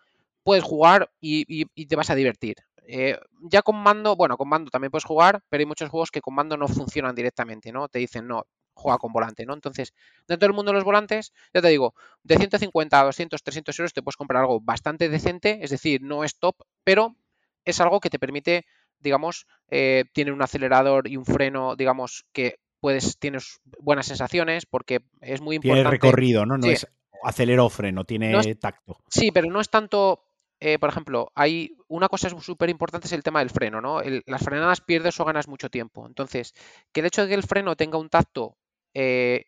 puedes 0.44 0.62
jugar 0.62 1.10
y, 1.20 1.64
te 1.86 1.96
vas 1.96 2.10
a 2.10 2.14
divertir. 2.14 2.56
Eh, 2.86 3.18
ya 3.42 3.62
con 3.62 3.74
mando, 3.76 4.14
bueno, 4.14 4.36
con 4.36 4.48
mando 4.48 4.70
también 4.70 4.92
puedes 4.92 5.04
jugar, 5.04 5.42
pero 5.48 5.60
hay 5.60 5.66
muchos 5.66 5.90
juegos 5.90 6.12
que 6.12 6.20
con 6.20 6.34
mando 6.34 6.56
no 6.56 6.68
funcionan 6.68 7.16
directamente, 7.16 7.72
¿no? 7.72 7.88
Te 7.88 7.98
dicen, 7.98 8.28
no, 8.28 8.44
juega 8.76 8.98
con 8.98 9.12
volante, 9.12 9.46
¿no? 9.46 9.54
Entonces, 9.54 9.94
dentro 10.28 10.46
del 10.46 10.54
mundo 10.54 10.70
de 10.70 10.74
los 10.74 10.84
volantes, 10.84 11.32
ya 11.52 11.62
te 11.62 11.68
digo, 11.68 11.94
de 12.22 12.36
150 12.36 13.00
a 13.00 13.04
200, 13.04 13.42
300 13.42 13.78
euros 13.78 13.92
te 13.92 14.02
puedes 14.02 14.16
comprar 14.16 14.42
algo 14.42 14.60
bastante 14.60 15.08
decente, 15.08 15.58
es 15.62 15.70
decir, 15.70 16.02
no 16.02 16.22
es 16.22 16.38
top, 16.38 16.56
pero 16.84 17.16
es 17.64 17.80
algo 17.80 18.00
que 18.00 18.10
te 18.10 18.18
permite, 18.18 18.66
digamos, 19.00 19.46
eh, 19.68 20.04
tiene 20.12 20.30
un 20.30 20.42
acelerador 20.42 21.08
y 21.08 21.16
un 21.16 21.24
freno, 21.24 21.74
digamos, 21.74 22.26
que 22.32 22.60
puedes, 22.78 23.18
tienes 23.18 23.60
buenas 23.80 24.06
sensaciones 24.06 24.66
porque 24.66 25.00
es 25.20 25.40
muy 25.40 25.56
importante. 25.56 25.82
Tiene 25.82 25.90
recorrido, 25.90 26.46
¿no? 26.46 26.58
No 26.58 26.66
es 26.66 26.86
acelero 27.24 27.68
freno, 27.70 28.04
tiene 28.04 28.54
tacto. 28.56 29.02
Sí, 29.08 29.32
pero 29.32 29.50
no 29.50 29.60
es 29.60 29.70
tanto 29.70 30.26
eh, 30.60 30.78
por 30.78 30.88
ejemplo, 30.88 31.30
hay 31.34 31.76
una 31.88 32.08
cosa 32.08 32.30
súper 32.40 32.70
importante 32.70 33.06
es 33.06 33.12
el 33.12 33.22
tema 33.22 33.40
del 33.40 33.50
freno, 33.50 33.80
¿no? 33.80 34.00
las 34.26 34.42
frenadas 34.42 34.80
pierdes 34.80 35.20
o 35.20 35.24
ganas 35.24 35.48
mucho 35.48 35.68
tiempo. 35.68 36.06
Entonces, 36.06 36.54
que 36.92 37.00
el 37.00 37.06
hecho 37.06 37.22
de 37.22 37.28
que 37.28 37.34
el 37.34 37.42
freno 37.42 37.76
tenga 37.76 37.98
un 37.98 38.08
tacto 38.08 38.56
eh, 38.98 39.44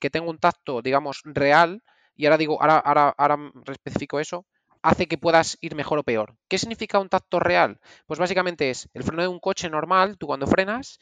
que 0.00 0.10
tenga 0.10 0.30
un 0.30 0.38
tacto, 0.38 0.80
digamos, 0.80 1.22
real, 1.24 1.82
y 2.14 2.26
ahora 2.26 2.38
digo, 2.38 2.62
ahora, 2.62 2.78
ahora, 2.78 3.14
ahora 3.18 3.52
especifico 3.66 4.20
eso, 4.20 4.46
hace 4.80 5.08
que 5.08 5.18
puedas 5.18 5.58
ir 5.60 5.74
mejor 5.74 5.98
o 5.98 6.04
peor. 6.04 6.36
¿Qué 6.48 6.56
significa 6.56 7.00
un 7.00 7.08
tacto 7.08 7.40
real? 7.40 7.80
Pues 8.06 8.20
básicamente 8.20 8.70
es 8.70 8.88
el 8.94 9.02
freno 9.02 9.22
de 9.22 9.28
un 9.28 9.40
coche 9.40 9.68
normal, 9.68 10.18
tú 10.18 10.28
cuando 10.28 10.46
frenas, 10.46 11.00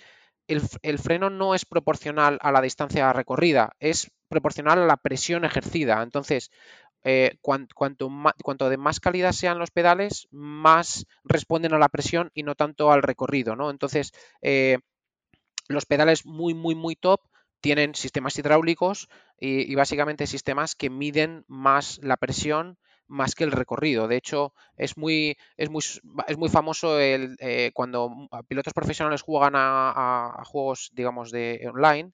el, 0.48 0.62
el, 0.80 0.98
freno 0.98 1.28
no 1.28 1.54
es 1.54 1.66
proporcional 1.66 2.38
a 2.40 2.52
la 2.52 2.62
distancia 2.62 3.12
recorrida, 3.12 3.76
es 3.78 4.10
proporcional 4.28 4.78
a 4.78 4.86
la 4.86 4.96
presión 4.96 5.44
ejercida. 5.44 6.02
Entonces, 6.02 6.50
eh, 7.04 7.36
cuanto, 7.42 7.74
cuanto, 7.74 8.70
de 8.70 8.78
más 8.78 8.98
calidad 8.98 9.32
sean 9.32 9.58
los 9.58 9.70
pedales, 9.70 10.26
más 10.30 11.04
responden 11.22 11.74
a 11.74 11.78
la 11.78 11.90
presión 11.90 12.30
y 12.32 12.44
no 12.44 12.54
tanto 12.54 12.90
al 12.90 13.02
recorrido, 13.02 13.56
¿no? 13.56 13.70
Entonces, 13.70 14.12
eh, 14.40 14.78
los 15.68 15.84
pedales 15.84 16.24
muy, 16.24 16.54
muy, 16.54 16.74
muy 16.74 16.96
top 16.96 17.20
tienen 17.64 17.94
sistemas 17.94 18.38
hidráulicos 18.38 19.08
y, 19.40 19.74
básicamente 19.74 20.26
sistemas 20.26 20.74
que 20.74 20.90
miden 20.90 21.46
más 21.48 21.98
la 22.02 22.18
presión 22.18 22.76
más 23.06 23.34
que 23.34 23.44
el 23.44 23.52
recorrido. 23.52 24.06
De 24.06 24.18
hecho, 24.18 24.52
es 24.76 24.98
muy, 24.98 25.38
es 25.56 25.70
muy, 25.70 25.80
es 26.28 26.36
muy 26.36 26.50
famoso 26.50 27.00
el, 27.00 27.36
eh, 27.38 27.70
cuando 27.72 28.28
pilotos 28.48 28.74
profesionales 28.74 29.22
juegan 29.22 29.54
a, 29.56 30.42
juegos, 30.44 30.90
digamos, 30.92 31.30
de 31.30 31.66
online. 31.66 32.12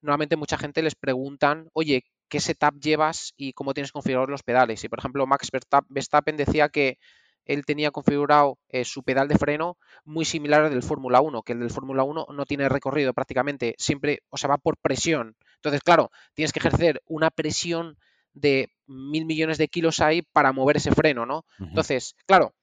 Normalmente 0.00 0.36
mucha 0.36 0.58
gente 0.58 0.80
les 0.80 0.94
preguntan, 0.94 1.68
oye, 1.72 2.04
¿qué 2.28 2.38
setup 2.38 2.78
llevas 2.78 3.34
y 3.36 3.52
cómo 3.52 3.74
tienes 3.74 3.90
configurados 3.90 4.30
los 4.30 4.44
pedales? 4.44 4.84
Y 4.84 4.88
por 4.88 5.00
ejemplo, 5.00 5.26
Max 5.26 5.48
Verstappen 5.88 6.36
decía 6.36 6.68
que 6.68 6.98
él 7.44 7.64
tenía 7.64 7.90
configurado 7.90 8.58
eh, 8.68 8.84
su 8.84 9.02
pedal 9.02 9.28
de 9.28 9.36
freno 9.36 9.76
muy 10.04 10.24
similar 10.24 10.64
al 10.64 10.70
del 10.70 10.82
Fórmula 10.82 11.20
1, 11.20 11.42
que 11.42 11.52
el 11.52 11.60
del 11.60 11.70
Fórmula 11.70 12.02
1 12.02 12.26
no 12.30 12.46
tiene 12.46 12.68
recorrido 12.68 13.12
prácticamente, 13.12 13.74
siempre, 13.78 14.22
o 14.30 14.36
sea, 14.36 14.48
va 14.48 14.58
por 14.58 14.76
presión. 14.78 15.36
Entonces, 15.56 15.82
claro, 15.82 16.10
tienes 16.34 16.52
que 16.52 16.58
ejercer 16.58 17.02
una 17.06 17.30
presión 17.30 17.98
de 18.32 18.70
mil 18.86 19.26
millones 19.26 19.58
de 19.58 19.68
kilos 19.68 20.00
ahí 20.00 20.22
para 20.22 20.52
mover 20.52 20.76
ese 20.76 20.90
freno, 20.90 21.24
¿no? 21.24 21.44
Entonces, 21.58 22.16
claro, 22.26 22.54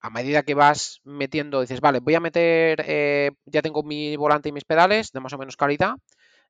a 0.00 0.10
medida 0.10 0.42
que 0.42 0.54
vas 0.54 1.00
metiendo, 1.04 1.60
dices, 1.60 1.80
vale, 1.80 2.00
voy 2.00 2.14
a 2.14 2.20
meter, 2.20 2.84
eh, 2.86 3.32
ya 3.46 3.62
tengo 3.62 3.82
mi 3.82 4.16
volante 4.16 4.50
y 4.50 4.52
mis 4.52 4.64
pedales 4.64 5.10
de 5.12 5.20
más 5.20 5.32
o 5.32 5.38
menos 5.38 5.56
calidad, 5.56 5.94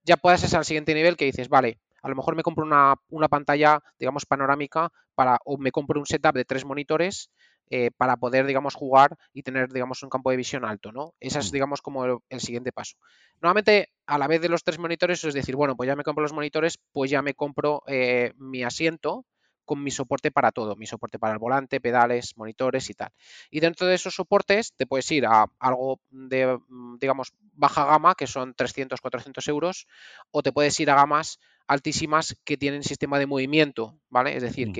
ya 0.04 0.16
puedes 0.16 0.52
al 0.54 0.64
siguiente 0.64 0.94
nivel 0.94 1.16
que 1.16 1.24
dices, 1.24 1.48
vale, 1.48 1.78
a 2.02 2.08
lo 2.08 2.14
mejor 2.14 2.36
me 2.36 2.42
compro 2.42 2.64
una, 2.64 2.94
una 3.08 3.28
pantalla, 3.28 3.80
digamos, 3.98 4.26
panorámica 4.26 4.90
para, 5.14 5.38
o 5.44 5.58
me 5.58 5.72
compro 5.72 5.98
un 5.98 6.06
setup 6.06 6.34
de 6.34 6.44
tres 6.44 6.64
monitores 6.64 7.30
eh, 7.70 7.90
para 7.96 8.16
poder, 8.16 8.46
digamos, 8.46 8.74
jugar 8.74 9.16
y 9.32 9.42
tener, 9.42 9.72
digamos, 9.72 10.02
un 10.02 10.10
campo 10.10 10.30
de 10.30 10.36
visión 10.36 10.64
alto, 10.64 10.92
¿no? 10.92 11.14
Ese 11.20 11.38
es, 11.38 11.50
mm. 11.50 11.52
digamos, 11.52 11.82
como 11.82 12.04
el, 12.04 12.40
siguiente 12.40 12.72
paso. 12.72 12.96
Nuevamente, 13.40 13.90
a 14.06 14.18
la 14.18 14.26
vez 14.26 14.40
de 14.40 14.48
los 14.48 14.64
tres 14.64 14.78
monitores, 14.78 15.22
es 15.24 15.34
decir, 15.34 15.56
bueno, 15.56 15.76
pues 15.76 15.86
ya 15.86 15.96
me 15.96 16.04
compro 16.04 16.22
los 16.22 16.32
monitores, 16.32 16.78
pues 16.92 17.10
ya 17.10 17.22
me 17.22 17.34
compro 17.34 17.82
eh, 17.86 18.32
mi 18.36 18.62
asiento 18.62 19.24
con 19.68 19.84
mi 19.84 19.90
soporte 19.90 20.30
para 20.30 20.50
todo, 20.50 20.76
mi 20.76 20.86
soporte 20.86 21.18
para 21.18 21.34
el 21.34 21.38
volante, 21.38 21.78
pedales, 21.78 22.38
monitores 22.38 22.88
y 22.88 22.94
tal. 22.94 23.10
Y 23.50 23.60
dentro 23.60 23.86
de 23.86 23.94
esos 23.94 24.14
soportes 24.14 24.72
te 24.74 24.86
puedes 24.86 25.10
ir 25.12 25.26
a 25.26 25.44
algo 25.58 26.00
de, 26.08 26.58
mm, 26.68 26.96
digamos, 26.98 27.34
baja 27.52 27.84
gama, 27.84 28.14
que 28.14 28.26
son 28.26 28.54
300, 28.54 29.00
400 29.00 29.46
euros, 29.48 29.86
o 30.30 30.42
te 30.42 30.52
puedes 30.52 30.80
ir 30.80 30.90
a 30.90 30.94
gamas 30.94 31.38
altísimas 31.68 32.34
que 32.44 32.56
tienen 32.56 32.82
sistema 32.82 33.18
de 33.18 33.26
movimiento, 33.26 34.00
¿vale? 34.08 34.34
Es 34.34 34.42
decir, 34.42 34.70
mm, 34.70 34.72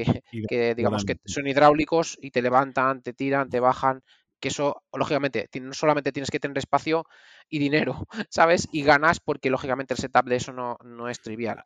que, 0.49 0.75
digamos 0.75 1.05
que 1.05 1.19
son 1.27 1.47
hidráulicos 1.47 2.19
y 2.21 2.31
te 2.31 2.43
levantan, 2.43 3.03
te 3.03 3.13
tiran, 3.13 3.51
te 3.51 3.61
bajan, 3.61 4.03
que 4.41 4.49
eso, 4.49 4.83
lógicamente, 4.93 5.49
no 5.61 5.75
solamente 5.75 6.13
tienes 6.13 6.31
que 6.31 6.41
tener 6.41 6.57
espacio 6.57 7.05
y 7.49 7.59
dinero, 7.59 8.07
¿sabes? 8.31 8.69
Y 8.73 8.83
ganas 8.83 9.21
porque, 9.21 9.51
lógicamente, 9.51 9.95
el 9.95 10.01
setup 10.01 10.25
de 10.25 10.37
eso 10.37 10.53
no, 10.53 10.79
no 10.83 11.09
es 11.09 11.21
trivial. 11.21 11.63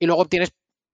Y 0.00 0.06
luego 0.06 0.24
tienes, 0.24 0.52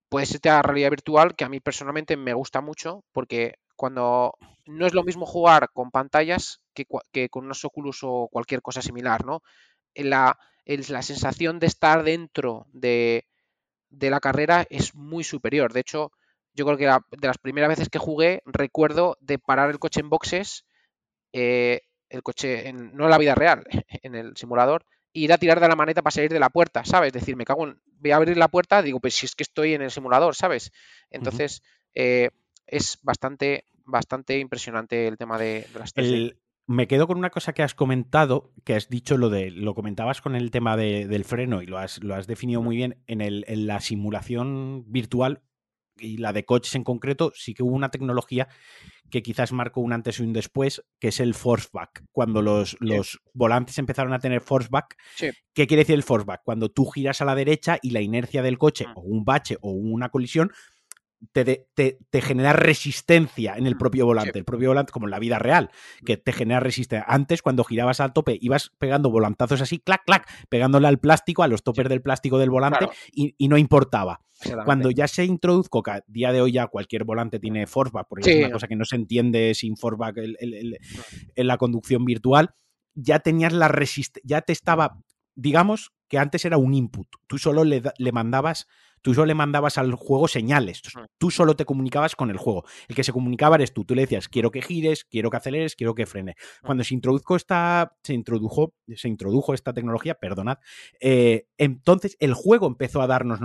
pues, 0.09 0.35
esta 0.35 0.61
realidad 0.61 0.91
virtual 0.91 1.37
que 1.37 1.45
a 1.45 1.49
mí 1.49 1.61
personalmente 1.61 2.17
me 2.17 2.35
gusta 2.35 2.61
mucho 2.61 3.05
porque 3.13 3.55
cuando 3.77 4.35
no 4.67 4.87
es 4.87 4.95
lo 4.95 5.05
mismo 5.05 5.25
jugar 5.25 5.71
con 5.73 5.91
pantallas 5.91 6.61
que, 6.75 6.87
que 7.13 7.29
con 7.29 7.45
unos 7.45 7.65
Oculus 7.65 8.01
o 8.03 8.29
cualquier 8.31 8.61
cosa 8.61 8.83
similar, 8.83 9.25
¿no? 9.25 9.43
La, 9.95 10.39
la 10.65 11.03
sensación 11.03 11.59
de 11.59 11.67
estar 11.67 12.03
dentro 12.03 12.67
de, 12.73 13.27
de 13.93 14.11
la 14.11 14.21
carrera 14.21 14.67
es 14.71 14.95
muy 14.95 15.23
superior. 15.23 15.73
De 15.73 15.81
hecho, 15.81 16.11
yo 16.55 16.65
creo 16.67 16.77
que 16.77 17.17
de 17.17 17.27
las 17.27 17.39
primeras 17.39 17.69
veces 17.69 17.89
que 17.89 17.99
jugué, 17.99 18.43
recuerdo 18.47 19.17
de 19.21 19.39
parar 19.39 19.71
el 19.71 19.79
coche 19.79 20.01
en 20.01 20.11
boxes, 20.11 20.65
eh, 21.33 21.83
el 22.09 22.23
coche, 22.23 22.69
en, 22.69 22.95
no 22.95 23.05
en 23.05 23.11
la 23.11 23.19
vida 23.19 23.35
real, 23.35 23.65
en 24.03 24.15
el 24.15 24.37
simulador, 24.37 24.85
e 25.15 25.21
ir 25.21 25.33
a 25.33 25.39
tirar 25.39 25.61
de 25.61 25.69
la 25.69 25.77
maneta 25.77 26.03
para 26.03 26.13
salir 26.13 26.33
de 26.33 26.41
la 26.41 26.51
puerta, 26.51 26.85
¿sabes? 26.85 27.09
Es 27.09 27.21
decir, 27.21 27.37
me 27.37 27.45
cago 27.45 27.69
en, 27.69 27.81
voy 27.87 28.11
a 28.11 28.17
abrir 28.17 28.37
la 28.37 28.49
puerta, 28.49 28.83
digo, 28.83 29.01
pues 29.01 29.15
si 29.15 29.27
es 29.27 29.35
que 29.35 29.45
estoy 29.45 29.75
en 29.75 29.83
el 29.83 29.91
simulador, 29.91 30.35
¿sabes? 30.35 30.73
Entonces, 31.11 31.63
eh, 31.95 32.31
es 32.67 32.99
bastante, 33.03 33.67
bastante 33.85 34.39
impresionante 34.39 35.07
el 35.07 35.19
tema 35.19 35.39
de, 35.39 35.67
las 35.75 35.93
3 35.93 36.35
me 36.67 36.87
quedo 36.87 37.07
con 37.07 37.19
una 37.19 37.31
cosa 37.31 37.53
que 37.53 37.63
has 37.63 37.75
comentado, 37.75 38.53
que 38.65 38.75
has 38.75 38.89
dicho 38.89 39.17
lo 39.17 39.31
de, 39.31 39.51
lo 39.51 39.75
comentabas 39.75 40.21
con 40.21 40.37
el 40.37 40.51
tema 40.51 40.77
del 40.77 41.25
freno 41.25 41.63
y 41.63 41.67
lo 41.67 41.79
has, 41.79 42.03
lo 42.03 42.15
has 42.15 42.27
definido 42.27 42.63
muy 42.63 42.77
bien 42.77 43.03
en, 43.07 43.21
el, 43.21 43.45
en 43.49 43.67
la 43.67 43.81
simulación 43.81 44.85
virtual 44.87 45.43
y 45.99 46.17
la 46.17 46.33
de 46.33 46.45
coches 46.45 46.75
en 46.75 46.85
concreto, 46.85 47.33
sí 47.35 47.55
que 47.55 47.63
hubo 47.63 47.75
una 47.75 47.91
tecnología 47.91 48.49
que 49.11 49.23
quizás 49.23 49.53
marcó 49.53 49.81
un 49.83 49.93
antes 49.93 50.19
y 50.19 50.23
un 50.23 50.33
después, 50.33 50.83
que 50.99 51.09
es 51.09 51.21
el 51.21 51.35
forceback. 51.35 52.05
Cuando 52.13 52.41
los, 52.41 52.77
los 52.81 53.21
volantes 53.35 53.79
empezaron 53.79 54.15
a 54.15 54.19
tener 54.19 54.41
forceback, 54.41 54.97
¿qué 55.19 55.67
quiere 55.67 55.83
decir 55.83 55.97
el 55.97 56.03
forceback? 56.03 56.41
Cuando 56.45 56.71
tú 56.71 56.87
giras 56.87 57.21
a 57.21 57.27
la 57.27 57.35
derecha 57.35 57.79
y 57.83 57.91
la 57.91 58.01
inercia 58.01 58.43
del 58.43 58.57
coche, 58.57 58.87
mm. 58.87 58.93
o 58.97 59.01
un 59.03 59.25
bache 59.25 59.59
o 59.61 59.71
una 59.71 60.09
colisión, 60.09 60.51
te, 61.33 61.67
te, 61.75 62.21
genera 62.21 62.53
resistencia 62.53 63.55
en 63.57 63.67
el 63.67 63.77
mm, 63.77 63.79
propio 63.79 64.07
volante. 64.07 64.39
El 64.39 64.45
propio 64.45 64.71
volante, 64.71 64.93
como 64.93 65.07
en 65.07 65.13
la 65.13 65.19
vida 65.19 65.39
real, 65.39 65.71
mm. 66.01 66.05
que 66.05 66.17
te 66.17 66.33
genera 66.33 66.61
resistencia. 66.61 67.05
Antes, 67.09 67.43
cuando 67.43 67.65
girabas 67.65 68.01
al 68.01 68.13
tope, 68.13 68.39
ibas 68.41 68.73
pegando 68.79 69.11
volantazos 69.11 69.61
así, 69.61 69.79
clac, 69.79 70.05
clac, 70.05 70.29
pegándole 70.49 70.89
al 70.89 70.99
plástico, 70.99 71.43
a 71.43 71.49
los 71.49 71.63
topes 71.63 71.89
del 71.89 72.03
plástico 72.03 72.39
del 72.39 72.51
volante, 72.51 72.89
y, 73.13 73.49
no 73.49 73.57
importaba. 73.57 74.21
Cuando 74.65 74.91
ya 74.91 75.07
se 75.07 75.25
introduzco, 75.25 75.83
que 75.83 75.91
a 75.93 76.05
día 76.09 76.33
de 76.33 76.41
hoy 76.41 76.53
ya 76.53 76.67
cualquier 76.67 77.05
volante 77.05 77.39
tiene 77.39 77.67
forceback, 77.67 78.09
porque 78.09 78.31
es 78.31 78.39
una 78.39 78.51
cosa 78.51 78.67
que 78.67 78.75
no 78.75 78.85
se 78.85 78.97
entiende 78.97 79.55
sin 79.55 79.77
forceback 79.77 80.17
en 80.17 81.47
la 81.47 81.59
conducción 81.59 82.05
virtual, 82.05 82.55
ya 82.95 83.21
tenías 83.21 83.53
la 83.53 83.69
resistencia, 83.69 84.23
ya 84.25 84.41
te 84.41 84.53
estaba, 84.53 84.99
digamos 85.35 85.93
que 86.09 86.19
antes 86.19 86.45
era 86.45 86.59
un 86.59 86.75
input. 86.75 87.07
Tú 87.27 87.39
solo 87.39 87.65
le, 87.65 87.83
le 87.97 88.13
mandabas 88.13 88.67
tú 89.03 89.15
solo 89.15 89.27
le 89.27 89.35
mandabas 89.35 89.79
al 89.79 89.95
juego 89.95 90.29
señales, 90.29 90.83
mm. 90.95 91.01
tú 91.19 91.31
solo 91.31 91.55
te 91.55 91.65
comunicabas 91.65 92.17
con 92.17 92.31
el 92.31 92.37
juego. 92.37 92.65
El 92.89 92.97
que 92.97 93.05
se 93.05 93.13
comunicaba 93.13 93.57
eres 93.57 93.73
tú, 93.73 93.85
tú 93.85 93.95
le 93.95 94.03
decías, 94.03 94.29
quiero 94.29 94.51
que 94.51 94.63
gires, 94.63 95.05
quiero 95.05 95.31
que 95.31 95.37
aceleres, 95.37 95.77
quiero 95.77 95.95
que 95.95 96.07
frene. 96.07 96.37
Mm. 96.63 96.67
Cuando 96.67 96.85
se 96.85 96.95
introdujo 96.95 97.37
esta, 97.37 97.97
se 98.03 98.15
introdujo, 98.15 98.75
se 98.95 99.09
introdujo 99.09 99.55
esta 99.55 99.73
tecnología, 99.73 100.15
perdonad, 100.15 100.59
eh, 101.01 101.47
entonces 101.59 102.17
el 102.21 102.35
juego 102.35 102.67
empezó 102.67 103.03
a 103.03 103.07
darnos 103.07 103.41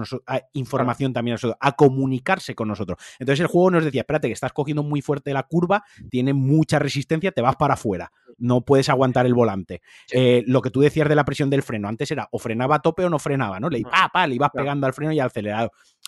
información 0.53 1.13
también 1.13 1.33
a 1.33 1.35
nosotros, 1.35 1.57
a 1.59 1.75
comunicarse 1.75 2.55
con 2.55 2.67
nosotros. 2.67 2.99
Entonces 3.19 3.41
el 3.41 3.47
juego 3.47 3.71
nos 3.71 3.83
decía, 3.83 4.01
espérate, 4.01 4.27
que 4.27 4.33
estás 4.33 4.53
cogiendo 4.53 4.83
muy 4.83 5.01
fuerte 5.01 5.33
la 5.33 5.43
curva, 5.43 5.83
tiene 6.09 6.33
mucha 6.33 6.79
resistencia, 6.79 7.31
te 7.31 7.41
vas 7.41 7.55
para 7.55 7.73
afuera, 7.73 8.11
no 8.37 8.61
puedes 8.61 8.89
aguantar 8.89 9.25
el 9.25 9.33
volante. 9.33 9.81
Eh, 10.11 10.43
lo 10.47 10.61
que 10.61 10.69
tú 10.69 10.81
decías 10.81 11.09
de 11.09 11.15
la 11.15 11.25
presión 11.25 11.49
del 11.49 11.63
freno, 11.63 11.87
antes 11.87 12.11
era 12.11 12.27
o 12.31 12.39
frenaba 12.39 12.75
a 12.75 12.79
tope 12.79 13.05
o 13.05 13.09
no 13.09 13.19
frenaba, 13.19 13.59
¿no? 13.59 13.69
Le, 13.69 13.81
pa, 13.81 14.09
pa, 14.11 14.27
le 14.27 14.35
ibas 14.35 14.51
pegando 14.51 14.85
al 14.87 14.93
freno 14.93 15.11
y 15.11 15.19
al 15.19 15.31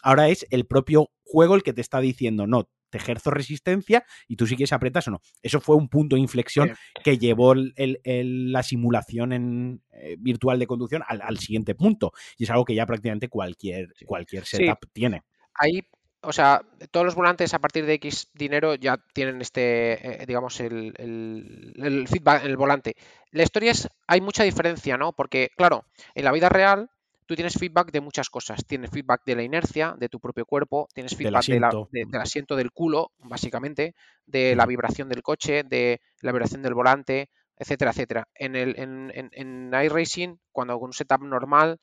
Ahora 0.02 0.30
es 0.30 0.46
el 0.50 0.66
propio 0.66 1.10
juego 1.24 1.56
el 1.56 1.64
que 1.64 1.74
te 1.74 1.82
está 1.82 2.00
diciendo, 2.00 2.48
no, 2.48 2.70
te 2.90 2.98
ejerzo 2.98 3.32
resistencia 3.32 4.06
y 4.28 4.36
tú 4.36 4.48
sí 4.48 4.56
que 4.56 4.66
apretas 4.74 5.08
o 5.08 5.12
no. 5.12 5.22
Eso 5.42 5.62
fue 5.62 5.76
un 5.76 5.90
punto 5.90 6.16
de 6.16 6.22
inflexión 6.22 6.74
que 7.04 7.18
llevó 7.18 7.54
la 7.56 8.64
simulación 8.64 9.34
en, 9.34 9.82
eh, 9.92 10.16
virtual 10.20 10.60
de 10.60 10.68
conducción 10.68 11.04
al, 11.08 11.38
siguiente 11.38 11.76
punto. 11.76 12.12
Y 12.38 12.44
es 12.44 12.50
algo 12.50 12.66
que 12.66 12.76
ya 12.76 12.86
prácticamente 12.86 13.30
cualquier, 13.30 13.94
cualquier 14.06 14.46
setup 14.46 14.80
tiene. 14.92 15.24
Ahí, 15.54 15.82
o 16.22 16.34
sea, 16.34 16.62
todos 16.92 17.06
los 17.06 17.16
volantes 17.16 17.54
a 17.54 17.60
partir 17.60 17.86
de 17.86 17.94
X 17.94 18.30
dinero 18.34 18.76
ya 18.76 18.98
tienen 19.14 19.42
este, 19.42 20.24
eh, 20.24 20.26
digamos, 20.26 20.60
el, 20.60 20.94
el, 20.98 22.08
feedback 22.08 22.44
en 22.44 22.52
el 22.52 22.58
volante. 22.58 22.96
La 23.32 23.44
historia 23.44 23.72
es, 23.72 23.88
hay 24.08 24.22
mucha 24.22 24.44
diferencia, 24.44 24.98
¿no? 24.98 25.14
Porque, 25.14 25.50
claro, 25.56 25.86
en 26.16 26.26
la 26.26 26.32
vida 26.32 26.50
real 26.50 26.90
tú 27.30 27.36
tienes 27.36 27.60
feedback 27.60 27.92
de 27.92 28.02
muchas 28.02 28.28
cosas. 28.28 28.66
Tienes 28.66 28.90
feedback 28.90 29.22
de 29.24 29.36
la 29.36 29.44
inercia, 29.44 29.94
de 29.96 30.10
tu 30.10 30.20
propio 30.20 30.48
cuerpo, 30.48 30.88
tienes 30.96 31.16
feedback 31.16 31.46
del 31.46 32.22
asiento 32.22 32.56
del 32.56 32.72
culo, 32.72 33.12
básicamente, 33.20 33.94
de 34.26 34.56
la 34.56 34.66
vibración 34.66 35.10
del 35.10 35.22
coche, 35.22 35.62
de 35.62 36.02
la 36.22 36.32
vibración 36.32 36.64
del 36.64 36.74
volante, 36.74 37.30
etcétera, 37.56 37.92
etcétera. 37.92 38.28
En, 38.34 38.56
el, 38.56 38.74
en, 38.80 39.12
en, 39.14 39.72
iRacing, 39.72 40.40
cuando 40.52 40.80
con 40.80 40.88
un 40.88 40.94
setup 40.94 41.22
normal, 41.22 41.80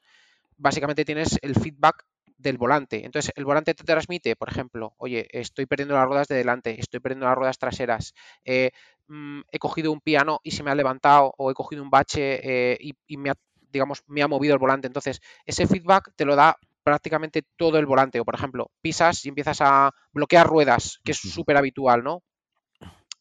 básicamente 0.57 1.05
tienes 1.05 1.39
el 1.43 1.55
feedback 1.55 2.05
del 2.37 2.59
volante. 2.59 3.05
Entonces, 3.05 3.33
el 3.37 3.45
volante 3.45 3.73
te 3.75 3.85
transmite, 3.85 4.35
por 4.35 4.49
ejemplo, 4.49 4.95
oye, 4.97 5.29
estoy 5.31 5.67
perdiendo 5.67 5.95
las 5.95 6.07
ruedas 6.07 6.27
de 6.27 6.35
delante, 6.35 6.81
estoy 6.81 6.99
perdiendo 6.99 7.27
las 7.27 7.37
ruedas 7.37 7.59
traseras, 7.59 8.15
eh, 8.45 8.73
mm, 9.07 9.43
he 9.53 9.61
cogido 9.61 9.93
un 9.93 10.01
piano 10.01 10.41
y 10.43 10.51
se 10.51 10.65
me 10.65 10.73
ha 10.73 10.75
levantado, 10.75 11.33
o 11.39 11.53
he 11.53 11.55
cogido 11.55 11.85
un 11.85 11.91
bache 11.91 12.41
eh, 12.43 12.79
y, 12.81 12.95
y, 13.07 13.17
me 13.17 13.31
ha 13.31 13.37
digamos, 13.77 14.03
me 14.07 14.23
ha 14.23 14.29
movido 14.29 14.55
el 14.55 14.59
volante. 14.59 14.87
Entonces, 14.87 15.21
ese 15.45 15.67
feedback 15.67 16.13
te 16.17 16.25
lo 16.25 16.35
da 16.35 16.57
prácticamente 16.83 17.43
todo 17.57 17.79
el 17.79 17.87
volante. 17.87 18.21
O, 18.21 18.25
por 18.25 18.35
ejemplo, 18.35 18.71
pisas 18.81 19.25
y 19.25 19.29
empiezas 19.29 19.59
a 19.61 19.93
bloquear 20.13 20.47
ruedas, 20.47 21.01
que 21.05 21.13
es 21.13 21.19
súper 21.19 21.57
habitual, 21.57 22.03
¿no? 22.03 22.23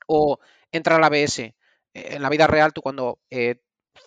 O 0.07 0.39
entra 0.71 0.97
el 0.97 1.03
ABS. 1.03 1.39
Eh, 1.39 1.53
en 1.93 2.21
la 2.21 2.29
vida 2.29 2.47
real, 2.47 2.73
tú 2.73 2.81
cuando 2.81 3.19
eh, 3.29 3.55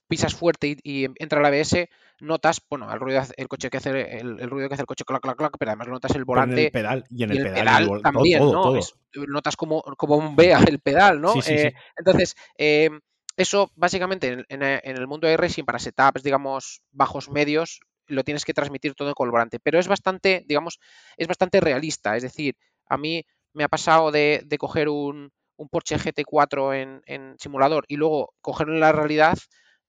pisas 0.07 0.35
fuerte 0.35 0.77
y, 0.83 1.05
entra 1.23 1.41
el 1.41 1.47
ABS, 1.47 1.89
notas, 2.21 2.61
bueno, 2.69 2.93
el 2.93 3.01
ruido 3.01 3.23
el 3.37 3.49
coche 3.49 3.71
que 3.71 3.79
hace 3.79 4.19
el, 4.19 4.39
ruido 4.51 4.69
que 4.69 4.75
hace 4.75 4.83
el 4.83 4.87
coche 4.87 5.05
clac 5.05 5.23
clac 5.23 5.37
clac, 5.37 5.57
pero 5.59 5.71
además 5.71 5.89
notas 5.89 6.15
el 6.17 6.25
volante 6.25 6.67
el 6.67 6.73
pedal 6.73 7.05
y 7.11 7.23
en 7.23 7.31
el, 7.31 7.43
pedal, 7.43 8.03
también, 8.03 8.41
¿no? 8.41 8.75
notas 9.27 9.57
como, 9.57 9.83
como 9.83 10.17
un 10.17 10.37
vea 10.37 10.61
el 10.67 10.81
pedal, 10.81 11.21
¿no? 11.21 11.35
Eh, 11.47 11.73
entonces, 11.97 12.37
eso 13.39 13.71
básicamente 13.77 14.45
en, 14.49 14.63
el 14.63 15.07
mundo 15.07 15.29
de 15.29 15.37
racing 15.37 15.63
para 15.63 15.79
setups, 15.79 16.25
digamos, 16.25 16.83
bajos 16.91 17.31
medios, 17.31 17.81
lo 18.09 18.25
tienes 18.25 18.45
que 18.45 18.53
transmitir 18.53 18.95
todo 18.95 19.15
con 19.15 19.29
el 19.29 19.31
volante. 19.31 19.61
Pero 19.61 19.79
es 19.79 19.87
bastante, 19.87 20.45
digamos, 20.49 20.81
es 21.17 21.29
bastante 21.29 21.61
realista. 21.61 22.17
Es 22.17 22.25
decir, 22.25 22.57
a 22.89 22.99
mí 22.99 23.25
me 23.53 23.63
ha 23.63 23.69
pasado 23.69 24.11
de, 24.11 24.45
coger 24.59 24.89
un, 24.89 25.31
Porsche 25.71 25.99
GT4 25.99 27.03
en, 27.07 27.37
simulador 27.39 27.85
y 27.87 27.97
luego 27.97 28.35
cogerlo 28.41 28.75
en 28.75 28.81
la 28.81 28.91
realidad 28.91 29.39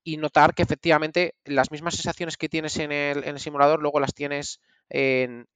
y 0.04 0.18
notar 0.18 0.54
que 0.54 0.64
efectivamente 0.64 1.34
las 1.44 1.72
mismas 1.72 1.96
sensaciones 1.96 2.38
que 2.38 2.50
tienes 2.50 2.78
en 2.78 2.92
el, 2.92 3.40
simulador 3.40 3.82
luego 3.82 4.00
las 4.00 4.14
tienes 4.14 4.60
en, 4.90 5.48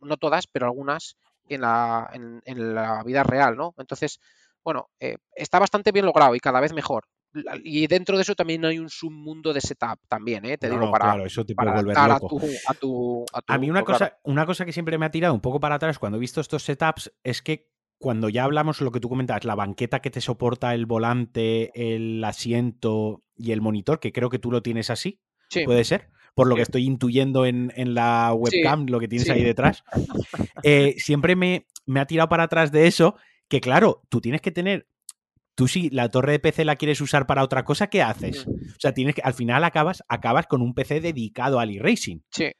no 0.00 0.16
todas, 0.16 0.46
pero 0.46 0.64
algunas 0.64 1.18
en 1.50 1.60
la, 1.60 2.10
en, 2.12 2.74
la 2.74 3.02
vida 3.04 3.22
real, 3.24 3.56
¿no? 3.58 3.74
Entonces, 3.76 4.20
bueno, 4.64 4.88
eh, 5.00 5.18
está 5.34 5.58
bastante 5.58 5.92
bien 5.92 6.06
logrado 6.06 6.34
y 6.34 6.40
cada 6.40 6.60
vez 6.60 6.72
mejor 6.72 7.04
y 7.64 7.86
dentro 7.86 8.16
de 8.16 8.22
eso 8.22 8.34
también 8.34 8.64
hay 8.64 8.78
un 8.78 8.88
submundo 8.88 9.52
de 9.52 9.60
setup 9.60 9.98
también, 10.08 10.44
¿eh? 10.44 10.58
Te 10.58 10.70
digo, 10.70 10.90
para, 10.90 11.04
claro, 11.04 11.26
eso 11.26 11.44
te 11.44 11.54
puede 11.54 11.72
volver 11.72 11.96
loco. 11.96 12.40
A, 12.68 12.74
tu, 12.74 13.24
a, 13.46 13.58
mí 13.58 13.70
una 13.70 13.82
cosa, 13.82 14.18
una 14.24 14.46
cosa 14.46 14.64
que 14.64 14.72
siempre 14.72 14.98
me 14.98 15.06
ha 15.06 15.10
tirado 15.10 15.34
un 15.34 15.40
poco 15.40 15.60
para 15.60 15.76
atrás 15.76 15.98
cuando 15.98 16.18
he 16.18 16.20
visto 16.20 16.40
estos 16.40 16.62
setups 16.62 17.12
es 17.22 17.42
que 17.42 17.68
cuando 17.98 18.28
ya 18.28 18.44
hablamos 18.44 18.80
lo 18.80 18.92
que 18.92 19.00
tú 19.00 19.08
comentabas, 19.08 19.44
la 19.44 19.54
banqueta 19.54 20.00
que 20.00 20.10
te 20.10 20.20
soporta 20.20 20.74
el 20.74 20.86
volante, 20.86 21.70
el 21.74 22.22
asiento 22.24 23.22
y 23.36 23.52
el 23.52 23.60
monitor, 23.60 24.00
que 24.00 24.12
creo 24.12 24.28
que 24.28 24.38
tú 24.38 24.50
lo 24.50 24.62
tienes 24.62 24.90
así, 24.90 25.20
¿puede 25.64 25.84
ser? 25.84 26.10
Por 26.34 26.48
lo 26.48 26.56
que 26.56 26.62
estoy 26.62 26.84
intuyendo 26.84 27.46
en, 27.46 27.72
la 27.94 28.34
webcam, 28.34 28.86
lo 28.86 29.00
que 29.00 29.08
tienes 29.08 29.30
ahí 29.30 29.42
detrás. 29.42 29.84
Eh, 30.62 30.94
siempre 30.98 31.36
me, 31.36 31.66
me 31.86 32.00
ha 32.00 32.06
tirado 32.06 32.28
para 32.28 32.44
atrás 32.44 32.72
de 32.72 32.86
eso, 32.86 33.16
que 33.48 33.60
claro, 33.60 34.02
tú 34.08 34.20
tienes 34.20 34.40
que 34.40 34.50
tener 34.50 34.86
tú 35.56 35.66
si 35.66 35.90
la 35.90 36.08
torre 36.10 36.32
de 36.32 36.38
PC 36.38 36.64
la 36.64 36.76
quieres 36.76 37.00
usar 37.00 37.26
para 37.26 37.42
otra 37.42 37.64
cosa, 37.64 37.88
¿qué 37.88 38.02
haces? 38.02 38.46
O 38.46 38.78
sea, 38.78 38.92
tienes 38.92 39.16
que, 39.16 39.22
al 39.22 39.34
final 39.34 39.64
acabas, 39.64 40.04
acabas 40.06 40.46
con 40.46 40.62
un 40.62 40.74
PC 40.74 41.00
dedicado 41.00 41.58
al 41.58 41.70
e-racing. 41.70 42.20
Sí. 42.30 42.52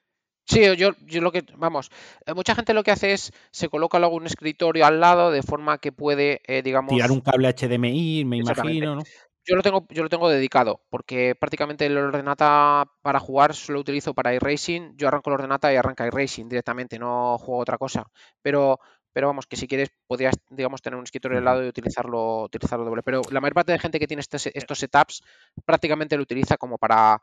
Sí, 0.49 0.63
yo, 0.77 0.91
yo 1.01 1.21
lo 1.23 1.33
que, 1.33 1.45
vamos, 1.57 1.91
eh, 2.25 2.33
mucha 2.33 2.55
gente 2.55 2.73
lo 2.73 2.85
que 2.85 2.93
hace 2.93 3.13
es, 3.13 3.33
se 3.51 3.69
coloca 3.69 3.99
luego 3.99 4.15
un 4.15 4.27
escritorio 4.27 4.87
al 4.87 5.01
lado 5.01 5.33
de 5.33 5.43
forma 5.43 5.79
que 5.79 5.91
puede, 5.91 6.41
eh, 6.47 6.63
digamos... 6.63 6.91
Tirar 6.91 7.11
un 7.11 7.21
cable 7.21 7.53
HDMI, 7.53 8.25
me 8.25 8.37
imagino, 8.37 8.95
¿no? 8.95 9.03
Yo 9.49 9.55
lo 9.55 9.63
tengo, 9.63 9.87
yo 9.91 10.03
lo 10.03 10.09
tengo 10.09 10.29
dedicado, 10.29 10.83
porque 10.91 11.37
prácticamente 11.39 11.87
el 11.87 11.97
ordenata 11.97 12.85
para 13.01 13.21
jugar 13.21 13.55
solo 13.55 13.79
utilizo 13.79 14.13
para 14.13 14.35
iRacing. 14.35 14.97
Yo 14.97 15.07
arranco 15.07 15.31
el 15.31 15.35
ordenata 15.35 15.73
y 15.73 15.77
arranca 15.77 16.05
iRacing 16.05 16.49
directamente, 16.49 16.99
no 16.99 17.39
juego 17.39 17.61
otra 17.61 17.79
cosa. 17.79 18.11
Pero 18.43 18.81
pero 19.17 19.29
vamos, 19.29 19.47
que 19.47 19.57
si 19.57 19.67
quieres 19.67 19.89
podrías, 20.07 20.35
digamos, 20.51 20.83
tener 20.83 20.99
un 20.99 21.05
escritorio 21.05 21.39
al 21.39 21.45
lado 21.47 21.65
y 21.65 21.69
utilizarlo, 21.69 22.43
utilizarlo 22.43 22.85
doble. 22.85 23.03
Pero 23.03 23.23
la 23.31 23.41
mayor 23.41 23.55
parte 23.55 23.73
de 23.73 23.79
gente 23.79 23.99
que 23.99 24.07
tiene 24.07 24.21
este 24.21 24.37
estos 24.53 24.79
setups 24.79 25.23
prácticamente 25.65 26.19
lo 26.19 26.23
utiliza 26.23 26.59
como 26.59 26.77
para, 26.77 27.23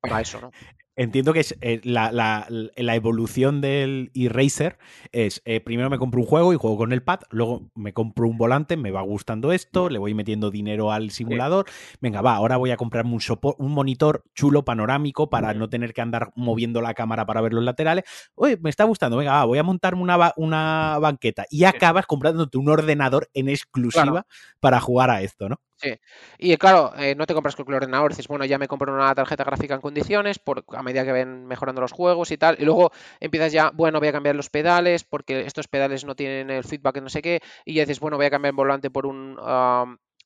para 0.00 0.20
eso, 0.20 0.40
¿no? 0.40 0.52
Entiendo 0.96 1.32
que 1.32 1.40
es 1.40 1.56
eh, 1.60 1.80
la, 1.84 2.10
la, 2.10 2.46
la, 2.48 2.94
evolución 2.94 3.60
del 3.60 4.10
eraser 4.14 4.78
es 5.12 5.42
eh, 5.44 5.60
primero 5.60 5.90
me 5.90 5.98
compro 5.98 6.20
un 6.20 6.26
juego 6.26 6.52
y 6.52 6.56
juego 6.56 6.78
con 6.78 6.92
el 6.92 7.02
pad, 7.02 7.20
luego 7.30 7.70
me 7.74 7.92
compro 7.92 8.26
un 8.26 8.38
volante, 8.38 8.76
me 8.76 8.90
va 8.90 9.02
gustando 9.02 9.52
esto, 9.52 9.88
le 9.90 9.98
voy 9.98 10.14
metiendo 10.14 10.50
dinero 10.50 10.90
al 10.92 11.10
simulador, 11.10 11.66
venga, 12.00 12.22
va, 12.22 12.34
ahora 12.34 12.56
voy 12.56 12.70
a 12.70 12.76
comprarme 12.76 13.12
un, 13.12 13.20
un 13.58 13.72
monitor 13.72 14.24
chulo 14.34 14.64
panorámico 14.64 15.28
para 15.28 15.54
no 15.54 15.68
tener 15.68 15.92
que 15.92 16.00
andar 16.00 16.32
moviendo 16.34 16.80
la 16.80 16.94
cámara 16.94 17.26
para 17.26 17.40
ver 17.40 17.52
los 17.52 17.62
laterales. 17.62 18.04
Oye, 18.34 18.56
me 18.60 18.70
está 18.70 18.84
gustando, 18.84 19.18
venga, 19.18 19.32
va, 19.32 19.44
voy 19.44 19.58
a 19.58 19.62
montarme 19.62 20.02
una, 20.02 20.32
una 20.36 20.98
banqueta. 21.00 21.46
Y 21.50 21.64
acabas 21.64 22.06
comprándote 22.06 22.58
un 22.58 22.68
ordenador 22.68 23.28
en 23.34 23.48
exclusiva 23.48 24.26
para 24.60 24.80
jugar 24.80 25.10
a 25.10 25.22
esto, 25.22 25.48
¿no? 25.48 25.60
Sí. 25.78 25.94
Y 26.38 26.56
claro, 26.56 26.92
eh, 26.96 27.14
no 27.14 27.26
te 27.26 27.34
compras 27.34 27.54
con 27.54 27.66
el 27.68 27.74
ordenador, 27.74 28.10
dices, 28.10 28.28
bueno, 28.28 28.46
ya 28.46 28.56
me 28.58 28.66
compro 28.66 28.94
una 28.94 29.14
tarjeta 29.14 29.44
gráfica 29.44 29.74
en 29.74 29.82
condiciones 29.82 30.38
por, 30.38 30.64
a 30.68 30.82
medida 30.82 31.04
que 31.04 31.12
ven 31.12 31.44
mejorando 31.46 31.82
los 31.82 31.92
juegos 31.92 32.30
y 32.30 32.38
tal. 32.38 32.56
Y 32.58 32.64
luego 32.64 32.92
empiezas 33.20 33.52
ya, 33.52 33.70
bueno, 33.74 33.98
voy 33.98 34.08
a 34.08 34.12
cambiar 34.12 34.36
los 34.36 34.48
pedales 34.48 35.04
porque 35.04 35.40
estos 35.42 35.68
pedales 35.68 36.04
no 36.06 36.14
tienen 36.16 36.48
el 36.50 36.64
feedback, 36.64 37.02
no 37.02 37.10
sé 37.10 37.20
qué. 37.20 37.40
Y 37.66 37.74
ya 37.74 37.82
dices, 37.82 38.00
bueno, 38.00 38.16
voy 38.16 38.24
a 38.26 38.30
cambiar 38.30 38.52
el 38.52 38.56
volante 38.56 38.90
por 38.90 39.04
un, 39.04 39.36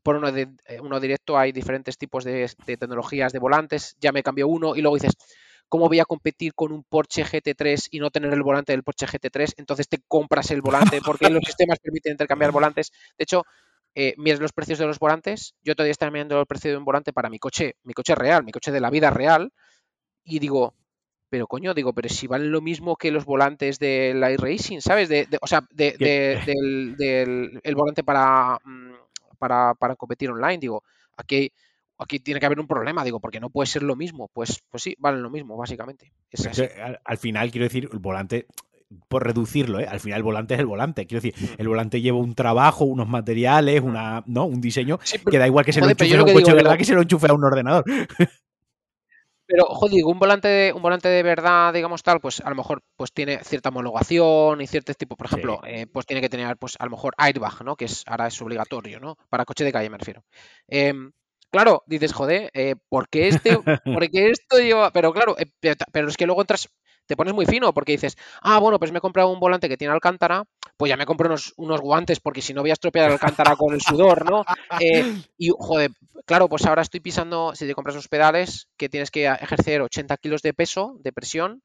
por 0.02 0.16
uno, 0.16 0.30
de, 0.30 0.48
eh, 0.66 0.80
uno 0.80 1.00
directo 1.00 1.36
hay 1.36 1.50
diferentes 1.52 1.98
tipos 1.98 2.22
de, 2.24 2.48
tecnologías 2.64 3.32
de 3.32 3.38
volantes, 3.40 3.96
ya 4.00 4.12
me 4.12 4.22
cambió 4.22 4.46
uno 4.48 4.76
y 4.76 4.82
luego 4.82 4.96
dices, 4.96 5.14
¿cómo 5.68 5.88
voy 5.88 5.98
a 6.00 6.04
competir 6.04 6.54
con 6.54 6.72
un 6.72 6.84
Porsche 6.84 7.24
GT3 7.24 7.88
y 7.90 7.98
no 7.98 8.10
tener 8.10 8.32
el 8.32 8.42
volante 8.42 8.72
del 8.72 8.82
Porsche 8.84 9.06
GT3? 9.06 9.54
Entonces 9.56 9.88
te 9.88 9.98
compras 10.06 10.50
el 10.52 10.62
volante 10.62 11.00
porque 11.04 11.28
los 11.28 11.42
sistemas 11.44 11.78
permiten 11.80 12.12
intercambiar 12.12 12.52
volantes. 12.52 12.92
De 13.18 13.24
hecho, 13.24 13.44
eh, 13.94 14.14
miras 14.16 14.40
los 14.40 14.52
precios 14.52 14.78
de 14.78 14.86
los 14.86 14.98
volantes. 14.98 15.54
Yo 15.62 15.74
todavía 15.74 15.92
estoy 15.92 16.10
mirando 16.10 16.40
el 16.40 16.46
precio 16.46 16.70
de 16.70 16.76
un 16.76 16.84
volante 16.84 17.12
para 17.12 17.28
mi 17.28 17.38
coche, 17.38 17.76
mi 17.84 17.92
coche 17.92 18.14
real, 18.14 18.44
mi 18.44 18.52
coche 18.52 18.72
de 18.72 18.80
la 18.80 18.90
vida 18.90 19.10
real. 19.10 19.52
Y 20.24 20.38
digo, 20.38 20.74
pero 21.30 21.46
coño, 21.46 21.74
digo, 21.74 21.92
pero 21.92 22.08
si 22.08 22.26
valen 22.26 22.50
lo 22.50 22.60
mismo 22.60 22.96
que 22.96 23.10
los 23.10 23.24
volantes 23.24 23.78
del 23.78 24.18
iRacing, 24.18 24.80
¿sabes? 24.80 25.08
De, 25.08 25.26
o 25.40 25.46
sea, 25.46 25.66
de, 25.70 25.92
del, 26.98 27.60
el 27.62 27.74
volante 27.74 28.04
para, 28.04 28.58
mm, 28.64 28.92
para, 29.38 29.74
para, 29.74 29.96
competir 29.96 30.30
online, 30.30 30.58
digo, 30.58 30.82
aquí, 31.16 31.52
aquí 31.98 32.18
tiene 32.18 32.40
que 32.40 32.46
haber 32.46 32.60
un 32.60 32.66
problema, 32.66 33.04
digo, 33.04 33.20
porque 33.20 33.40
no 33.40 33.50
puede 33.50 33.66
ser 33.66 33.82
lo 33.82 33.96
mismo. 33.96 34.28
Pues, 34.32 34.62
pues 34.70 34.82
sí, 34.82 34.96
valen 34.98 35.22
lo 35.22 35.30
mismo, 35.30 35.56
básicamente. 35.56 36.12
al, 37.04 37.18
final, 37.18 37.50
quiero 37.50 37.64
decir, 37.64 37.88
el 37.92 37.98
volante 38.00 38.46
por 39.08 39.24
reducirlo, 39.24 39.80
¿eh? 39.80 39.86
al 39.88 40.00
final 40.00 40.18
el 40.18 40.22
volante 40.22 40.54
es 40.54 40.60
el 40.60 40.66
volante. 40.66 41.06
Quiero 41.06 41.22
decir, 41.22 41.34
mm. 41.40 41.60
el 41.60 41.68
volante 41.68 42.00
lleva 42.00 42.18
un 42.18 42.34
trabajo, 42.34 42.84
unos 42.84 43.08
materiales, 43.08 43.80
una, 43.82 44.22
¿no? 44.26 44.46
un 44.46 44.60
diseño 44.60 44.98
que 45.30 45.38
da 45.38 45.46
igual 45.46 45.64
que 45.64 45.72
se 45.72 45.80
lo 45.80 45.88
enchufe 45.88 46.16
a 46.16 46.22
un 46.22 46.32
coche, 46.32 46.54
¿verdad? 46.54 46.76
Que 46.76 46.84
se 46.84 46.94
lo 46.94 47.02
enchufe 47.02 47.28
a 47.28 47.34
un 47.34 47.44
ordenador. 47.44 47.84
Pero, 49.50 49.64
joder, 49.64 50.04
un 50.04 50.18
volante, 50.20 50.46
de, 50.46 50.72
un 50.72 50.80
volante 50.80 51.08
de 51.08 51.24
verdad, 51.24 51.74
digamos 51.74 52.04
tal, 52.04 52.20
pues 52.20 52.40
a 52.40 52.48
lo 52.50 52.54
mejor 52.54 52.84
pues 52.94 53.12
tiene 53.12 53.42
cierta 53.42 53.70
homologación 53.70 54.60
y 54.60 54.68
cierto 54.68 54.94
tipo, 54.94 55.16
por 55.16 55.26
ejemplo, 55.26 55.60
eh, 55.66 55.88
pues 55.92 56.06
tiene 56.06 56.20
que 56.20 56.28
tener, 56.28 56.56
pues 56.56 56.76
a 56.78 56.84
lo 56.84 56.92
mejor 56.92 57.14
airbag, 57.18 57.64
¿no? 57.64 57.74
Que 57.74 57.86
es 57.86 58.04
ahora 58.06 58.28
es 58.28 58.40
obligatorio, 58.40 59.00
¿no? 59.00 59.16
Para 59.28 59.44
coche 59.44 59.64
de 59.64 59.72
calle 59.72 59.90
me 59.90 59.98
refiero. 59.98 60.22
Em, 60.68 61.10
claro, 61.50 61.82
dices, 61.86 62.12
joder, 62.12 62.48
eh, 62.54 62.76
¿por 62.88 63.08
qué 63.08 63.26
este, 63.26 63.58
por 63.84 64.08
qué 64.08 64.30
esto 64.30 64.58
lleva? 64.58 64.92
Pero 64.92 65.12
claro, 65.12 65.36
eh, 65.36 65.50
pero 65.92 66.08
es 66.08 66.16
que 66.16 66.26
luego 66.26 66.42
entras, 66.42 66.68
te 67.10 67.16
pones 67.16 67.34
muy 67.34 67.44
fino 67.44 67.74
porque 67.74 67.90
dices, 67.90 68.16
ah, 68.40 68.60
bueno, 68.60 68.78
pues 68.78 68.92
me 68.92 68.98
he 68.98 69.00
comprado 69.00 69.30
un 69.30 69.40
volante 69.40 69.68
que 69.68 69.76
tiene 69.76 69.92
alcántara, 69.92 70.44
pues 70.76 70.90
ya 70.90 70.96
me 70.96 71.06
compro 71.06 71.26
unos, 71.26 71.52
unos 71.56 71.80
guantes 71.80 72.20
porque 72.20 72.40
si 72.40 72.54
no 72.54 72.60
voy 72.60 72.70
a 72.70 72.74
estropear 72.74 73.06
el 73.06 73.12
alcántara 73.14 73.56
con 73.56 73.74
el 73.74 73.80
sudor, 73.80 74.30
¿no? 74.30 74.44
Eh, 74.80 75.20
y, 75.36 75.50
joder, 75.58 75.90
claro, 76.24 76.48
pues 76.48 76.64
ahora 76.64 76.82
estoy 76.82 77.00
pisando, 77.00 77.52
si 77.56 77.66
te 77.66 77.74
compras 77.74 77.96
los 77.96 78.06
pedales, 78.06 78.68
que 78.76 78.88
tienes 78.88 79.10
que 79.10 79.26
ejercer 79.26 79.82
80 79.82 80.16
kilos 80.18 80.42
de 80.42 80.54
peso, 80.54 80.96
de 81.00 81.12
presión. 81.12 81.62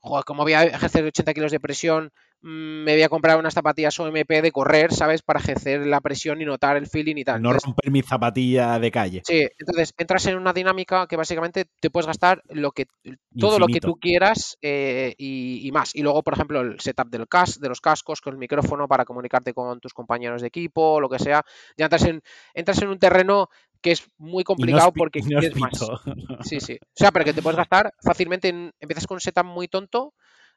Joder, 0.00 0.24
¿cómo 0.24 0.42
voy 0.42 0.54
a 0.54 0.64
ejercer 0.64 1.04
80 1.04 1.34
kilos 1.34 1.52
de 1.52 1.60
presión 1.60 2.12
Mm, 2.42 2.84
me 2.84 2.94
voy 2.94 3.02
a 3.02 3.10
comprar 3.10 3.38
unas 3.38 3.52
zapatillas 3.52 3.98
OMP 4.00 4.40
de 4.40 4.50
correr, 4.50 4.94
¿sabes? 4.94 5.20
Para 5.20 5.40
ejercer 5.40 5.86
la 5.86 6.00
presión 6.00 6.40
y 6.40 6.46
notar 6.46 6.78
el 6.78 6.86
feeling 6.86 7.16
y 7.16 7.24
tal. 7.24 7.42
No 7.42 7.52
romper 7.52 7.90
mi 7.90 8.00
zapatilla 8.00 8.78
de 8.78 8.90
calle. 8.90 9.22
Sí, 9.26 9.46
entonces 9.58 9.92
entras 9.98 10.24
en 10.26 10.36
una 10.36 10.54
dinámica 10.54 11.06
que 11.06 11.16
básicamente 11.16 11.66
te 11.80 11.90
puedes 11.90 12.06
gastar 12.06 12.42
lo 12.48 12.72
que 12.72 12.86
todo 13.38 13.58
lo 13.58 13.66
que 13.66 13.80
tú 13.80 13.96
quieras 14.00 14.56
eh, 14.62 15.14
y, 15.18 15.70
más. 15.72 15.94
Y 15.94 16.02
luego, 16.02 16.22
por 16.22 16.32
ejemplo, 16.34 16.62
el 16.62 16.80
setup 16.80 17.10
del 17.10 17.28
cas 17.28 17.60
de 17.60 17.68
los 17.68 17.82
cascos 17.82 18.22
con 18.22 18.32
el 18.32 18.38
micrófono 18.38 18.88
para 18.88 19.04
comunicarte 19.04 19.52
con 19.52 19.78
tus 19.78 19.92
compañeros 19.92 20.40
de 20.40 20.48
equipo, 20.48 20.98
lo 20.98 21.10
que 21.10 21.18
sea. 21.18 21.44
Ya 21.76 21.86
entras 21.86 22.04
en, 22.04 22.22
entras 22.54 22.80
en 22.80 22.88
un 22.88 22.98
terreno 22.98 23.48
que 23.80 23.92
es 23.92 24.06
muy 24.18 24.44
complicado 24.44 24.92
porque 24.92 25.20
quieres 25.20 25.56
más. 25.56 25.78
Sí, 26.42 26.60
sí. 26.60 26.78
O 26.82 26.86
sea, 26.94 27.12
pero 27.12 27.24
que 27.24 27.32
te 27.32 27.42
puedes 27.42 27.56
gastar 27.56 27.94
fácilmente. 28.02 28.48
empiezas 28.48 29.06
con 29.06 29.16
un 29.16 29.20
setup 29.20 29.44
muy 29.44 29.68
tonto 29.68 30.14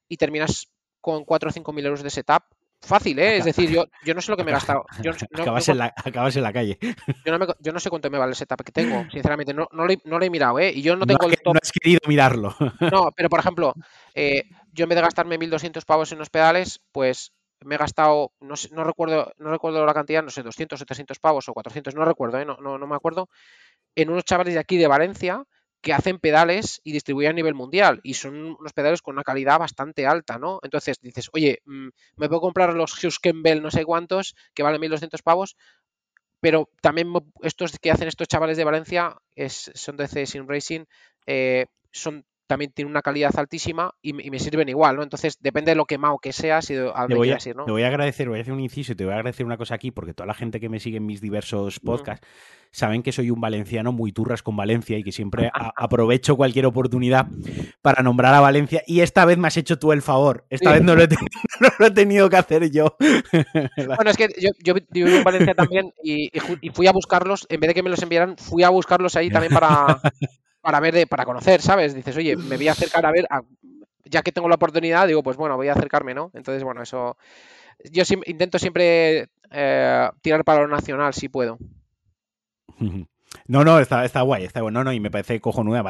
y 0.07 0.17
terminas 0.17 0.67
con 1.01 1.25
4 1.25 1.49
o 1.49 1.51
5 1.51 1.73
mil 1.73 1.85
euros 1.85 2.03
de 2.03 2.09
setup. 2.09 2.43
Fácil, 2.81 3.17
¿eh? 3.19 3.37
Es 3.37 3.45
decir, 3.45 3.69
yo, 3.69 3.85
yo 4.03 4.13
no 4.13 4.21
sé 4.21 4.29
lo 4.29 4.35
que 4.35 4.43
me 4.43 4.51
he 4.51 4.53
gastado. 4.53 4.83
acabas, 5.31 5.69
en 5.69 5.77
la, 5.77 5.93
acabas, 5.95 6.35
en 6.35 6.43
la, 6.43 6.51
calle. 6.51 6.77
Yo 7.25 7.71
no, 7.71 7.79
sé 7.79 7.89
cuánto 7.89 8.09
me 8.09 8.17
vale 8.17 8.31
el 8.31 8.35
setup 8.35 8.61
que 8.61 8.73
tengo, 8.73 9.05
sinceramente. 9.09 9.53
No, 9.53 9.69
no, 9.71 9.85
lo, 9.87 10.21
he, 10.21 10.29
mirado, 10.29 10.59
¿eh? 10.59 10.73
Y 10.75 10.81
yo 10.81 10.97
no 10.97 11.05
tengo 11.05 11.27
el 11.27 11.37
top. 11.37 11.53
No 11.53 11.59
has 11.61 11.71
querido 11.71 12.01
mirarlo. 12.07 12.53
No, 12.91 13.11
pero 13.15 13.29
por 13.29 13.39
ejemplo, 13.39 13.73
eh, 14.13 14.43
yo 14.73 14.83
en 14.83 14.89
vez 14.89 14.97
de 14.97 15.01
gastarme 15.01 15.39
1.200 15.39 15.85
pavos 15.85 16.11
en 16.11 16.19
los 16.19 16.29
pedales, 16.29 16.81
pues 16.91 17.31
me 17.65 17.75
he 17.75 17.77
gastado, 17.77 18.31
no, 18.39 18.55
no, 18.71 18.83
recuerdo, 18.83 19.33
no 19.37 19.49
recuerdo 19.49 19.85
la 19.85 19.93
cantidad, 19.93 20.23
no 20.23 20.29
sé, 20.29 20.43
200 20.43 20.81
o 20.81 20.85
300 20.85 21.19
pavos 21.19 21.49
o 21.49 21.53
400, 21.53 21.95
no 21.95 22.05
recuerdo, 22.05 22.39
¿eh? 22.39 22.45
no, 22.45 22.57
no, 22.57 22.87
me 22.87 22.95
acuerdo, 22.95 23.29
en 23.95 24.09
unos 24.09 24.25
chavales 24.25 24.53
de 24.53 24.59
aquí 24.59 24.77
de 24.77 24.87
Valencia 24.87 25.43
que 25.81 25.93
hacen 25.93 26.17
pedales 26.17 26.79
y 26.85 26.93
distribuyen 26.93 27.31
a 27.31 27.35
nivel 27.35 27.55
mundial 27.55 27.99
y 28.03 28.13
son 28.13 28.55
unos 28.57 28.71
pedales 28.73 29.01
con 29.01 29.15
una 29.15 29.23
calidad 29.23 29.59
bastante 29.59 30.07
alta, 30.07 30.39
¿no? 30.39 30.59
Entonces 30.63 30.97
dices, 31.01 31.29
oye, 31.33 31.59
mm, 31.65 31.89
me 32.15 32.29
puedo 32.29 32.39
comprar 32.39 32.73
los 32.73 32.93
Hughes 32.93 33.19
no 33.61 33.69
sé 33.69 33.83
cuántos 33.83 34.33
que 34.53 34.63
valen 34.63 34.79
1200 34.79 35.21
pavos, 35.21 35.57
pero 36.39 36.69
también 36.81 37.11
estos 37.41 37.77
que 37.79 37.91
hacen 37.91 38.07
estos 38.07 38.29
chavales 38.29 38.55
de 38.55 38.63
Valencia 38.63 39.17
es, 39.35 39.71
son 39.75 39.97
de 39.97 40.07
C 40.07 40.25
Racing, 40.47 40.85
eh, 41.25 41.65
son 41.91 42.25
también 42.53 42.71
tienen 42.71 42.91
una 42.91 43.01
calidad 43.01 43.31
altísima 43.35 43.95
y, 44.03 44.13
me 44.13 44.37
sirven 44.37 44.69
igual, 44.69 44.95
¿no? 44.95 45.01
Entonces, 45.01 45.39
depende 45.41 45.71
de 45.71 45.75
lo 45.75 45.85
quemado 45.85 46.19
que 46.19 46.31
seas 46.31 46.69
y 46.69 46.75
de 46.75 46.91
a 46.93 47.07
voy 47.07 47.31
a, 47.31 47.39
ir, 47.43 47.55
¿no? 47.55 47.65
Te 47.65 47.71
voy 47.71 47.81
a 47.81 47.87
agradecer, 47.87 48.29
voy 48.29 48.37
a 48.37 48.41
hacer 48.43 48.53
un 48.53 48.59
inciso 48.59 48.91
y 48.91 48.95
te 48.95 49.05
voy 49.05 49.13
a 49.13 49.15
agradecer 49.17 49.43
una 49.43 49.57
cosa 49.57 49.73
aquí, 49.73 49.89
porque 49.89 50.13
toda 50.13 50.27
la 50.27 50.35
gente 50.35 50.59
que 50.59 50.69
me 50.69 50.79
sigue 50.79 50.97
en 50.97 51.05
mis 51.07 51.19
diversos 51.19 51.79
podcasts 51.79 52.27
saben 52.69 53.01
que 53.01 53.11
soy 53.11 53.31
un 53.31 53.41
valenciano 53.41 53.91
muy 53.91 54.11
turras 54.11 54.43
con 54.43 54.55
Valencia 54.55 54.99
y 54.99 55.03
que 55.03 55.11
siempre 55.11 55.49
aprovecho 55.75 56.35
cualquier 56.35 56.67
oportunidad 56.67 57.25
para 57.81 58.03
nombrar 58.03 58.35
a 58.35 58.39
Valencia. 58.39 58.83
Y 58.85 59.01
esta 59.01 59.25
vez 59.25 59.39
me 59.39 59.47
has 59.47 59.57
hecho 59.57 59.79
tú 59.79 59.91
el 59.91 60.03
favor. 60.03 60.45
Esta 60.51 60.73
vez 60.73 60.81
no 60.83 60.93
lo, 60.93 61.03
he 61.03 61.91
tenido 61.91 62.29
que 62.29 62.37
hacer 62.37 62.69
yo. 62.69 62.97
bueno, 63.87 64.11
es 64.11 64.17
que 64.17 64.29
yo, 64.39 64.75
vivo 64.91 65.09
en 65.09 65.23
Valencia 65.23 65.55
también 65.55 65.91
y, 66.03 66.29
y 66.61 66.69
fui 66.69 66.85
a 66.85 66.91
buscarlos, 66.91 67.47
en 67.49 67.59
vez 67.59 67.69
de 67.69 67.73
que 67.73 67.83
me 67.83 67.89
los 67.89 68.03
enviaran, 68.03 68.37
fui 68.37 68.61
a 68.61 68.69
buscarlos 68.69 69.15
ahí 69.15 69.31
también 69.31 69.53
para 69.53 69.99
para 70.63 70.79
ver, 70.79 70.93
de, 70.93 71.07
para 71.07 71.25
conocer, 71.25 71.61
¿sabes? 71.61 71.93
Dices, 71.93 72.15
oye, 72.15 72.37
me 72.37 72.55
voy 72.55 72.69
a 72.69 72.71
acercar 72.71 73.05
a 73.05 73.11
ver, 73.11 73.27
ya 74.05 74.21
que 74.21 74.31
tengo 74.31 74.47
la 74.47 74.55
oportunidad, 74.55 75.07
digo, 75.07 75.21
pues 75.21 75.35
bueno, 75.35 75.57
voy 75.57 75.67
a 75.67 75.73
acercarme, 75.73 76.13
¿no? 76.13 76.31
Entonces, 76.33 76.63
bueno, 76.63 76.81
eso. 76.81 77.17
Yo 77.91 78.03
intento 78.25 78.57
siempre 78.57 79.27
eh, 79.51 80.09
tirar 80.21 80.45
para 80.45 80.61
lo 80.61 80.69
nacional 80.69 81.13
si 81.13 81.27
puedo. 81.27 81.57
No, 83.47 83.63
no, 83.63 83.79
está, 83.79 84.05
está 84.05 84.21
guay, 84.21 84.43
está 84.43 84.61
bueno, 84.61 84.79
no, 84.79 84.85
no, 84.85 84.93
y 84.93 84.99
me 84.99 85.11
parece 85.11 85.41
cojonuda. 85.41 85.83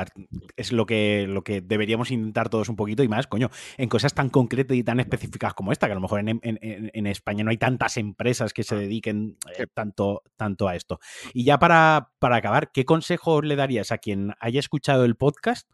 Es 0.56 0.72
lo 0.72 0.86
que, 0.86 1.26
lo 1.28 1.44
que 1.44 1.62
deberíamos 1.62 2.12
intentar 2.12 2.50
todos 2.50 2.70
un 2.70 2.76
poquito 2.76 3.04
y 3.04 3.08
más, 3.08 3.28
coño, 3.28 3.50
en 3.78 3.90
cosas 3.90 4.14
tan 4.14 4.30
concretas 4.30 4.76
y 4.78 4.84
tan 4.84 5.00
específicas 5.00 5.54
como 5.54 5.72
esta, 5.72 5.88
que 5.88 5.94
a 5.94 5.96
lo 5.96 6.02
mejor 6.02 6.22
en, 6.26 7.08
España 7.08 7.44
no 7.44 7.52
hay 7.52 7.58
tantas 7.58 7.98
empresas 7.98 8.54
que 8.54 8.64
se 8.64 8.76
dediquen 8.76 9.38
eh, 9.58 9.68
tanto, 9.74 10.24
tanto 10.36 10.68
a 10.68 10.76
esto. 10.76 11.00
Y 11.34 11.44
ya 11.44 11.60
para, 11.60 12.12
para 12.20 12.38
acabar, 12.38 12.72
¿qué 12.72 12.86
consejo 12.86 13.42
le 13.42 13.56
darías 13.56 13.92
a 13.92 13.98
quien 13.98 14.34
haya 14.40 14.60
escuchado 14.60 15.06
el 15.06 15.16
podcast 15.16 15.70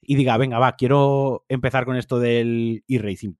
y 0.00 0.16
diga, 0.16 0.36
venga, 0.36 0.58
va, 0.58 0.76
quiero 0.76 1.44
empezar 1.48 1.84
con 1.84 1.96
esto 1.96 2.18
del 2.18 2.84
e-racing? 2.88 3.34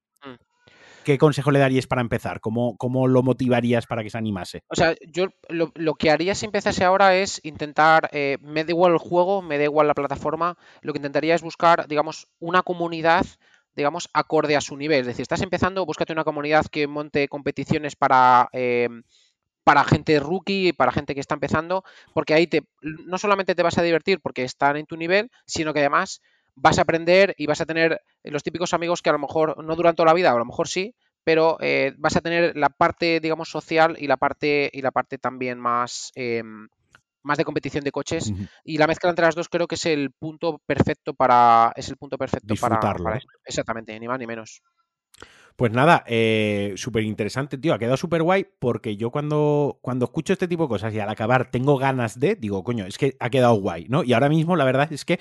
¿Qué 1.05 1.19
consejo 1.19 1.51
le 1.51 1.59
darías 1.59 1.87
para 1.87 2.01
empezar? 2.01 2.41
¿Cómo, 2.41 2.77
¿Cómo, 2.77 3.09
lo 3.09 3.23
motivarías 3.23 3.87
para 3.87 4.03
que 4.03 4.11
se 4.11 4.19
animase? 4.19 4.63
O 4.69 4.75
sea, 4.75 4.95
yo 5.07 5.29
lo, 5.49 5.95
que 5.95 6.11
haría 6.11 6.35
si 6.35 6.47
empezase 6.47 6.85
ahora 6.85 7.17
es 7.17 7.41
intentar, 7.45 8.09
eh, 8.13 8.39
me 8.41 8.65
da 8.65 8.71
igual 8.71 8.93
el 8.93 8.99
juego, 8.99 9.43
me 9.43 9.59
da 9.59 9.65
igual 9.65 9.87
la 9.87 9.95
plataforma, 9.95 10.57
lo 10.81 10.93
que 10.93 10.99
intentaría 10.99 11.35
es 11.35 11.43
buscar, 11.43 11.87
digamos, 11.89 12.29
una 12.39 12.63
comunidad 12.63 13.27
digamos, 13.75 14.11
acorde 14.13 14.55
a 14.55 14.61
su 14.61 14.77
nivel. 14.77 15.01
Es 15.01 15.07
decir, 15.07 15.23
estás 15.23 15.41
empezando, 15.41 15.87
búscate 15.87 16.13
una 16.13 16.25
comunidad 16.25 16.67
que 16.67 16.87
monte 16.87 17.27
competiciones 17.29 17.97
para, 17.97 18.51
eh, 18.53 18.89
para 19.65 19.85
gente 19.85 20.19
rookie, 20.21 20.73
para 20.73 20.93
gente 20.93 21.15
que 21.15 21.21
está 21.21 21.35
empezando, 21.35 21.85
porque 22.13 22.35
ahí 22.35 22.47
te, 22.47 22.65
no 22.83 23.19
solamente 23.19 23.55
te 23.55 23.63
vas 23.63 23.79
a 23.79 23.83
divertir 23.83 24.21
porque 24.21 24.45
están 24.45 24.77
en 24.77 24.87
tu 24.87 24.97
nivel, 24.97 25.31
sino 25.47 25.73
que 25.73 25.81
además 25.81 26.21
vas 26.55 26.79
a 26.79 26.83
aprender 26.83 27.35
y 27.39 27.47
vas 27.47 27.61
a 27.61 27.67
tener 27.67 28.01
los 28.25 28.43
típicos 28.43 28.75
amigos 28.75 29.03
que 29.03 29.11
a 29.11 29.15
lo 29.15 29.19
mejor 29.19 29.63
no 29.65 29.77
duran 29.77 29.95
toda 29.95 30.09
la 30.09 30.15
vida, 30.15 30.33
o 30.33 30.37
a 30.37 30.39
lo 30.39 30.45
mejor 30.45 30.69
sí, 30.69 30.95
pero 31.25 31.57
eh, 31.61 31.95
vas 31.99 32.17
a 32.17 32.21
tener 32.21 32.57
la 32.57 32.69
parte, 32.69 33.21
digamos, 33.21 33.49
social 33.49 33.97
y 33.99 34.07
la 34.07 34.17
parte, 34.17 34.71
y 34.73 34.83
la 34.83 34.91
parte 34.91 35.19
también 35.19 35.59
más, 35.59 36.11
em, 36.15 36.69
más 37.23 37.39
de 37.39 37.45
competición 37.45 37.85
de 37.85 37.93
coches. 37.93 38.33
Y 38.65 38.79
la 38.79 38.87
mezcla 38.87 39.11
entre 39.11 39.25
las 39.25 39.35
dos 39.35 39.49
creo 39.49 39.67
que 39.67 39.77
es 39.77 39.87
el 39.87 40.11
punto 40.11 40.61
perfecto 40.67 41.15
para. 41.15 41.73
Es 41.77 41.89
el 41.89 41.97
punto 41.97 42.19
perfecto 42.19 42.55
para, 42.61 42.81
para 42.81 43.21
Exactamente, 43.45 43.99
ni 43.99 44.09
más 44.09 44.19
ni 44.19 44.27
menos. 44.27 44.63
Pues 45.55 45.71
nada, 45.71 46.03
eh, 46.07 46.73
súper 46.77 47.05
interesante, 47.05 47.59
tío. 47.59 47.75
Ha 47.75 47.79
quedado 47.79 47.97
súper 47.97 48.23
guay 48.23 48.47
porque 48.59 48.97
yo 48.97 49.11
cuando, 49.11 49.79
cuando 49.83 50.07
escucho 50.07 50.33
este 50.33 50.49
tipo 50.49 50.65
de 50.65 50.71
cosas 50.71 50.95
y 50.95 50.99
al 50.99 51.11
acabar 51.11 51.51
tengo 51.51 51.77
ganas 51.77 52.19
de, 52.19 52.37
digo, 52.37 52.65
coño, 52.65 52.87
es 52.87 52.97
que 52.97 53.17
ha 53.21 53.29
quedado 53.29 53.55
guay, 53.55 53.87
¿no? 53.89 54.03
Y 54.03 54.15
ahora 54.15 54.31
mismo 54.31 54.57
la 54.57 54.65
verdad 54.65 54.91
es 54.93 55.05
que 55.05 55.21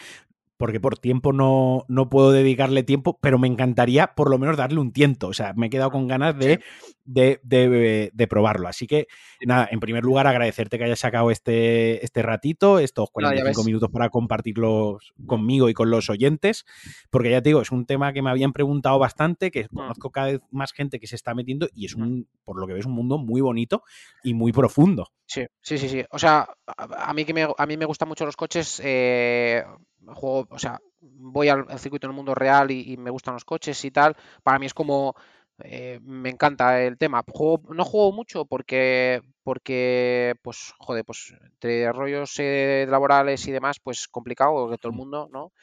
porque 0.61 0.79
por 0.79 0.99
tiempo 0.99 1.33
no, 1.33 1.85
no, 1.87 2.07
puedo 2.07 2.31
dedicarle 2.31 2.83
tiempo, 2.83 3.17
pero 3.19 3.39
me 3.39 3.47
encantaría 3.47 4.13
por 4.13 4.29
lo 4.29 4.37
menos 4.37 4.57
darle 4.57 4.79
un 4.79 4.93
tiento. 4.93 5.27
O 5.27 5.33
sea, 5.33 5.53
me 5.55 5.65
he 5.65 5.69
quedado 5.71 5.89
con 5.89 6.07
ganas 6.07 6.37
de, 6.37 6.59
de, 7.03 8.27
probarlo. 8.29 8.67
Así 8.67 8.85
que, 8.85 9.07
nada, 9.43 9.67
en 9.71 9.79
primer 9.79 10.03
lugar, 10.03 10.27
agradecerte 10.27 10.77
que 10.77 10.83
hayas 10.83 10.99
sacado 10.99 11.31
este, 11.31 12.05
este 12.05 12.21
ratito, 12.21 12.77
estos 12.77 13.09
45 13.09 13.63
minutos 13.63 13.89
para 13.89 14.09
compartirlos 14.09 15.13
conmigo 15.25 15.67
y 15.67 15.73
con 15.73 15.89
los 15.89 16.11
oyentes, 16.11 16.63
porque 17.09 17.31
ya 17.31 17.41
te 17.41 17.49
digo, 17.49 17.63
es 17.63 17.71
un 17.71 17.87
tema 17.87 18.13
que 18.13 18.21
me 18.21 18.29
habían 18.29 18.53
preguntado 18.53 18.99
bastante, 18.99 19.49
que 19.49 19.63
mm. 19.63 19.75
conozco 19.75 20.11
cada 20.11 20.27
vez 20.27 20.41
más 20.51 20.73
gente 20.73 20.99
que 20.99 21.07
se 21.07 21.15
está 21.15 21.33
metiendo 21.33 21.69
y 21.73 21.87
es 21.87 21.95
un, 21.95 22.27
por 22.43 22.59
lo 22.59 22.67
que 22.67 22.73
ves, 22.73 22.85
un 22.85 22.93
mundo 22.93 23.17
muy 23.17 23.41
bonito 23.41 23.81
y 24.23 24.35
muy 24.35 24.51
profundo. 24.51 25.07
Sí, 25.31 25.45
sí, 25.61 25.77
sí, 25.77 25.87
sí. 25.87 26.03
O 26.11 26.19
sea, 26.19 26.45
a, 26.65 27.13
mí 27.13 27.23
que 27.23 27.33
me, 27.33 27.47
a 27.57 27.65
mí 27.65 27.77
me 27.77 27.85
gustan 27.85 28.09
mucho 28.09 28.25
los 28.25 28.35
coches, 28.35 28.81
eh, 28.83 29.63
juego, 30.05 30.45
o 30.49 30.59
sea, 30.59 30.77
voy 30.99 31.47
al, 31.47 31.79
circuito 31.79 32.05
en 32.05 32.11
el 32.11 32.17
mundo 32.17 32.35
real 32.35 32.69
y, 32.69 32.97
me 32.97 33.11
gustan 33.11 33.35
los 33.35 33.45
coches 33.45 33.85
y 33.85 33.91
tal. 33.91 34.17
Para 34.43 34.59
mí 34.59 34.65
es 34.65 34.73
como, 34.73 35.15
eh, 35.63 36.01
me 36.03 36.31
encanta 36.31 36.81
el 36.81 36.97
tema. 36.97 37.23
no 37.23 37.85
juego 37.85 38.11
mucho 38.11 38.43
porque, 38.43 39.21
porque, 39.41 40.35
pues, 40.41 40.73
joder, 40.79 41.05
pues 41.05 41.33
entre 41.45 41.89
rollos 41.93 42.33
eh, 42.39 42.85
laborales 42.89 43.47
y 43.47 43.53
demás, 43.53 43.79
pues 43.81 44.09
complicado 44.09 44.69
que 44.69 44.77
todo 44.77 44.91
el 44.91 44.97
mundo, 44.97 45.29
¿no? 45.31 45.53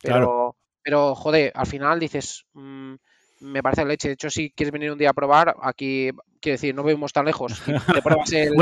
Pero, 0.00 0.14
claro. 0.14 0.56
pero 0.82 1.14
joder, 1.14 1.52
al 1.54 1.66
final 1.66 2.00
dices, 2.00 2.46
mm, 2.54 2.94
me 3.40 3.62
parece 3.62 3.84
leche. 3.84 4.08
De 4.08 4.14
hecho, 4.14 4.30
si 4.30 4.50
quieres 4.50 4.72
venir 4.72 4.92
un 4.92 4.98
día 4.98 5.10
a 5.10 5.14
probar, 5.14 5.54
aquí, 5.62 6.10
quiero 6.40 6.54
decir, 6.54 6.74
no 6.74 6.84
vivimos 6.84 7.12
tan 7.12 7.24
lejos. 7.24 7.52
Te 7.94 8.02
pruebas 8.02 8.32
el, 8.32 8.52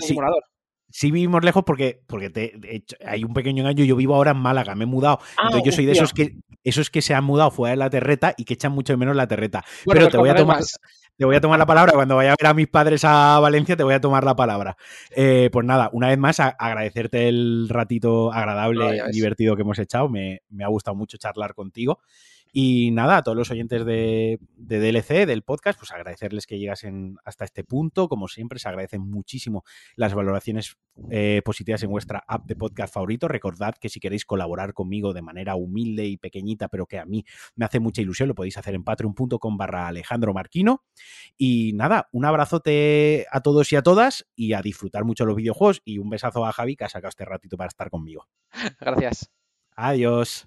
simulador. 0.00 0.44
Sí 0.88 1.10
vivimos 1.10 1.44
lejos 1.44 1.64
porque, 1.64 2.00
porque 2.06 2.30
te, 2.30 2.52
hay 3.04 3.24
un 3.24 3.34
pequeño 3.34 3.62
engaño. 3.62 3.84
Yo 3.84 3.96
vivo 3.96 4.14
ahora 4.14 4.30
en 4.30 4.38
Málaga, 4.38 4.76
me 4.76 4.84
he 4.84 4.86
mudado. 4.86 5.18
Ah, 5.36 5.46
entonces 5.46 5.64
yo 5.64 5.72
soy 5.72 5.84
de 5.84 5.92
esos 5.92 6.12
que, 6.12 6.36
esos 6.62 6.90
que 6.90 7.02
se 7.02 7.12
han 7.12 7.24
mudado 7.24 7.50
fuera 7.50 7.72
de 7.72 7.76
la 7.76 7.90
terreta 7.90 8.34
y 8.36 8.44
que 8.44 8.54
echan 8.54 8.72
mucho 8.72 8.96
menos 8.96 9.16
la 9.16 9.26
terreta. 9.26 9.64
Pero 9.84 10.02
pues 10.02 10.12
te 10.12 10.16
voy 10.16 10.28
a 10.28 10.36
tomar. 10.36 10.62
Te 11.18 11.24
voy 11.24 11.34
a 11.34 11.40
tomar 11.40 11.58
la 11.58 11.66
palabra. 11.66 11.92
Cuando 11.92 12.14
vaya 12.14 12.32
a 12.32 12.36
ver 12.40 12.46
a 12.46 12.54
mis 12.54 12.68
padres 12.68 13.04
a 13.04 13.40
Valencia, 13.40 13.76
te 13.76 13.82
voy 13.82 13.94
a 13.94 14.00
tomar 14.00 14.22
la 14.22 14.36
palabra. 14.36 14.76
Eh, 15.10 15.50
pues 15.50 15.66
nada, 15.66 15.90
una 15.92 16.08
vez 16.08 16.18
más, 16.18 16.38
agradecerte 16.40 17.28
el 17.28 17.68
ratito 17.68 18.32
agradable 18.32 19.02
y 19.10 19.12
divertido 19.12 19.56
que 19.56 19.62
hemos 19.62 19.78
echado. 19.78 20.08
Me, 20.08 20.42
me 20.50 20.62
ha 20.62 20.68
gustado 20.68 20.94
mucho 20.94 21.16
charlar 21.16 21.54
contigo. 21.54 22.00
Y 22.58 22.90
nada, 22.90 23.18
a 23.18 23.22
todos 23.22 23.36
los 23.36 23.50
oyentes 23.50 23.84
de, 23.84 24.40
DLC, 24.56 25.26
del 25.26 25.42
podcast, 25.42 25.78
pues 25.78 25.92
agradecerles 25.92 26.46
que 26.46 26.58
llegasen 26.58 27.18
hasta 27.22 27.44
este 27.44 27.64
punto. 27.64 28.08
Como 28.08 28.28
siempre, 28.28 28.58
se 28.58 28.66
agradecen 28.66 29.02
muchísimo 29.02 29.62
las 29.94 30.14
valoraciones 30.14 30.78
eh, 31.10 31.42
positivas 31.44 31.82
en 31.82 31.90
vuestra 31.90 32.24
app 32.26 32.46
de 32.46 32.56
podcast 32.56 32.94
favorito. 32.94 33.28
Recordad 33.28 33.74
que 33.78 33.90
si 33.90 34.00
queréis 34.00 34.24
colaborar 34.24 34.72
conmigo 34.72 35.12
de 35.12 35.20
manera 35.20 35.54
humilde 35.54 36.06
y 36.06 36.16
pequeñita, 36.16 36.68
pero 36.68 36.86
que 36.86 36.98
a 36.98 37.04
mí 37.04 37.26
me 37.56 37.66
hace 37.66 37.78
mucha 37.78 38.00
ilusión, 38.00 38.30
lo 38.30 38.34
podéis 38.34 38.56
hacer 38.56 38.74
en 38.74 38.84
patreon.com 38.84 39.58
barra 39.58 39.88
Alejandro 39.88 40.32
Marquino. 40.32 40.82
Y 41.36 41.74
nada, 41.74 42.08
un 42.10 42.24
abrazote 42.24 43.26
a 43.32 43.42
todos 43.42 43.70
y 43.70 43.76
a 43.76 43.82
todas 43.82 44.26
y 44.34 44.54
a 44.54 44.62
disfrutar 44.62 45.04
mucho 45.04 45.26
los 45.26 45.36
videojuegos 45.36 45.82
y 45.84 45.98
un 45.98 46.08
besazo 46.08 46.46
a 46.46 46.52
Javi 46.52 46.74
que 46.74 46.84
ha 46.84 46.88
sacado 46.88 47.10
este 47.10 47.26
ratito 47.26 47.58
para 47.58 47.68
estar 47.68 47.90
conmigo. 47.90 48.26
Gracias. 48.80 49.30
Adiós. 49.76 50.46